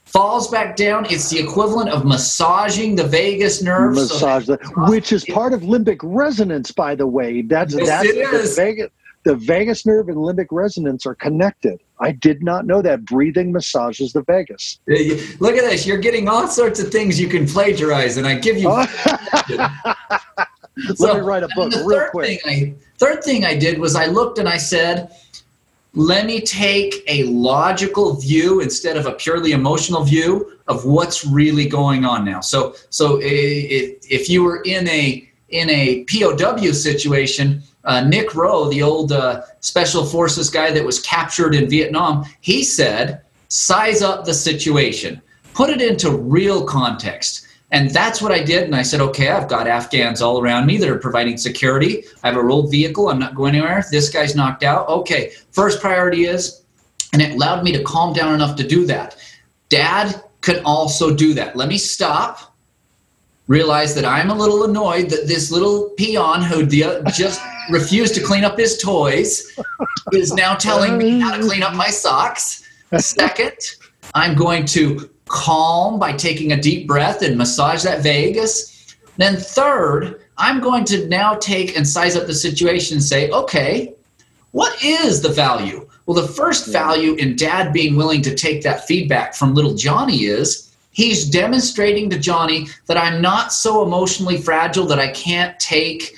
falls 0.05 0.47
back 0.47 0.75
down. 0.75 1.05
It's 1.11 1.29
the 1.29 1.39
equivalent 1.39 1.89
of 1.89 2.03
massaging 2.03 2.95
the 2.95 3.05
vagus 3.05 3.61
nerve. 3.61 3.93
Massage 3.93 4.47
so 4.47 4.55
the, 4.55 4.85
which 4.89 5.11
is 5.11 5.23
part 5.25 5.53
of 5.53 5.61
limbic 5.61 5.99
resonance, 6.01 6.71
by 6.71 6.95
the 6.95 7.05
way. 7.05 7.43
That's 7.43 7.75
yes, 7.75 7.87
that's 7.87 8.09
it 8.09 8.17
is. 8.17 8.55
the 8.55 8.61
vagus 8.61 8.89
the 9.23 9.35
vagus 9.35 9.85
nerve 9.85 10.09
and 10.09 10.17
limbic 10.17 10.47
resonance 10.51 11.05
are 11.05 11.15
connected. 11.15 11.79
I 11.99 12.11
did 12.11 12.43
not 12.43 12.65
know 12.65 12.81
that. 12.81 13.05
Breathing 13.05 13.51
massages 13.51 14.13
the 14.13 14.23
vagus. 14.23 14.79
Look 14.87 15.55
at 15.55 15.69
this. 15.69 15.85
You're 15.87 15.97
getting 15.97 16.27
all 16.27 16.47
sorts 16.47 16.79
of 16.79 16.91
things 16.91 17.19
you 17.19 17.27
can 17.27 17.47
plagiarize, 17.47 18.17
and 18.17 18.27
I 18.27 18.35
give 18.35 18.57
you. 18.57 18.69
Let 20.75 20.97
so, 20.97 21.13
me 21.13 21.19
write 21.19 21.43
a 21.43 21.49
book 21.55 21.71
real 21.85 22.07
quick. 22.09 22.41
Thing 22.41 22.75
I, 22.75 22.83
third 22.97 23.23
thing 23.23 23.45
I 23.45 23.55
did 23.55 23.77
was 23.77 23.95
I 23.95 24.07
looked 24.07 24.39
and 24.39 24.49
I 24.49 24.57
said, 24.57 25.15
let 25.95 26.25
me 26.25 26.41
take 26.41 27.03
a 27.07 27.23
logical 27.25 28.15
view 28.15 28.61
instead 28.61 28.97
of 28.97 29.05
a 29.05 29.11
purely 29.11 29.51
emotional 29.51 30.03
view 30.03 30.57
of 30.67 30.85
what's 30.85 31.25
really 31.25 31.67
going 31.67 32.03
on 32.03 32.25
now. 32.25 32.41
So, 32.41 32.75
so 32.89 33.19
if, 33.21 33.97
if 34.09 34.29
you 34.29 34.43
were 34.43 34.61
in 34.63 34.87
a 34.87 35.29
in 35.49 35.69
a 35.69 36.03
POW 36.05 36.71
situation, 36.71 37.61
uh, 37.85 38.01
Nick 38.01 38.35
Rowe, 38.35 38.69
the 38.69 38.81
old 38.81 39.11
uh, 39.11 39.41
special 39.59 40.05
forces 40.05 40.49
guy 40.49 40.71
that 40.71 40.85
was 40.85 40.99
captured 41.01 41.55
in 41.55 41.69
Vietnam, 41.69 42.25
he 42.41 42.63
said, 42.63 43.21
size 43.49 44.01
up 44.01 44.25
the 44.25 44.33
situation, 44.33 45.21
put 45.53 45.69
it 45.69 45.81
into 45.81 46.11
real 46.11 46.65
context. 46.65 47.47
And 47.71 47.89
that's 47.89 48.21
what 48.21 48.31
I 48.31 48.43
did. 48.43 48.63
And 48.63 48.75
I 48.75 48.83
said, 48.83 49.01
okay, 49.01 49.29
I've 49.29 49.49
got 49.49 49.67
Afghans 49.67 50.21
all 50.21 50.39
around 50.39 50.67
me 50.67 50.77
that 50.77 50.89
are 50.89 50.99
providing 50.99 51.37
security. 51.37 52.03
I 52.23 52.27
have 52.27 52.37
a 52.37 52.43
rolled 52.43 52.69
vehicle. 52.69 53.09
I'm 53.09 53.19
not 53.19 53.33
going 53.33 53.55
anywhere. 53.55 53.83
This 53.89 54.09
guy's 54.09 54.35
knocked 54.35 54.63
out. 54.63 54.87
Okay, 54.87 55.31
first 55.51 55.81
priority 55.81 56.25
is, 56.25 56.61
and 57.13 57.21
it 57.21 57.31
allowed 57.31 57.63
me 57.63 57.71
to 57.71 57.83
calm 57.83 58.13
down 58.13 58.35
enough 58.35 58.55
to 58.57 58.67
do 58.67 58.85
that. 58.85 59.17
Dad 59.69 60.23
could 60.41 60.61
also 60.65 61.15
do 61.15 61.33
that. 61.33 61.55
Let 61.55 61.67
me 61.67 61.79
stop 61.79 62.53
realize 63.47 63.93
that 63.95 64.05
I'm 64.05 64.29
a 64.29 64.35
little 64.35 64.63
annoyed 64.63 65.09
that 65.09 65.27
this 65.27 65.51
little 65.51 65.89
peon 65.97 66.41
who 66.41 66.65
just 66.65 67.41
refused 67.69 68.15
to 68.15 68.23
clean 68.23 68.43
up 68.43 68.57
his 68.57 68.77
toys 68.77 69.57
is 70.11 70.33
now 70.33 70.55
telling 70.55 70.97
me 70.97 71.19
how 71.19 71.35
to 71.35 71.41
clean 71.41 71.63
up 71.63 71.73
my 71.73 71.87
socks. 71.87 72.67
Second, 72.97 73.57
I'm 74.13 74.35
going 74.35 74.65
to 74.67 75.09
calm 75.27 75.99
by 75.99 76.13
taking 76.13 76.51
a 76.51 76.61
deep 76.61 76.87
breath 76.87 77.21
and 77.21 77.37
massage 77.37 77.83
that 77.83 78.03
vagus. 78.03 78.95
Then, 79.17 79.37
third, 79.37 80.21
I'm 80.37 80.59
going 80.59 80.85
to 80.85 81.07
now 81.07 81.35
take 81.35 81.77
and 81.77 81.87
size 81.87 82.15
up 82.15 82.27
the 82.27 82.33
situation 82.33 82.97
and 82.97 83.03
say, 83.03 83.29
okay, 83.29 83.95
what 84.51 84.83
is 84.83 85.21
the 85.21 85.29
value? 85.29 85.87
Well, 86.05 86.21
the 86.21 86.33
first 86.33 86.67
value 86.67 87.13
in 87.15 87.35
dad 87.35 87.71
being 87.71 87.95
willing 87.95 88.21
to 88.23 88.35
take 88.35 88.61
that 88.63 88.85
feedback 88.85 89.33
from 89.33 89.53
little 89.53 89.73
Johnny 89.73 90.25
is 90.25 90.75
he's 90.91 91.29
demonstrating 91.29 92.09
to 92.09 92.19
Johnny 92.19 92.67
that 92.87 92.97
I'm 92.97 93.21
not 93.21 93.53
so 93.53 93.83
emotionally 93.83 94.37
fragile 94.37 94.85
that 94.87 94.99
I 94.99 95.11
can't 95.11 95.57
take 95.59 96.15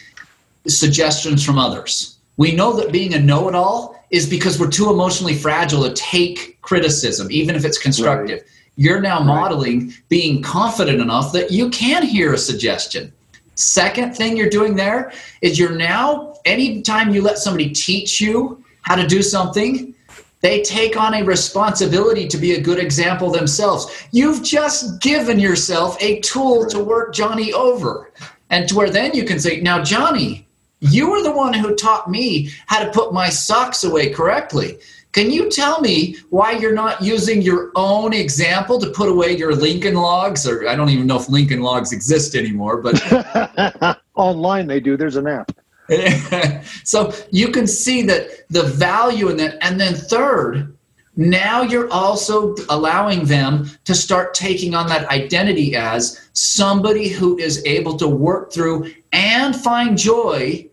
suggestions 0.67 1.43
from 1.43 1.58
others. 1.58 2.17
We 2.38 2.54
know 2.54 2.73
that 2.73 2.91
being 2.91 3.13
a 3.13 3.19
know 3.19 3.47
it 3.47 3.56
all 3.56 4.04
is 4.12 4.30
because 4.30 4.60
we're 4.60 4.69
too 4.69 4.89
emotionally 4.89 5.36
fragile 5.36 5.84
to 5.84 5.93
take 5.93 6.62
criticism, 6.62 7.28
even 7.32 7.56
if 7.56 7.65
it's 7.65 7.78
constructive. 7.78 8.39
Right. 8.39 8.49
You're 8.75 9.01
now 9.01 9.19
right. 9.19 9.28
modeling 9.28 9.93
being 10.10 10.41
confident 10.41 11.01
enough 11.01 11.32
that 11.34 11.51
you 11.51 11.69
can 11.69 12.04
hear 12.04 12.34
a 12.34 12.38
suggestion. 12.38 13.12
Second 13.56 14.15
thing 14.15 14.36
you're 14.36 14.49
doing 14.49 14.75
there 14.75 15.13
is 15.41 15.58
you're 15.58 15.75
now, 15.75 16.36
anytime 16.43 17.13
you 17.13 17.21
let 17.21 17.38
somebody 17.38 17.69
teach 17.69 18.19
you 18.19 18.63
how 18.82 18.95
to 18.95 19.08
do 19.08 19.21
something, 19.21 19.95
they 20.41 20.62
take 20.62 20.97
on 20.97 21.15
a 21.15 21.23
responsibility 21.23 22.28
to 22.28 22.38
be 22.38 22.54
a 22.54 22.62
good 22.62 22.78
example 22.78 23.32
themselves. 23.32 24.08
You've 24.12 24.43
just 24.43 25.01
given 25.01 25.39
yourself 25.39 25.97
a 26.01 26.19
tool 26.19 26.67
to 26.67 26.84
work 26.84 27.13
Johnny 27.13 27.54
over. 27.54 28.12
And 28.51 28.67
to 28.69 28.75
where 28.75 28.89
then 28.89 29.13
you 29.15 29.23
can 29.23 29.39
say, 29.39 29.62
now, 29.62 29.82
Johnny, 29.82 30.45
you 30.91 31.10
were 31.10 31.21
the 31.21 31.32
one 31.32 31.54
who 31.54 31.76
taught 31.76 32.10
me 32.10 32.50
how 32.67 32.84
to 32.84 32.91
put 32.91 33.13
my 33.13 33.30
socks 33.30 33.84
away 33.84 34.10
correctly. 34.10 34.80
Can 35.15 35.32
you 35.32 35.50
tell 35.50 35.80
me 35.80 36.17
why 36.30 36.52
you're 36.52 36.74
not 36.74 37.02
using 37.02 37.41
your 37.41 37.71
own 37.76 38.12
example 38.12 38.80
to 38.82 38.89
put 38.89 39.08
away 39.08 39.38
your 39.38 39.56
Lincoln 39.56 39.93
logs? 39.93 40.45
Or 40.45 40.67
I 40.67 40.76
don't 40.76 40.89
even 40.89 41.08
know 41.08 41.15
if 41.15 41.30
Lincoln 41.30 41.62
logs 41.62 41.93
exist 41.93 42.36
anymore, 42.36 42.82
but 42.82 43.98
online 44.15 44.67
they 44.67 44.82
do. 44.82 44.98
There's 44.98 45.15
an 45.15 45.28
app. 45.28 45.54
so 46.84 47.13
you 47.32 47.48
can 47.48 47.65
see 47.65 48.02
that 48.02 48.28
the 48.50 48.63
value 48.63 49.30
in 49.30 49.38
that. 49.38 49.58
And 49.62 49.80
then, 49.80 49.93
third, 49.93 50.76
now 51.15 51.62
you're 51.62 51.89
also 51.91 52.56
allowing 52.69 53.24
them 53.24 53.69
to 53.86 53.95
start 53.95 54.34
taking 54.34 54.76
on 54.76 54.88
that 54.88 55.08
identity 55.10 55.78
as 55.78 56.28
somebody 56.34 57.08
who 57.08 57.38
is 57.38 57.63
able 57.65 57.95
to 57.98 58.08
work 58.10 58.52
through 58.52 58.91
and 59.13 59.56
find 59.56 59.98
joy 59.98 60.67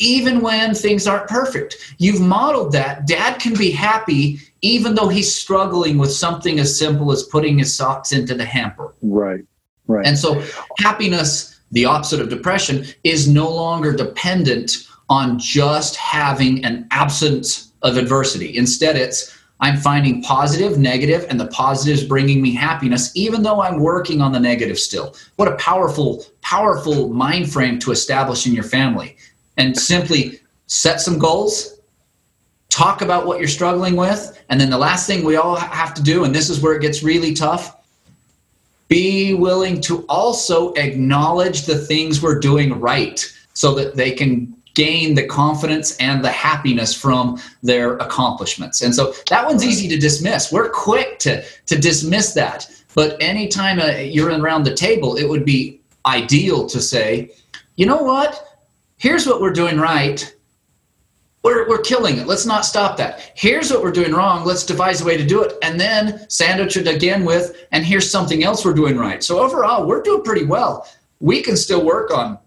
even 0.00 0.40
when 0.40 0.74
things 0.74 1.06
aren't 1.06 1.28
perfect. 1.28 1.94
You've 1.98 2.20
modeled 2.20 2.72
that. 2.72 3.06
Dad 3.06 3.38
can 3.38 3.54
be 3.54 3.70
happy 3.70 4.40
even 4.62 4.94
though 4.94 5.08
he's 5.08 5.34
struggling 5.34 5.96
with 5.96 6.12
something 6.12 6.58
as 6.58 6.78
simple 6.78 7.12
as 7.12 7.22
putting 7.22 7.58
his 7.58 7.74
socks 7.74 8.12
into 8.12 8.34
the 8.34 8.44
hamper. 8.44 8.94
Right, 9.00 9.44
right. 9.86 10.06
And 10.06 10.18
so 10.18 10.42
happiness 10.78 11.50
the 11.70 11.84
opposite 11.84 12.20
of 12.20 12.28
depression, 12.28 12.86
is 13.04 13.28
no 13.28 13.48
longer 13.48 13.92
dependent 13.92 14.88
on 15.08 15.38
just 15.38 15.96
having 15.96 16.64
an 16.64 16.86
absence 16.90 17.72
of 17.82 17.96
adversity. 17.96 18.56
Instead, 18.56 18.96
it's 18.96 19.36
I'm 19.62 19.76
finding 19.76 20.22
positive, 20.22 20.78
negative, 20.78 21.26
and 21.28 21.38
the 21.38 21.48
positive 21.48 21.98
is 21.98 22.04
bringing 22.04 22.40
me 22.40 22.54
happiness, 22.54 23.12
even 23.14 23.42
though 23.42 23.60
I'm 23.60 23.78
working 23.78 24.22
on 24.22 24.32
the 24.32 24.40
negative 24.40 24.78
still. 24.78 25.14
What 25.36 25.48
a 25.48 25.56
powerful, 25.56 26.24
powerful 26.40 27.08
mind 27.08 27.52
frame 27.52 27.78
to 27.80 27.90
establish 27.90 28.46
in 28.46 28.54
your 28.54 28.64
family. 28.64 29.18
And 29.60 29.76
simply 29.76 30.40
set 30.68 31.02
some 31.02 31.18
goals, 31.18 31.80
talk 32.70 33.02
about 33.02 33.26
what 33.26 33.38
you're 33.38 33.46
struggling 33.46 33.94
with, 33.94 34.42
and 34.48 34.58
then 34.58 34.70
the 34.70 34.78
last 34.78 35.06
thing 35.06 35.22
we 35.22 35.36
all 35.36 35.54
have 35.54 35.92
to 35.92 36.02
do, 36.02 36.24
and 36.24 36.34
this 36.34 36.48
is 36.48 36.62
where 36.62 36.74
it 36.74 36.80
gets 36.80 37.02
really 37.02 37.34
tough, 37.34 37.76
be 38.88 39.34
willing 39.34 39.82
to 39.82 40.06
also 40.08 40.72
acknowledge 40.74 41.66
the 41.66 41.76
things 41.76 42.22
we're 42.22 42.40
doing 42.40 42.80
right 42.80 43.30
so 43.52 43.74
that 43.74 43.96
they 43.96 44.12
can 44.12 44.56
gain 44.72 45.14
the 45.14 45.26
confidence 45.26 45.94
and 45.98 46.24
the 46.24 46.30
happiness 46.30 46.94
from 46.94 47.38
their 47.62 47.98
accomplishments. 47.98 48.80
And 48.80 48.94
so 48.94 49.12
that 49.28 49.44
one's 49.44 49.62
easy 49.62 49.88
to 49.88 49.98
dismiss. 49.98 50.50
We're 50.50 50.70
quick 50.70 51.18
to, 51.18 51.44
to 51.66 51.78
dismiss 51.78 52.32
that. 52.32 52.66
But 52.94 53.20
anytime 53.20 53.78
uh, 53.78 53.98
you're 53.98 54.30
around 54.30 54.64
the 54.64 54.74
table, 54.74 55.16
it 55.16 55.28
would 55.28 55.44
be 55.44 55.80
ideal 56.06 56.66
to 56.68 56.80
say, 56.80 57.30
you 57.76 57.84
know 57.84 58.02
what? 58.02 58.49
Here's 59.00 59.26
what 59.26 59.40
we're 59.40 59.52
doing 59.52 59.78
right 59.78 60.32
we're, 61.42 61.66
we're 61.68 61.80
killing 61.80 62.18
it. 62.18 62.26
Let's 62.26 62.44
not 62.44 62.66
stop 62.66 62.98
that. 62.98 63.32
Here's 63.34 63.70
what 63.70 63.82
we're 63.82 63.92
doing 63.92 64.12
wrong. 64.12 64.44
Let's 64.44 64.64
devise 64.64 65.00
a 65.00 65.06
way 65.06 65.16
to 65.16 65.24
do 65.24 65.42
it. 65.42 65.54
And 65.62 65.80
then 65.80 66.28
sandwich 66.28 66.76
it 66.76 66.86
again 66.86 67.24
with, 67.24 67.66
and 67.72 67.84
here's 67.84 68.10
something 68.10 68.44
else 68.44 68.64
we're 68.64 68.74
doing 68.74 68.98
right. 68.98 69.24
So 69.24 69.40
overall, 69.40 69.86
we're 69.86 70.02
doing 70.02 70.22
pretty 70.22 70.44
well. 70.44 70.86
We 71.20 71.40
can 71.40 71.56
still 71.56 71.82
work 71.82 72.10
on 72.10 72.38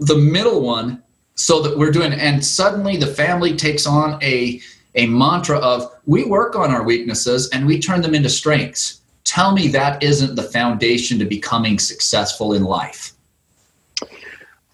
the 0.00 0.16
middle 0.16 0.62
one 0.62 1.02
so 1.36 1.62
that 1.62 1.78
we're 1.78 1.92
doing, 1.92 2.12
and 2.12 2.44
suddenly 2.44 2.96
the 2.96 3.06
family 3.06 3.56
takes 3.56 3.86
on 3.86 4.20
a, 4.22 4.60
a 4.96 5.06
mantra 5.06 5.58
of 5.58 5.90
we 6.06 6.24
work 6.24 6.56
on 6.56 6.72
our 6.72 6.82
weaknesses 6.82 7.48
and 7.50 7.66
we 7.66 7.78
turn 7.78 8.02
them 8.02 8.14
into 8.14 8.28
strengths. 8.28 9.00
Tell 9.22 9.52
me 9.52 9.68
that 9.68 10.02
isn't 10.02 10.34
the 10.34 10.42
foundation 10.42 11.20
to 11.20 11.24
becoming 11.24 11.78
successful 11.78 12.52
in 12.52 12.64
life. 12.64 13.12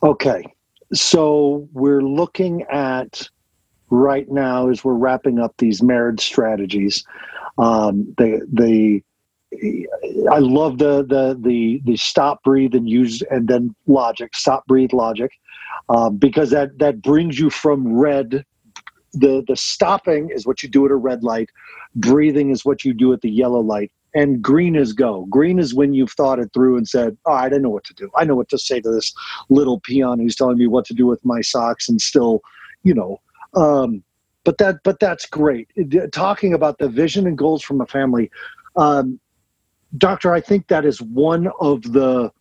Okay. 0.03 0.56
So 0.93 1.69
we're 1.73 2.03
looking 2.03 2.63
at 2.71 3.29
right 3.91 4.29
now 4.29 4.69
as 4.69 4.85
we're 4.85 4.95
wrapping 4.95 5.39
up 5.39 5.55
these 5.59 5.83
marriage 5.83 6.21
strategies. 6.21 7.05
Um, 7.59 8.15
the 8.19 8.47
the 8.53 9.03
I 10.31 10.39
love 10.39 10.79
the 10.79 11.05
the 11.05 11.39
the 11.41 11.81
the 11.85 11.97
stop, 11.97 12.43
breathe, 12.43 12.75
and 12.75 12.89
use, 12.89 13.23
and 13.31 13.49
then 13.49 13.75
logic. 13.87 14.35
Stop, 14.35 14.67
breathe, 14.67 14.93
logic, 14.93 15.31
um, 15.89 16.17
because 16.17 16.51
that 16.51 16.79
that 16.79 17.03
brings 17.03 17.39
you 17.39 17.51
from 17.51 17.97
red. 17.97 18.45
The 19.13 19.43
the 19.47 19.57
stopping 19.57 20.31
is 20.31 20.47
what 20.47 20.63
you 20.63 20.69
do 20.69 20.85
at 20.85 20.91
a 20.91 20.97
red 20.97 21.23
light. 21.23 21.51
Breathing 21.95 22.51
is 22.51 22.65
what 22.65 22.85
you 22.85 22.93
do 22.93 23.13
at 23.13 23.23
the 23.23 23.31
yellow 23.31 23.61
light, 23.61 23.91
and 24.17 24.41
green 24.41 24.75
is 24.77 24.95
go. 24.95 25.27
Green 25.27 25.59
is 25.59 25.75
when 25.75 25.93
you've 25.93 26.13
thought 26.13 26.39
it 26.39 26.51
through 26.55 26.79
and 26.79 26.89
said, 26.89 27.19
"Oh, 27.27 27.33
I 27.33 27.51
don't 27.51 27.61
know 27.61 27.69
what 27.69 27.85
to 27.85 27.95
do. 27.95 28.11
I 28.17 28.25
know 28.25 28.35
what 28.35 28.49
to 28.49 28.59
say 28.59 28.81
to 28.81 28.91
this 28.91 29.13
little 29.51 29.79
peon 29.79 30.19
who's 30.19 30.35
telling 30.35 30.57
me 30.57 30.67
what 30.67 30.87
to 30.87 30.95
do 30.95 31.07
with 31.07 31.23
my 31.25 31.43
socks," 31.43 31.87
and 31.87 32.01
still, 32.01 32.41
you 32.83 32.95
know. 32.95 33.21
Um, 33.55 34.03
but 34.43 34.57
that, 34.57 34.77
but 34.85 35.01
that's 35.01 35.27
great. 35.27 35.69
Talking 36.13 36.55
about 36.55 36.79
the 36.79 36.89
vision 36.89 37.27
and 37.27 37.37
goals 37.37 37.63
from 37.63 37.83
a 37.83 37.87
family, 37.87 38.31
um, 38.77 39.21
doctor. 39.99 40.33
I 40.33 40.41
think 40.41 40.69
that 40.69 40.87
is 40.87 41.03
one 41.03 41.51
of 41.61 41.83
the 41.93 42.33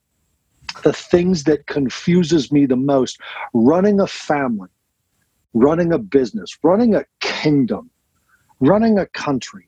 the 0.84 0.94
things 0.94 1.44
that 1.44 1.68
confuses 1.68 2.54
me 2.54 2.66
the 2.66 2.78
most. 2.78 3.20
Running 3.54 4.00
a 4.00 4.08
family, 4.08 4.70
running 5.54 5.92
a 5.92 6.00
business, 6.00 6.58
running 6.64 6.96
a 6.96 7.04
kingdom, 7.20 7.90
running 8.62 8.98
a 8.98 9.08
country 9.08 9.68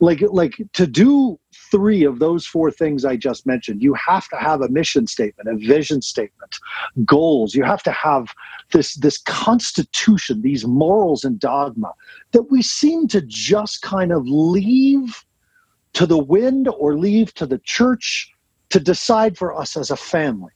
like 0.00 0.22
like 0.30 0.60
to 0.72 0.86
do 0.86 1.38
three 1.70 2.04
of 2.04 2.18
those 2.18 2.46
four 2.46 2.70
things 2.70 3.04
i 3.04 3.16
just 3.16 3.46
mentioned 3.46 3.82
you 3.82 3.94
have 3.94 4.28
to 4.28 4.36
have 4.36 4.62
a 4.62 4.68
mission 4.68 5.06
statement 5.06 5.48
a 5.48 5.66
vision 5.66 6.00
statement 6.00 6.58
goals. 7.04 7.54
You 7.54 7.64
have 7.64 7.82
to 7.84 7.92
have 7.92 8.34
this 8.72 8.94
this 8.94 9.18
constitution 9.18 10.42
these 10.42 10.66
morals 10.66 11.24
and 11.24 11.38
dogma 11.38 11.92
that 12.32 12.50
we 12.50 12.62
seem 12.62 13.08
to 13.08 13.22
just 13.22 13.82
kind 13.82 14.12
of 14.12 14.26
leave 14.26 15.24
to 15.94 16.06
the 16.06 16.18
wind 16.18 16.68
or 16.68 16.96
leave 16.96 17.34
to 17.34 17.46
the 17.46 17.58
church 17.58 18.32
to 18.70 18.80
decide 18.80 19.38
for 19.38 19.58
us 19.58 19.76
as 19.76 19.90
a 19.90 19.96
family. 19.96 20.52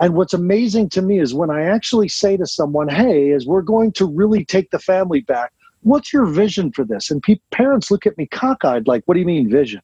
And 0.00 0.14
what's 0.14 0.34
amazing 0.34 0.88
to 0.90 1.02
me 1.02 1.20
is 1.20 1.34
when 1.34 1.50
i 1.50 1.62
actually 1.62 2.08
say 2.08 2.36
to 2.36 2.46
someone 2.46 2.88
hey 2.88 3.32
as 3.32 3.46
we're 3.46 3.62
going 3.62 3.92
to 3.92 4.06
really 4.06 4.44
take 4.44 4.70
the 4.70 4.78
family 4.78 5.20
back 5.20 5.52
what's 5.84 6.12
your 6.12 6.26
vision 6.26 6.72
for 6.72 6.84
this? 6.84 7.10
And 7.10 7.22
pe- 7.22 7.40
parents 7.50 7.90
look 7.90 8.06
at 8.06 8.18
me 8.18 8.26
cockeyed, 8.26 8.88
like, 8.88 9.02
what 9.06 9.14
do 9.14 9.20
you 9.20 9.26
mean 9.26 9.48
vision? 9.48 9.80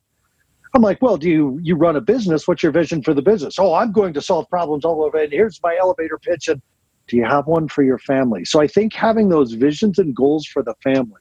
I'm 0.74 0.82
like, 0.82 1.01
well, 1.03 1.16
do 1.16 1.28
you 1.28 1.59
you 1.62 1.74
run 1.76 1.96
a 1.96 2.01
business? 2.01 2.46
What's 2.46 2.62
your 2.62 2.72
vision 2.72 3.03
for 3.03 3.12
the 3.12 3.22
business? 3.22 3.59
Oh, 3.59 3.74
I'm 3.74 3.92
going 3.92 4.14
to 4.14 4.22
solve 4.22 4.48
problems 4.48 4.84
all 4.84 5.03
over. 5.05 5.18
And 5.18 5.32
here's 5.32 5.61
my 5.62 5.76
elevator 5.80 6.18
pitch. 6.18 6.48
And 6.48 6.62
do 7.09 7.16
you 7.16 7.24
have 7.24 7.46
one 7.46 7.68
for 7.68 7.82
your 7.82 7.98
family? 7.98 8.44
So 8.44 8.61
I 8.61 8.68
think 8.68 8.92
having 8.92 9.28
those 9.28 9.53
visions 9.53 9.98
and 9.98 10.14
goals 10.14 10.46
for 10.46 10.62
the 10.62 10.74
family 10.82 11.20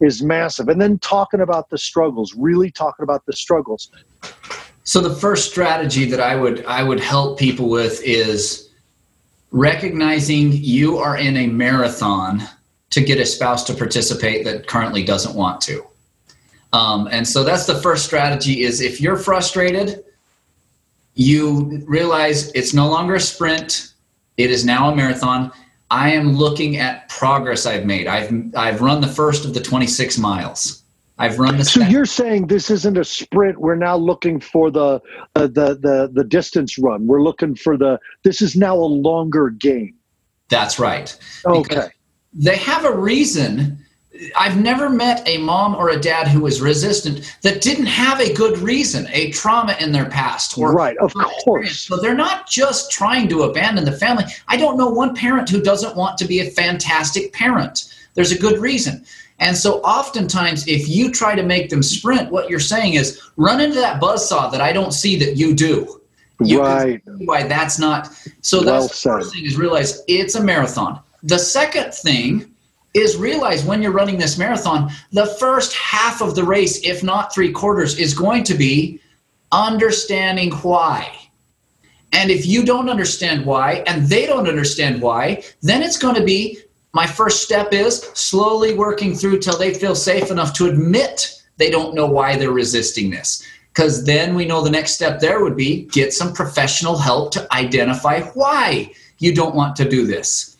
is 0.00 0.22
massive. 0.22 0.68
And 0.68 0.80
then 0.80 0.98
talking 1.00 1.40
about 1.40 1.68
the 1.68 1.76
struggles, 1.76 2.34
really 2.34 2.70
talking 2.70 3.02
about 3.02 3.24
the 3.26 3.34
struggles. 3.34 3.90
So 4.84 5.00
the 5.00 5.14
first 5.14 5.50
strategy 5.50 6.06
that 6.06 6.20
I 6.20 6.34
would 6.36 6.64
I 6.64 6.82
would 6.82 7.00
help 7.00 7.38
people 7.38 7.68
with 7.68 8.02
is 8.02 8.70
recognizing 9.50 10.52
you 10.52 10.96
are 10.98 11.18
in 11.18 11.36
a 11.36 11.46
marathon 11.48 12.42
to 12.96 13.02
get 13.02 13.20
a 13.20 13.26
spouse 13.26 13.62
to 13.62 13.74
participate 13.74 14.42
that 14.42 14.66
currently 14.66 15.04
doesn't 15.04 15.36
want 15.36 15.60
to. 15.60 15.86
Um, 16.72 17.06
and 17.12 17.28
so 17.28 17.44
that's 17.44 17.66
the 17.66 17.74
first 17.74 18.06
strategy 18.06 18.62
is 18.62 18.80
if 18.80 19.02
you're 19.02 19.18
frustrated, 19.18 20.02
you 21.14 21.84
realize 21.86 22.50
it's 22.52 22.72
no 22.72 22.88
longer 22.88 23.16
a 23.16 23.20
sprint, 23.20 23.92
it 24.38 24.50
is 24.50 24.64
now 24.64 24.90
a 24.90 24.96
marathon. 24.96 25.52
I 25.90 26.10
am 26.14 26.36
looking 26.36 26.78
at 26.78 27.10
progress 27.10 27.66
I've 27.66 27.84
made. 27.84 28.06
I've 28.06 28.32
I've 28.56 28.80
run 28.80 29.02
the 29.02 29.08
first 29.08 29.44
of 29.44 29.52
the 29.52 29.60
26 29.60 30.16
miles. 30.16 30.82
I've 31.18 31.38
run 31.38 31.58
the. 31.58 31.64
So 31.66 31.80
you 31.80 31.88
you're 31.88 32.06
saying 32.06 32.46
this 32.46 32.70
isn't 32.70 32.96
a 32.96 33.04
sprint. 33.04 33.58
We're 33.58 33.76
now 33.76 33.96
looking 33.96 34.40
for 34.40 34.70
the, 34.70 35.02
uh, 35.34 35.46
the 35.46 35.78
the 35.80 36.10
the 36.12 36.24
distance 36.24 36.78
run. 36.78 37.06
We're 37.06 37.22
looking 37.22 37.54
for 37.56 37.76
the. 37.76 38.00
This 38.24 38.40
is 38.40 38.56
now 38.56 38.74
a 38.74 38.90
longer 39.10 39.50
game. 39.50 39.94
That's 40.48 40.78
right. 40.78 41.16
Okay. 41.46 41.62
Because 41.62 41.90
they 42.36 42.56
have 42.56 42.84
a 42.84 42.94
reason. 42.94 43.78
I've 44.34 44.58
never 44.58 44.88
met 44.88 45.26
a 45.28 45.38
mom 45.38 45.74
or 45.74 45.90
a 45.90 46.00
dad 46.00 46.28
who 46.28 46.40
was 46.40 46.60
resistant 46.60 47.36
that 47.42 47.60
didn't 47.60 47.86
have 47.86 48.20
a 48.20 48.32
good 48.32 48.56
reason, 48.58 49.06
a 49.12 49.30
trauma 49.30 49.76
in 49.78 49.92
their 49.92 50.06
past. 50.06 50.56
Or 50.56 50.72
right, 50.72 50.96
of 50.98 51.12
course. 51.44 51.80
So 51.80 51.96
they're 51.96 52.14
not 52.14 52.48
just 52.48 52.90
trying 52.90 53.28
to 53.28 53.42
abandon 53.42 53.84
the 53.84 53.92
family. 53.92 54.24
I 54.48 54.56
don't 54.56 54.78
know 54.78 54.88
one 54.88 55.14
parent 55.14 55.50
who 55.50 55.60
doesn't 55.60 55.96
want 55.96 56.16
to 56.18 56.24
be 56.24 56.40
a 56.40 56.50
fantastic 56.50 57.32
parent. 57.32 57.92
There's 58.14 58.32
a 58.32 58.38
good 58.38 58.58
reason. 58.58 59.04
And 59.38 59.56
so 59.56 59.80
oftentimes, 59.80 60.66
if 60.66 60.88
you 60.88 61.12
try 61.12 61.34
to 61.34 61.42
make 61.42 61.68
them 61.68 61.82
sprint, 61.82 62.30
what 62.30 62.48
you're 62.48 62.58
saying 62.58 62.94
is 62.94 63.20
run 63.36 63.60
into 63.60 63.78
that 63.80 64.00
buzz 64.00 64.26
saw 64.26 64.48
that 64.48 64.62
I 64.62 64.72
don't 64.72 64.92
see 64.92 65.16
that 65.18 65.36
you 65.36 65.54
do. 65.54 66.00
You 66.40 66.60
right. 66.60 67.02
why 67.04 67.44
that's 67.44 67.78
not. 67.78 68.10
So 68.42 68.62
well 68.62 68.82
the 68.82 68.94
first 68.94 69.34
thing 69.34 69.44
is 69.44 69.56
realize 69.56 70.02
it's 70.06 70.34
a 70.34 70.42
marathon. 70.42 71.00
The 71.26 71.38
second 71.40 71.92
thing 71.92 72.54
is 72.94 73.16
realize 73.16 73.64
when 73.64 73.82
you're 73.82 73.90
running 73.90 74.16
this 74.16 74.38
marathon, 74.38 74.92
the 75.10 75.26
first 75.26 75.74
half 75.74 76.22
of 76.22 76.36
the 76.36 76.44
race, 76.44 76.78
if 76.84 77.02
not 77.02 77.34
three 77.34 77.50
quarters, 77.50 77.98
is 77.98 78.14
going 78.14 78.44
to 78.44 78.54
be 78.54 79.00
understanding 79.50 80.52
why. 80.52 81.10
And 82.12 82.30
if 82.30 82.46
you 82.46 82.64
don't 82.64 82.88
understand 82.88 83.44
why 83.44 83.82
and 83.88 84.06
they 84.06 84.24
don't 84.24 84.46
understand 84.46 85.02
why, 85.02 85.42
then 85.62 85.82
it's 85.82 85.98
going 85.98 86.14
to 86.14 86.22
be 86.22 86.60
my 86.94 87.08
first 87.08 87.42
step 87.42 87.72
is 87.72 88.02
slowly 88.14 88.74
working 88.74 89.12
through 89.12 89.40
till 89.40 89.58
they 89.58 89.74
feel 89.74 89.96
safe 89.96 90.30
enough 90.30 90.52
to 90.54 90.66
admit 90.66 91.42
they 91.56 91.70
don't 91.70 91.96
know 91.96 92.06
why 92.06 92.36
they're 92.36 92.52
resisting 92.52 93.10
this. 93.10 93.44
Because 93.74 94.04
then 94.04 94.36
we 94.36 94.46
know 94.46 94.62
the 94.62 94.70
next 94.70 94.92
step 94.92 95.18
there 95.18 95.42
would 95.42 95.56
be 95.56 95.86
get 95.86 96.12
some 96.12 96.32
professional 96.32 96.96
help 96.96 97.32
to 97.32 97.52
identify 97.52 98.20
why 98.34 98.92
you 99.18 99.34
don't 99.34 99.56
want 99.56 99.74
to 99.74 99.88
do 99.88 100.06
this 100.06 100.55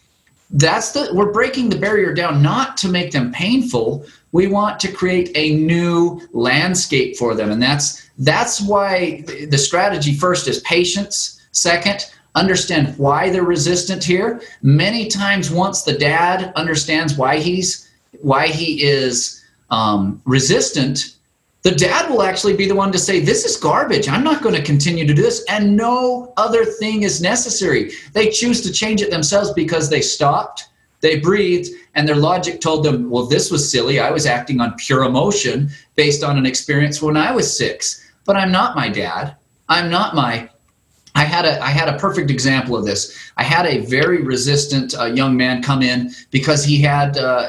that's 0.50 0.92
the 0.92 1.10
we're 1.12 1.32
breaking 1.32 1.70
the 1.70 1.78
barrier 1.78 2.14
down 2.14 2.42
not 2.42 2.76
to 2.78 2.88
make 2.88 3.10
them 3.10 3.32
painful. 3.32 4.06
We 4.32 4.46
want 4.46 4.78
to 4.80 4.92
create 4.92 5.30
a 5.34 5.56
new 5.56 6.20
landscape 6.32 7.16
for 7.16 7.34
them. 7.34 7.50
And 7.50 7.62
that's 7.62 8.08
that's 8.18 8.60
why 8.60 9.22
the 9.48 9.58
strategy 9.58 10.14
first 10.14 10.46
is 10.46 10.60
patience. 10.60 11.40
Second 11.52 12.06
understand 12.36 12.96
why 12.98 13.30
they're 13.30 13.42
resistant 13.42 14.04
here. 14.04 14.40
Many 14.62 15.08
times 15.08 15.50
once 15.50 15.82
the 15.82 15.94
dad 15.94 16.52
understands 16.54 17.16
why 17.16 17.38
he's 17.38 17.88
why 18.20 18.48
he 18.48 18.82
is 18.84 19.42
um, 19.70 20.22
resistant 20.24 21.15
the 21.66 21.74
dad 21.74 22.08
will 22.08 22.22
actually 22.22 22.54
be 22.54 22.68
the 22.68 22.76
one 22.76 22.92
to 22.92 22.98
say, 22.98 23.18
This 23.18 23.44
is 23.44 23.56
garbage. 23.56 24.08
I'm 24.08 24.22
not 24.22 24.40
going 24.40 24.54
to 24.54 24.62
continue 24.62 25.04
to 25.04 25.12
do 25.12 25.20
this. 25.20 25.44
And 25.48 25.76
no 25.76 26.32
other 26.36 26.64
thing 26.64 27.02
is 27.02 27.20
necessary. 27.20 27.90
They 28.12 28.30
choose 28.30 28.60
to 28.60 28.72
change 28.72 29.02
it 29.02 29.10
themselves 29.10 29.52
because 29.52 29.90
they 29.90 30.00
stopped, 30.00 30.68
they 31.00 31.18
breathed, 31.18 31.68
and 31.96 32.08
their 32.08 32.14
logic 32.14 32.60
told 32.60 32.84
them, 32.84 33.10
Well, 33.10 33.26
this 33.26 33.50
was 33.50 33.68
silly. 33.68 33.98
I 33.98 34.12
was 34.12 34.26
acting 34.26 34.60
on 34.60 34.76
pure 34.76 35.02
emotion 35.02 35.68
based 35.96 36.22
on 36.22 36.38
an 36.38 36.46
experience 36.46 37.02
when 37.02 37.16
I 37.16 37.32
was 37.32 37.58
six. 37.58 38.12
But 38.24 38.36
I'm 38.36 38.52
not 38.52 38.76
my 38.76 38.88
dad. 38.88 39.34
I'm 39.68 39.90
not 39.90 40.14
my 40.14 40.48
I 41.16 41.24
had 41.24 41.46
a 41.46 41.60
I 41.60 41.70
had 41.70 41.88
a 41.88 41.98
perfect 41.98 42.30
example 42.30 42.76
of 42.76 42.84
this. 42.84 43.32
I 43.38 43.42
had 43.42 43.66
a 43.66 43.78
very 43.86 44.22
resistant 44.22 44.96
uh, 44.96 45.06
young 45.06 45.36
man 45.36 45.64
come 45.64 45.82
in 45.82 46.12
because 46.30 46.62
he 46.62 46.80
had 46.80 47.18
uh, 47.18 47.48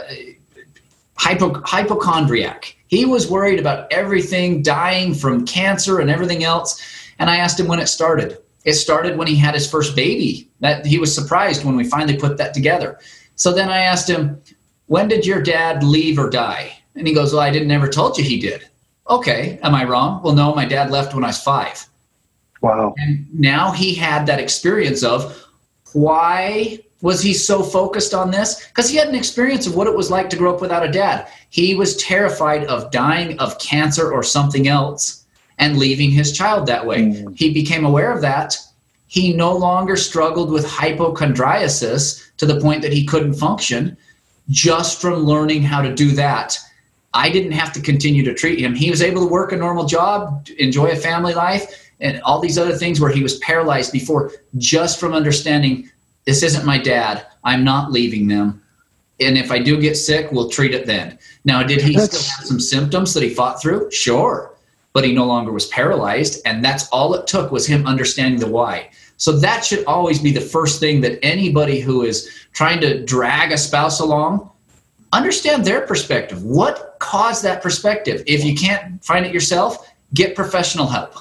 hypo, 1.18 1.62
hypochondriac. 1.62 2.77
He 2.88 3.06
was 3.06 3.30
worried 3.30 3.60
about 3.60 3.92
everything, 3.92 4.62
dying 4.62 5.14
from 5.14 5.46
cancer 5.46 6.00
and 6.00 6.10
everything 6.10 6.44
else. 6.44 6.82
And 7.20 7.30
I 7.30 7.38
asked 7.38 7.60
him 7.60 7.68
when 7.68 7.80
it 7.80 7.88
started. 7.88 8.38
It 8.66 8.74
started 8.74 9.18
when 9.18 9.28
he 9.28 9.36
had 9.36 9.54
his 9.54 9.70
first 9.70 9.96
baby. 9.96 10.50
That 10.60 10.86
he 10.86 11.00
was 11.00 11.14
surprised 11.14 11.64
when 11.64 11.76
we 11.76 11.84
finally 11.84 12.18
put 12.18 12.38
that 12.38 12.54
together. 12.54 13.00
So 13.36 13.52
then 13.54 13.70
I 13.70 13.80
asked 13.80 14.10
him, 14.10 14.42
"When 14.88 15.08
did 15.08 15.26
your 15.26 15.42
dad 15.42 15.84
leave 15.84 16.18
or 16.18 16.30
die?" 16.30 16.72
And 16.96 17.08
he 17.08 17.14
goes, 17.14 17.34
"Well, 17.34 17.42
I 17.42 17.52
didn't 17.52 17.68
never 17.68 17.88
told 17.88 18.18
you 18.18 18.24
he 18.24 18.40
did." 18.40 18.68
Okay, 19.10 19.60
am 19.64 19.76
I 19.76 19.86
wrong? 19.86 20.22
Well, 20.24 20.34
no, 20.34 20.54
my 20.54 20.66
dad 20.66 20.92
left 20.92 21.14
when 21.14 21.24
I 21.24 21.28
was 21.28 21.40
5. 21.40 21.88
Wow. 22.62 22.94
And 22.98 23.28
now 23.34 23.72
he 23.72 23.94
had 23.94 24.26
that 24.26 24.40
experience 24.40 25.04
of 25.04 25.46
why 25.94 26.80
was 27.02 27.22
he 27.22 27.34
so 27.34 27.62
focused 27.62 28.14
on 28.14 28.32
this? 28.32 28.68
Because 28.68 28.90
he 28.90 28.98
had 28.98 29.08
an 29.08 29.16
experience 29.16 29.68
of 29.68 29.76
what 29.76 29.88
it 29.88 29.96
was 29.96 30.10
like 30.10 30.30
to 30.32 30.38
grow 30.38 30.54
up 30.54 30.62
without 30.62 30.86
a 30.86 30.92
dad. 30.92 31.28
He 31.50 31.76
was 31.76 31.98
terrified 31.98 32.66
of 32.66 32.92
dying 32.92 33.38
of 33.40 33.60
cancer 33.60 34.12
or 34.12 34.24
something 34.24 34.68
else 34.68 35.26
and 35.60 35.78
leaving 35.78 36.12
his 36.12 36.32
child 36.32 36.68
that 36.68 36.86
way. 36.86 37.04
Mm. 37.04 37.38
He 37.38 37.54
became 37.54 37.86
aware 37.86 38.12
of 38.12 38.22
that. 38.22 38.58
He 39.08 39.34
no 39.34 39.56
longer 39.56 39.96
struggled 39.96 40.52
with 40.52 40.66
hypochondriasis 40.66 42.32
to 42.38 42.46
the 42.46 42.60
point 42.60 42.82
that 42.82 42.94
he 42.94 43.06
couldn't 43.06 43.36
function 43.36 43.96
just 44.50 45.02
from 45.02 45.20
learning 45.20 45.64
how 45.64 45.82
to 45.82 45.94
do 45.94 46.12
that. 46.12 46.58
I 47.14 47.30
didn't 47.30 47.54
have 47.54 47.74
to 47.74 47.82
continue 47.82 48.24
to 48.24 48.34
treat 48.34 48.60
him. 48.60 48.76
He 48.76 48.90
was 48.90 49.02
able 49.02 49.22
to 49.22 49.32
work 49.32 49.52
a 49.52 49.58
normal 49.58 49.86
job, 49.86 50.48
enjoy 50.58 50.88
a 50.88 50.96
family 50.96 51.34
life, 51.34 51.92
and 52.00 52.22
all 52.22 52.40
these 52.40 52.58
other 52.58 52.76
things 52.76 53.00
where 53.00 53.12
he 53.12 53.24
was 53.24 53.38
paralyzed 53.40 53.92
before 53.92 54.32
just 54.58 55.00
from 55.00 55.14
understanding 55.14 55.90
this 56.28 56.44
isn't 56.44 56.66
my 56.66 56.78
dad. 56.78 57.26
I'm 57.46 57.64
not 57.64 57.92
leaving 57.92 58.28
them. 58.28 58.62
And 59.20 59.38
if 59.38 59.50
I 59.50 59.60
do 59.60 59.80
get 59.80 59.96
sick, 59.96 60.30
we'll 60.32 60.50
treat 60.50 60.76
it 60.76 60.86
then. 60.86 61.18
Now, 61.46 61.64
did 61.64 61.82
he 61.82 61.96
that's, 61.96 62.20
still 62.20 62.38
have 62.38 62.46
some 62.46 62.60
symptoms 62.60 63.14
that 63.14 63.24
he 63.24 63.30
fought 63.30 63.62
through? 63.62 63.90
Sure. 63.90 64.54
But 64.92 65.06
he 65.06 65.14
no 65.14 65.26
longer 65.26 65.54
was 65.54 65.68
paralyzed. 65.68 66.42
And 66.46 66.64
that's 66.64 66.90
all 66.90 67.14
it 67.16 67.28
took 67.28 67.52
was 67.52 67.66
him 67.66 67.88
understanding 67.88 68.42
the 68.42 68.48
why. 68.48 68.92
So 69.16 69.32
that 69.40 69.64
should 69.64 69.86
always 69.86 70.20
be 70.20 70.32
the 70.32 70.42
first 70.42 70.82
thing 70.82 71.00
that 71.02 71.18
anybody 71.24 71.80
who 71.80 72.04
is 72.04 72.30
trying 72.52 72.82
to 72.82 73.04
drag 73.06 73.54
a 73.54 73.58
spouse 73.58 74.02
along 74.02 74.52
understand 75.14 75.64
their 75.64 75.82
perspective. 75.82 76.44
What 76.44 76.98
caused 77.00 77.42
that 77.44 77.64
perspective? 77.64 78.22
If 78.28 78.44
you 78.44 78.54
can't 78.54 79.04
find 79.04 79.26
it 79.26 79.34
yourself, 79.34 79.90
get 80.14 80.36
professional 80.36 80.88
help. 80.88 81.16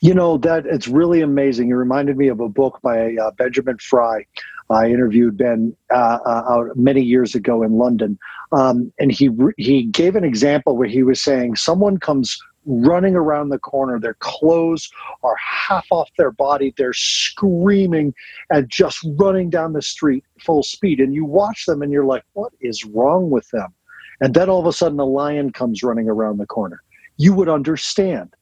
You 0.00 0.14
know 0.14 0.38
that 0.38 0.66
it's 0.66 0.88
really 0.88 1.20
amazing. 1.20 1.70
It 1.70 1.74
reminded 1.74 2.16
me 2.16 2.28
of 2.28 2.40
a 2.40 2.48
book 2.48 2.80
by 2.82 3.14
uh, 3.16 3.30
Benjamin 3.32 3.78
Fry. 3.78 4.26
I 4.68 4.86
interviewed 4.86 5.36
Ben 5.36 5.76
uh, 5.92 6.18
uh, 6.24 6.64
many 6.76 7.02
years 7.02 7.34
ago 7.34 7.62
in 7.62 7.72
London, 7.72 8.18
um, 8.52 8.92
and 8.98 9.10
he 9.10 9.30
he 9.56 9.84
gave 9.84 10.14
an 10.16 10.24
example 10.24 10.76
where 10.76 10.88
he 10.88 11.02
was 11.02 11.20
saying 11.20 11.56
someone 11.56 11.98
comes 11.98 12.38
running 12.66 13.14
around 13.14 13.48
the 13.48 13.58
corner. 13.58 13.98
Their 13.98 14.16
clothes 14.20 14.88
are 15.22 15.36
half 15.36 15.86
off 15.90 16.10
their 16.18 16.30
body. 16.30 16.74
They're 16.76 16.92
screaming 16.92 18.14
and 18.50 18.68
just 18.68 19.04
running 19.18 19.50
down 19.50 19.72
the 19.72 19.82
street 19.82 20.24
full 20.40 20.62
speed. 20.62 21.00
And 21.00 21.14
you 21.14 21.24
watch 21.24 21.66
them 21.66 21.82
and 21.82 21.92
you're 21.92 22.04
like, 22.04 22.24
what 22.34 22.52
is 22.60 22.84
wrong 22.84 23.30
with 23.30 23.48
them? 23.50 23.72
And 24.20 24.34
then 24.34 24.50
all 24.50 24.60
of 24.60 24.66
a 24.66 24.72
sudden, 24.72 25.00
a 25.00 25.04
lion 25.04 25.52
comes 25.52 25.82
running 25.82 26.08
around 26.08 26.38
the 26.38 26.46
corner. 26.46 26.82
You 27.16 27.34
would 27.34 27.48
understand. 27.48 28.34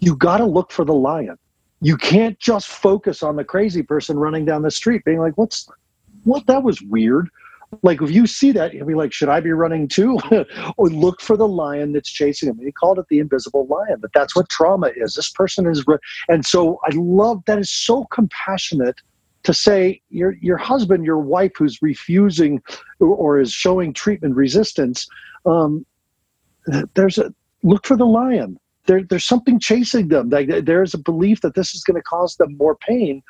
You 0.00 0.16
got 0.16 0.38
to 0.38 0.46
look 0.46 0.72
for 0.72 0.84
the 0.84 0.94
lion. 0.94 1.36
You 1.80 1.96
can't 1.96 2.38
just 2.38 2.68
focus 2.68 3.22
on 3.22 3.36
the 3.36 3.44
crazy 3.44 3.82
person 3.82 4.18
running 4.18 4.44
down 4.44 4.62
the 4.62 4.70
street, 4.70 5.02
being 5.04 5.18
like, 5.18 5.36
what's 5.38 5.68
what? 6.24 6.46
That 6.46 6.62
was 6.62 6.82
weird 6.82 7.30
like 7.82 8.02
if 8.02 8.10
you 8.10 8.26
see 8.26 8.52
that, 8.52 8.74
you'll 8.74 8.86
be 8.86 8.94
like, 8.94 9.12
should 9.12 9.28
I 9.28 9.40
be 9.40 9.52
running 9.52 9.86
too? 9.86 10.18
or 10.76 10.88
look 10.88 11.20
for 11.20 11.36
the 11.36 11.46
lion 11.46 11.92
that's 11.92 12.10
chasing 12.10 12.48
him. 12.48 12.58
He 12.58 12.72
called 12.72 12.98
it 12.98 13.06
the 13.08 13.20
invisible 13.20 13.66
lion, 13.66 13.98
but 14.00 14.10
that's 14.12 14.34
what 14.34 14.48
trauma 14.48 14.90
is. 14.96 15.14
This 15.14 15.30
person 15.30 15.66
is, 15.66 15.84
and 16.28 16.44
so 16.44 16.80
I 16.84 16.90
love 16.94 17.42
that 17.46 17.58
is 17.58 17.70
so 17.70 18.04
compassionate 18.10 19.00
to 19.44 19.54
say 19.54 20.02
your 20.10 20.34
your 20.40 20.56
husband, 20.56 21.04
your 21.04 21.18
wife 21.18 21.52
who's 21.56 21.80
refusing 21.80 22.60
or, 22.98 23.08
or 23.08 23.40
is 23.40 23.52
showing 23.52 23.92
treatment 23.92 24.34
resistance. 24.34 25.06
Um, 25.46 25.86
there's 26.94 27.18
a 27.18 27.32
look 27.62 27.86
for 27.86 27.96
the 27.96 28.06
lion. 28.06 28.58
There, 28.90 29.04
there's 29.04 29.24
something 29.24 29.60
chasing 29.60 30.08
them. 30.08 30.30
Like, 30.30 30.48
there's 30.64 30.94
a 30.94 30.98
belief 30.98 31.42
that 31.42 31.54
this 31.54 31.74
is 31.76 31.84
going 31.84 31.94
to 31.94 32.02
cause 32.02 32.34
them 32.34 32.56
more 32.56 32.74
pain 32.74 33.22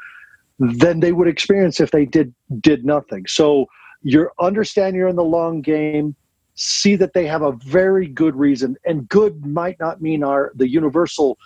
than 0.59 1.01
they 1.01 1.13
would 1.13 1.29
experience 1.29 1.81
if 1.81 1.91
they 1.91 2.07
did 2.07 2.33
did 2.61 2.87
nothing. 2.87 3.27
So 3.27 3.67
you're 4.03 4.33
understand 4.41 4.97
you're 4.97 5.09
in 5.09 5.17
the 5.17 5.23
long 5.23 5.61
game 5.61 6.17
see 6.55 6.97
that 6.97 7.13
they 7.13 7.27
have 7.27 7.43
a 7.43 7.53
very 7.53 8.07
good 8.07 8.35
reason 8.35 8.77
and 8.87 9.09
good 9.09 9.45
might 9.47 9.79
not 9.79 10.01
mean 10.01 10.25
our 10.25 10.53
the 10.55 10.69
universal 10.69 11.39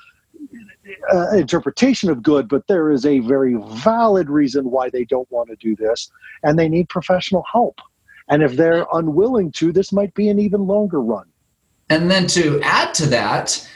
uh, 1.13 1.31
interpretation 1.31 2.11
of 2.11 2.23
good 2.23 2.49
but 2.49 2.67
there 2.67 2.91
is 2.91 3.07
a 3.07 3.19
very 3.21 3.57
valid 3.85 4.29
reason 4.29 4.71
why 4.71 4.89
they 4.91 5.05
don't 5.05 5.31
want 5.31 5.49
to 5.49 5.57
do 5.57 5.75
this 5.77 6.11
and 6.43 6.59
they 6.59 6.69
need 6.69 6.89
professional 6.89 7.45
help 7.51 7.81
and 8.29 8.43
if 8.43 8.57
they're 8.57 8.87
unwilling 8.93 9.51
to 9.51 9.73
this 9.73 9.93
might 9.93 10.13
be 10.15 10.29
an 10.29 10.39
even 10.39 10.67
longer 10.67 11.01
run 11.01 11.27
and 11.91 12.11
then 12.11 12.27
to 12.27 12.61
add 12.63 12.95
to 12.95 13.07
that 13.07 13.69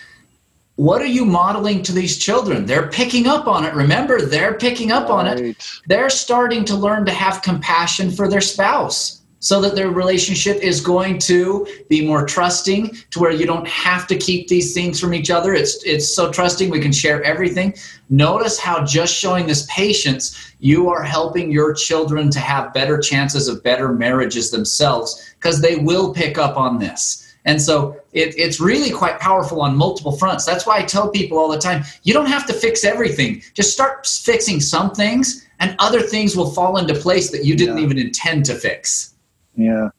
what 0.78 1.02
are 1.02 1.06
you 1.06 1.24
modeling 1.24 1.82
to 1.82 1.92
these 1.92 2.18
children? 2.18 2.64
They're 2.64 2.86
picking 2.86 3.26
up 3.26 3.48
on 3.48 3.64
it. 3.64 3.74
Remember, 3.74 4.22
they're 4.22 4.54
picking 4.54 4.92
up 4.92 5.08
right. 5.08 5.26
on 5.26 5.26
it. 5.26 5.56
They're 5.88 6.08
starting 6.08 6.64
to 6.66 6.76
learn 6.76 7.04
to 7.06 7.10
have 7.10 7.42
compassion 7.42 8.12
for 8.12 8.28
their 8.28 8.40
spouse 8.40 9.22
so 9.40 9.60
that 9.60 9.74
their 9.74 9.90
relationship 9.90 10.56
is 10.58 10.80
going 10.80 11.18
to 11.18 11.66
be 11.88 12.06
more 12.06 12.24
trusting 12.24 12.94
to 13.10 13.18
where 13.18 13.32
you 13.32 13.44
don't 13.44 13.66
have 13.66 14.06
to 14.06 14.16
keep 14.16 14.46
these 14.46 14.72
things 14.72 15.00
from 15.00 15.14
each 15.14 15.30
other. 15.30 15.52
It's 15.52 15.82
it's 15.82 16.06
so 16.14 16.30
trusting 16.30 16.70
we 16.70 16.78
can 16.78 16.92
share 16.92 17.24
everything. 17.24 17.74
Notice 18.08 18.56
how 18.56 18.84
just 18.84 19.12
showing 19.12 19.48
this 19.48 19.66
patience, 19.68 20.54
you 20.60 20.88
are 20.90 21.02
helping 21.02 21.50
your 21.50 21.74
children 21.74 22.30
to 22.30 22.38
have 22.38 22.72
better 22.72 22.98
chances 22.98 23.48
of 23.48 23.64
better 23.64 23.92
marriages 23.92 24.52
themselves 24.52 25.34
because 25.40 25.60
they 25.60 25.74
will 25.74 26.14
pick 26.14 26.38
up 26.38 26.56
on 26.56 26.78
this. 26.78 27.34
And 27.44 27.60
so 27.60 27.97
it, 28.12 28.38
it's 28.38 28.60
really 28.60 28.90
quite 28.90 29.18
powerful 29.20 29.60
on 29.60 29.76
multiple 29.76 30.12
fronts. 30.12 30.44
That's 30.44 30.66
why 30.66 30.78
I 30.78 30.82
tell 30.82 31.10
people 31.10 31.38
all 31.38 31.48
the 31.48 31.58
time 31.58 31.84
you 32.02 32.14
don't 32.14 32.26
have 32.26 32.46
to 32.46 32.52
fix 32.52 32.84
everything. 32.84 33.42
Just 33.54 33.72
start 33.72 34.06
fixing 34.06 34.60
some 34.60 34.92
things, 34.92 35.46
and 35.60 35.76
other 35.78 36.00
things 36.00 36.36
will 36.36 36.50
fall 36.50 36.78
into 36.78 36.94
place 36.94 37.30
that 37.30 37.44
you 37.44 37.56
didn't 37.56 37.78
yeah. 37.78 37.84
even 37.84 37.98
intend 37.98 38.46
to 38.46 38.54
fix. 38.54 39.14
Yeah. 39.56 39.90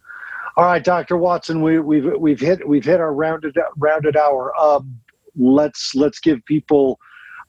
All 0.58 0.66
right, 0.66 0.84
Dr. 0.84 1.18
Watson, 1.18 1.62
we, 1.62 1.80
we've 1.80 2.12
we've 2.20 2.40
hit 2.40 2.68
we've 2.68 2.84
hit 2.84 3.00
our 3.00 3.14
rounded 3.14 3.58
rounded 3.78 4.18
hour. 4.18 4.54
Um, 4.60 5.00
let's 5.36 5.96
let's 5.96 6.20
give 6.20 6.44
people. 6.46 7.00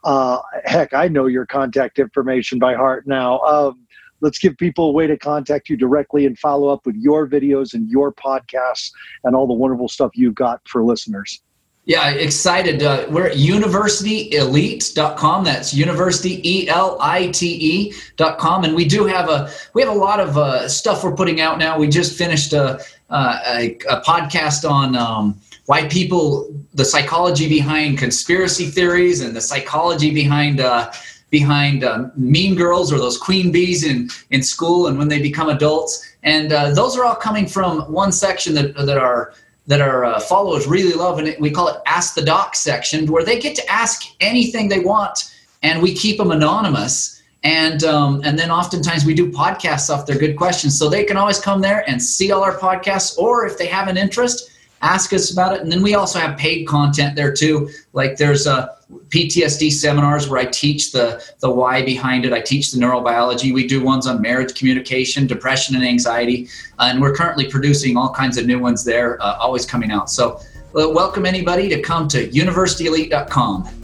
Uh, 0.03 0.41
heck, 0.65 0.95
I 0.95 1.09
know 1.09 1.27
your 1.27 1.45
contact 1.45 1.99
information 1.99 2.59
by 2.59 2.75
heart 2.75 3.07
now. 3.07 3.41
Um, 3.41 3.87
let's 4.21 4.39
give 4.39 4.57
people 4.57 4.89
a 4.89 4.93
way 4.93 5.07
to 5.07 5.17
contact 5.17 5.69
you 5.69 5.77
directly 5.77 6.27
and 6.27 6.39
follow 6.39 6.69
up 6.69 6.87
with 6.87 6.97
your 6.97 7.29
videos 7.29 7.75
and 7.75 7.89
your 7.89 8.13
podcasts 8.13 8.93
and 9.25 9.35
all 9.35 9.47
the 9.47 9.55
wonderful 9.55 9.89
stuff 9.89 10.11
you've 10.15 10.35
got 10.35 10.61
for 10.69 10.85
listeners. 10.85 11.41
Yeah, 11.87 12.11
excited. 12.11 12.83
Uh, 12.83 13.07
we're 13.11 13.29
at 13.29 13.37
universityelite.com. 13.37 15.45
That's 15.45 15.73
university 15.75 16.47
e 16.49 16.69
l 16.69 16.99
i 17.01 17.29
t 17.29 17.57
e.com, 17.59 18.65
and 18.65 18.77
we 18.77 18.85
do 18.85 19.07
have 19.07 19.31
a 19.31 19.51
we 19.75 19.83
have 19.83 19.91
a 19.91 19.99
lot 19.99 20.21
of 20.21 20.37
uh, 20.37 20.69
stuff 20.69 21.03
we're 21.03 21.17
putting 21.17 21.41
out 21.41 21.59
now. 21.59 21.79
We 21.79 21.89
just 21.89 22.17
finished 22.17 22.53
a 22.53 22.81
uh, 23.09 23.39
a, 23.47 23.79
a 23.89 24.03
podcast 24.03 24.71
on 24.71 24.95
um, 24.95 25.41
why 25.67 25.89
people 25.89 26.55
the 26.75 26.85
psychology 26.85 27.49
behind 27.49 27.99
conspiracy 27.99 28.67
theories 28.67 29.21
and 29.21 29.35
the 29.35 29.41
psychology 29.41 30.13
behind 30.13 30.61
uh, 30.61 30.93
behind 31.31 31.85
uh, 31.85 32.09
mean 32.17 32.55
girls 32.55 32.93
or 32.93 32.99
those 32.99 33.17
queen 33.17 33.51
bees 33.51 33.85
in, 33.85 34.09
in 34.31 34.43
school 34.43 34.89
and 34.89 34.99
when 34.99 35.09
they 35.09 35.23
become 35.23 35.49
adults. 35.49 36.15
And 36.23 36.53
uh, 36.53 36.73
those 36.75 36.97
are 36.97 37.05
all 37.05 37.15
coming 37.15 37.47
from 37.47 37.81
one 37.93 38.13
section 38.13 38.55
that, 38.55 38.75
that 38.77 38.99
our, 38.99 39.33
that 39.67 39.81
our 39.81 40.05
uh, 40.05 40.21
followers 40.21 40.67
really 40.67 40.93
love. 40.93 41.19
And 41.19 41.35
we 41.41 41.51
call 41.51 41.69
it 41.69 41.81
Ask 41.87 42.15
the 42.15 42.23
Doc 42.23 42.57
section, 42.57 43.07
where 43.07 43.25
they 43.25 43.39
get 43.39 43.55
to 43.57 43.71
ask 43.71 44.03
anything 44.21 44.69
they 44.69 44.81
want 44.81 45.35
and 45.63 45.81
we 45.81 45.95
keep 45.95 46.19
them 46.19 46.31
anonymous. 46.33 47.23
And, 47.43 47.85
um, 47.85 48.21
and 48.25 48.39
then 48.39 48.51
oftentimes 48.51 49.05
we 49.05 49.15
do 49.15 49.31
podcasts 49.31 49.89
off 49.89 50.07
their 50.07 50.19
good 50.19 50.37
questions. 50.37 50.79
So 50.79 50.89
they 50.89 51.05
can 51.05 51.17
always 51.17 51.39
come 51.39 51.61
there 51.61 51.89
and 51.89 52.03
see 52.03 52.33
all 52.33 52.43
our 52.43 52.59
podcasts, 52.59 53.17
or 53.17 53.47
if 53.47 53.57
they 53.57 53.67
have 53.67 53.89
an 53.89 53.97
interest, 53.97 54.51
ask 54.83 55.13
us 55.13 55.31
about 55.31 55.55
it. 55.55 55.61
And 55.61 55.71
then 55.71 55.83
we 55.83 55.95
also 55.95 56.19
have 56.19 56.39
paid 56.39 56.67
content 56.67 57.17
there 57.17 57.33
too. 57.33 57.71
Like 57.93 58.17
there's 58.17 58.47
a 58.47 58.77
PTSD 59.09 59.73
seminars 59.73 60.29
where 60.29 60.41
I 60.41 60.47
teach 60.47 60.93
the 60.93 61.23
the 61.41 61.51
why 61.51 61.83
behind 61.83 62.25
it. 62.25 62.33
I 62.33 62.41
teach 62.41 62.73
the 62.73 62.79
neurobiology. 62.79 63.53
We 63.53 63.67
do 63.67 63.83
ones 63.83 64.07
on 64.07 64.21
marriage 64.21 64.55
communication, 64.55 65.27
depression, 65.27 65.75
and 65.77 65.85
anxiety. 65.85 66.49
Uh, 66.79 66.89
and 66.91 67.01
we're 67.01 67.15
currently 67.15 67.49
producing 67.49 67.97
all 67.97 68.13
kinds 68.13 68.37
of 68.37 68.47
new 68.47 68.59
ones 68.59 68.85
there, 68.85 69.21
uh, 69.23 69.37
always 69.39 69.67
coming 69.67 69.91
out. 69.91 70.11
So 70.11 70.41
uh, 70.77 70.89
welcome 70.89 71.27
anybody 71.27 71.69
to 71.69 71.81
come 71.81 72.09
to 72.09 72.29
universityelite.com. 72.29 73.80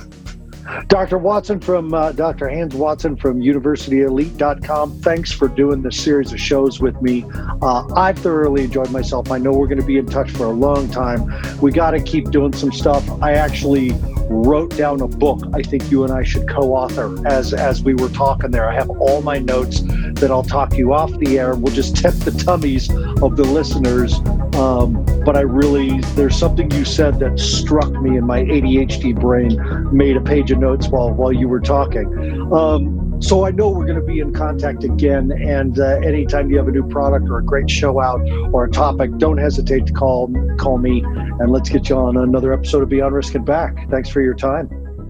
Dr. 0.89 1.19
Watson 1.19 1.61
from 1.61 1.95
uh, 1.95 2.13
Dr. 2.13 2.49
Hans 2.49 2.75
Watson 2.75 3.17
from 3.17 3.41
UniversityElite.com. 3.41 5.01
Thanks 5.01 5.33
for 5.33 5.49
doing 5.49 5.83
this 5.83 6.03
series 6.03 6.33
of 6.33 6.41
shows 6.41 6.81
with 6.81 7.01
me. 7.03 7.25
Uh, 7.63 7.87
I've 7.95 8.19
thoroughly 8.19 8.65
enjoyed 8.65 8.91
myself. 8.91 9.31
I 9.31 9.39
know 9.39 9.53
we're 9.53 9.69
going 9.69 9.81
to 9.81 9.87
be 9.87 9.99
in 9.99 10.07
touch 10.07 10.31
for 10.31 10.47
a 10.47 10.53
long 10.53 10.89
time. 10.91 11.33
We 11.61 11.73
got 11.73 11.93
to 11.93 12.01
keep 12.01 12.31
doing 12.31 12.53
some 12.53 12.73
stuff. 12.73 13.05
I 13.23 13.33
actually 13.33 13.93
wrote 14.29 14.77
down 14.77 15.01
a 15.01 15.09
book 15.09 15.41
I 15.53 15.63
think 15.63 15.91
you 15.91 16.05
and 16.05 16.13
I 16.13 16.25
should 16.25 16.49
co-author 16.49 17.27
as 17.27 17.55
as 17.55 17.83
we 17.83 17.95
were 17.95 18.09
talking 18.09 18.51
there. 18.51 18.69
I 18.69 18.75
have 18.75 18.91
all 18.91 19.23
my 19.23 19.39
notes 19.39 19.83
that 20.15 20.31
I'll 20.31 20.43
talk 20.43 20.77
you 20.77 20.93
off 20.93 21.13
the 21.19 21.39
air. 21.39 21.55
We'll 21.55 21.75
just 21.75 21.97
tip 21.97 22.15
the 22.15 22.33
tummies 22.33 22.91
of 23.23 23.37
the 23.37 23.45
listeners. 23.45 24.15
Um, 24.57 25.05
but 25.25 25.37
I 25.37 25.41
really 25.41 26.01
there's 26.15 26.37
something 26.37 26.71
you 26.71 26.85
said 26.85 27.19
that 27.21 27.39
struck 27.39 27.91
me 27.91 28.17
in 28.17 28.25
my 28.25 28.43
ADHD 28.43 29.19
brain, 29.19 29.59
made 29.97 30.17
a 30.17 30.21
page 30.21 30.51
of 30.57 30.61
notes 30.63 30.89
while 30.89 31.13
while 31.13 31.33
you 31.33 31.49
were 31.49 31.61
talking. 31.61 32.07
Um, 32.53 33.21
so 33.21 33.47
I 33.47 33.51
know 33.51 33.71
we're 33.71 33.87
going 33.87 34.01
to 34.01 34.05
be 34.05 34.21
in 34.21 34.33
contact 34.33 34.85
again. 34.85 35.33
And 35.33 35.79
uh, 35.79 36.01
anytime 36.05 36.51
you 36.51 36.59
have 36.59 36.69
a 36.69 36.71
new 36.71 36.87
product 36.89 37.29
or 37.29 37.39
a 37.39 37.45
great 37.45 37.71
show 37.71 38.01
out 38.01 38.21
or 38.53 38.65
a 38.65 38.71
topic, 38.71 39.17
don't 39.19 39.39
hesitate 39.39 39.87
to 39.87 39.93
call 39.93 40.33
call 40.59 40.79
me 40.79 41.03
and 41.05 41.51
let's 41.51 41.69
get 41.69 41.89
you 41.89 41.97
on 41.97 42.17
another 42.17 42.53
episode 42.53 42.83
of 42.83 42.89
Beyond 42.89 43.15
Risk 43.15 43.35
and 43.35 43.45
Back. 43.45 43.89
Thanks 43.91 44.09
for 44.09 44.21
your 44.21 44.35
time. 44.35 44.69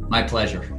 My 0.09 0.23
pleasure. 0.23 0.76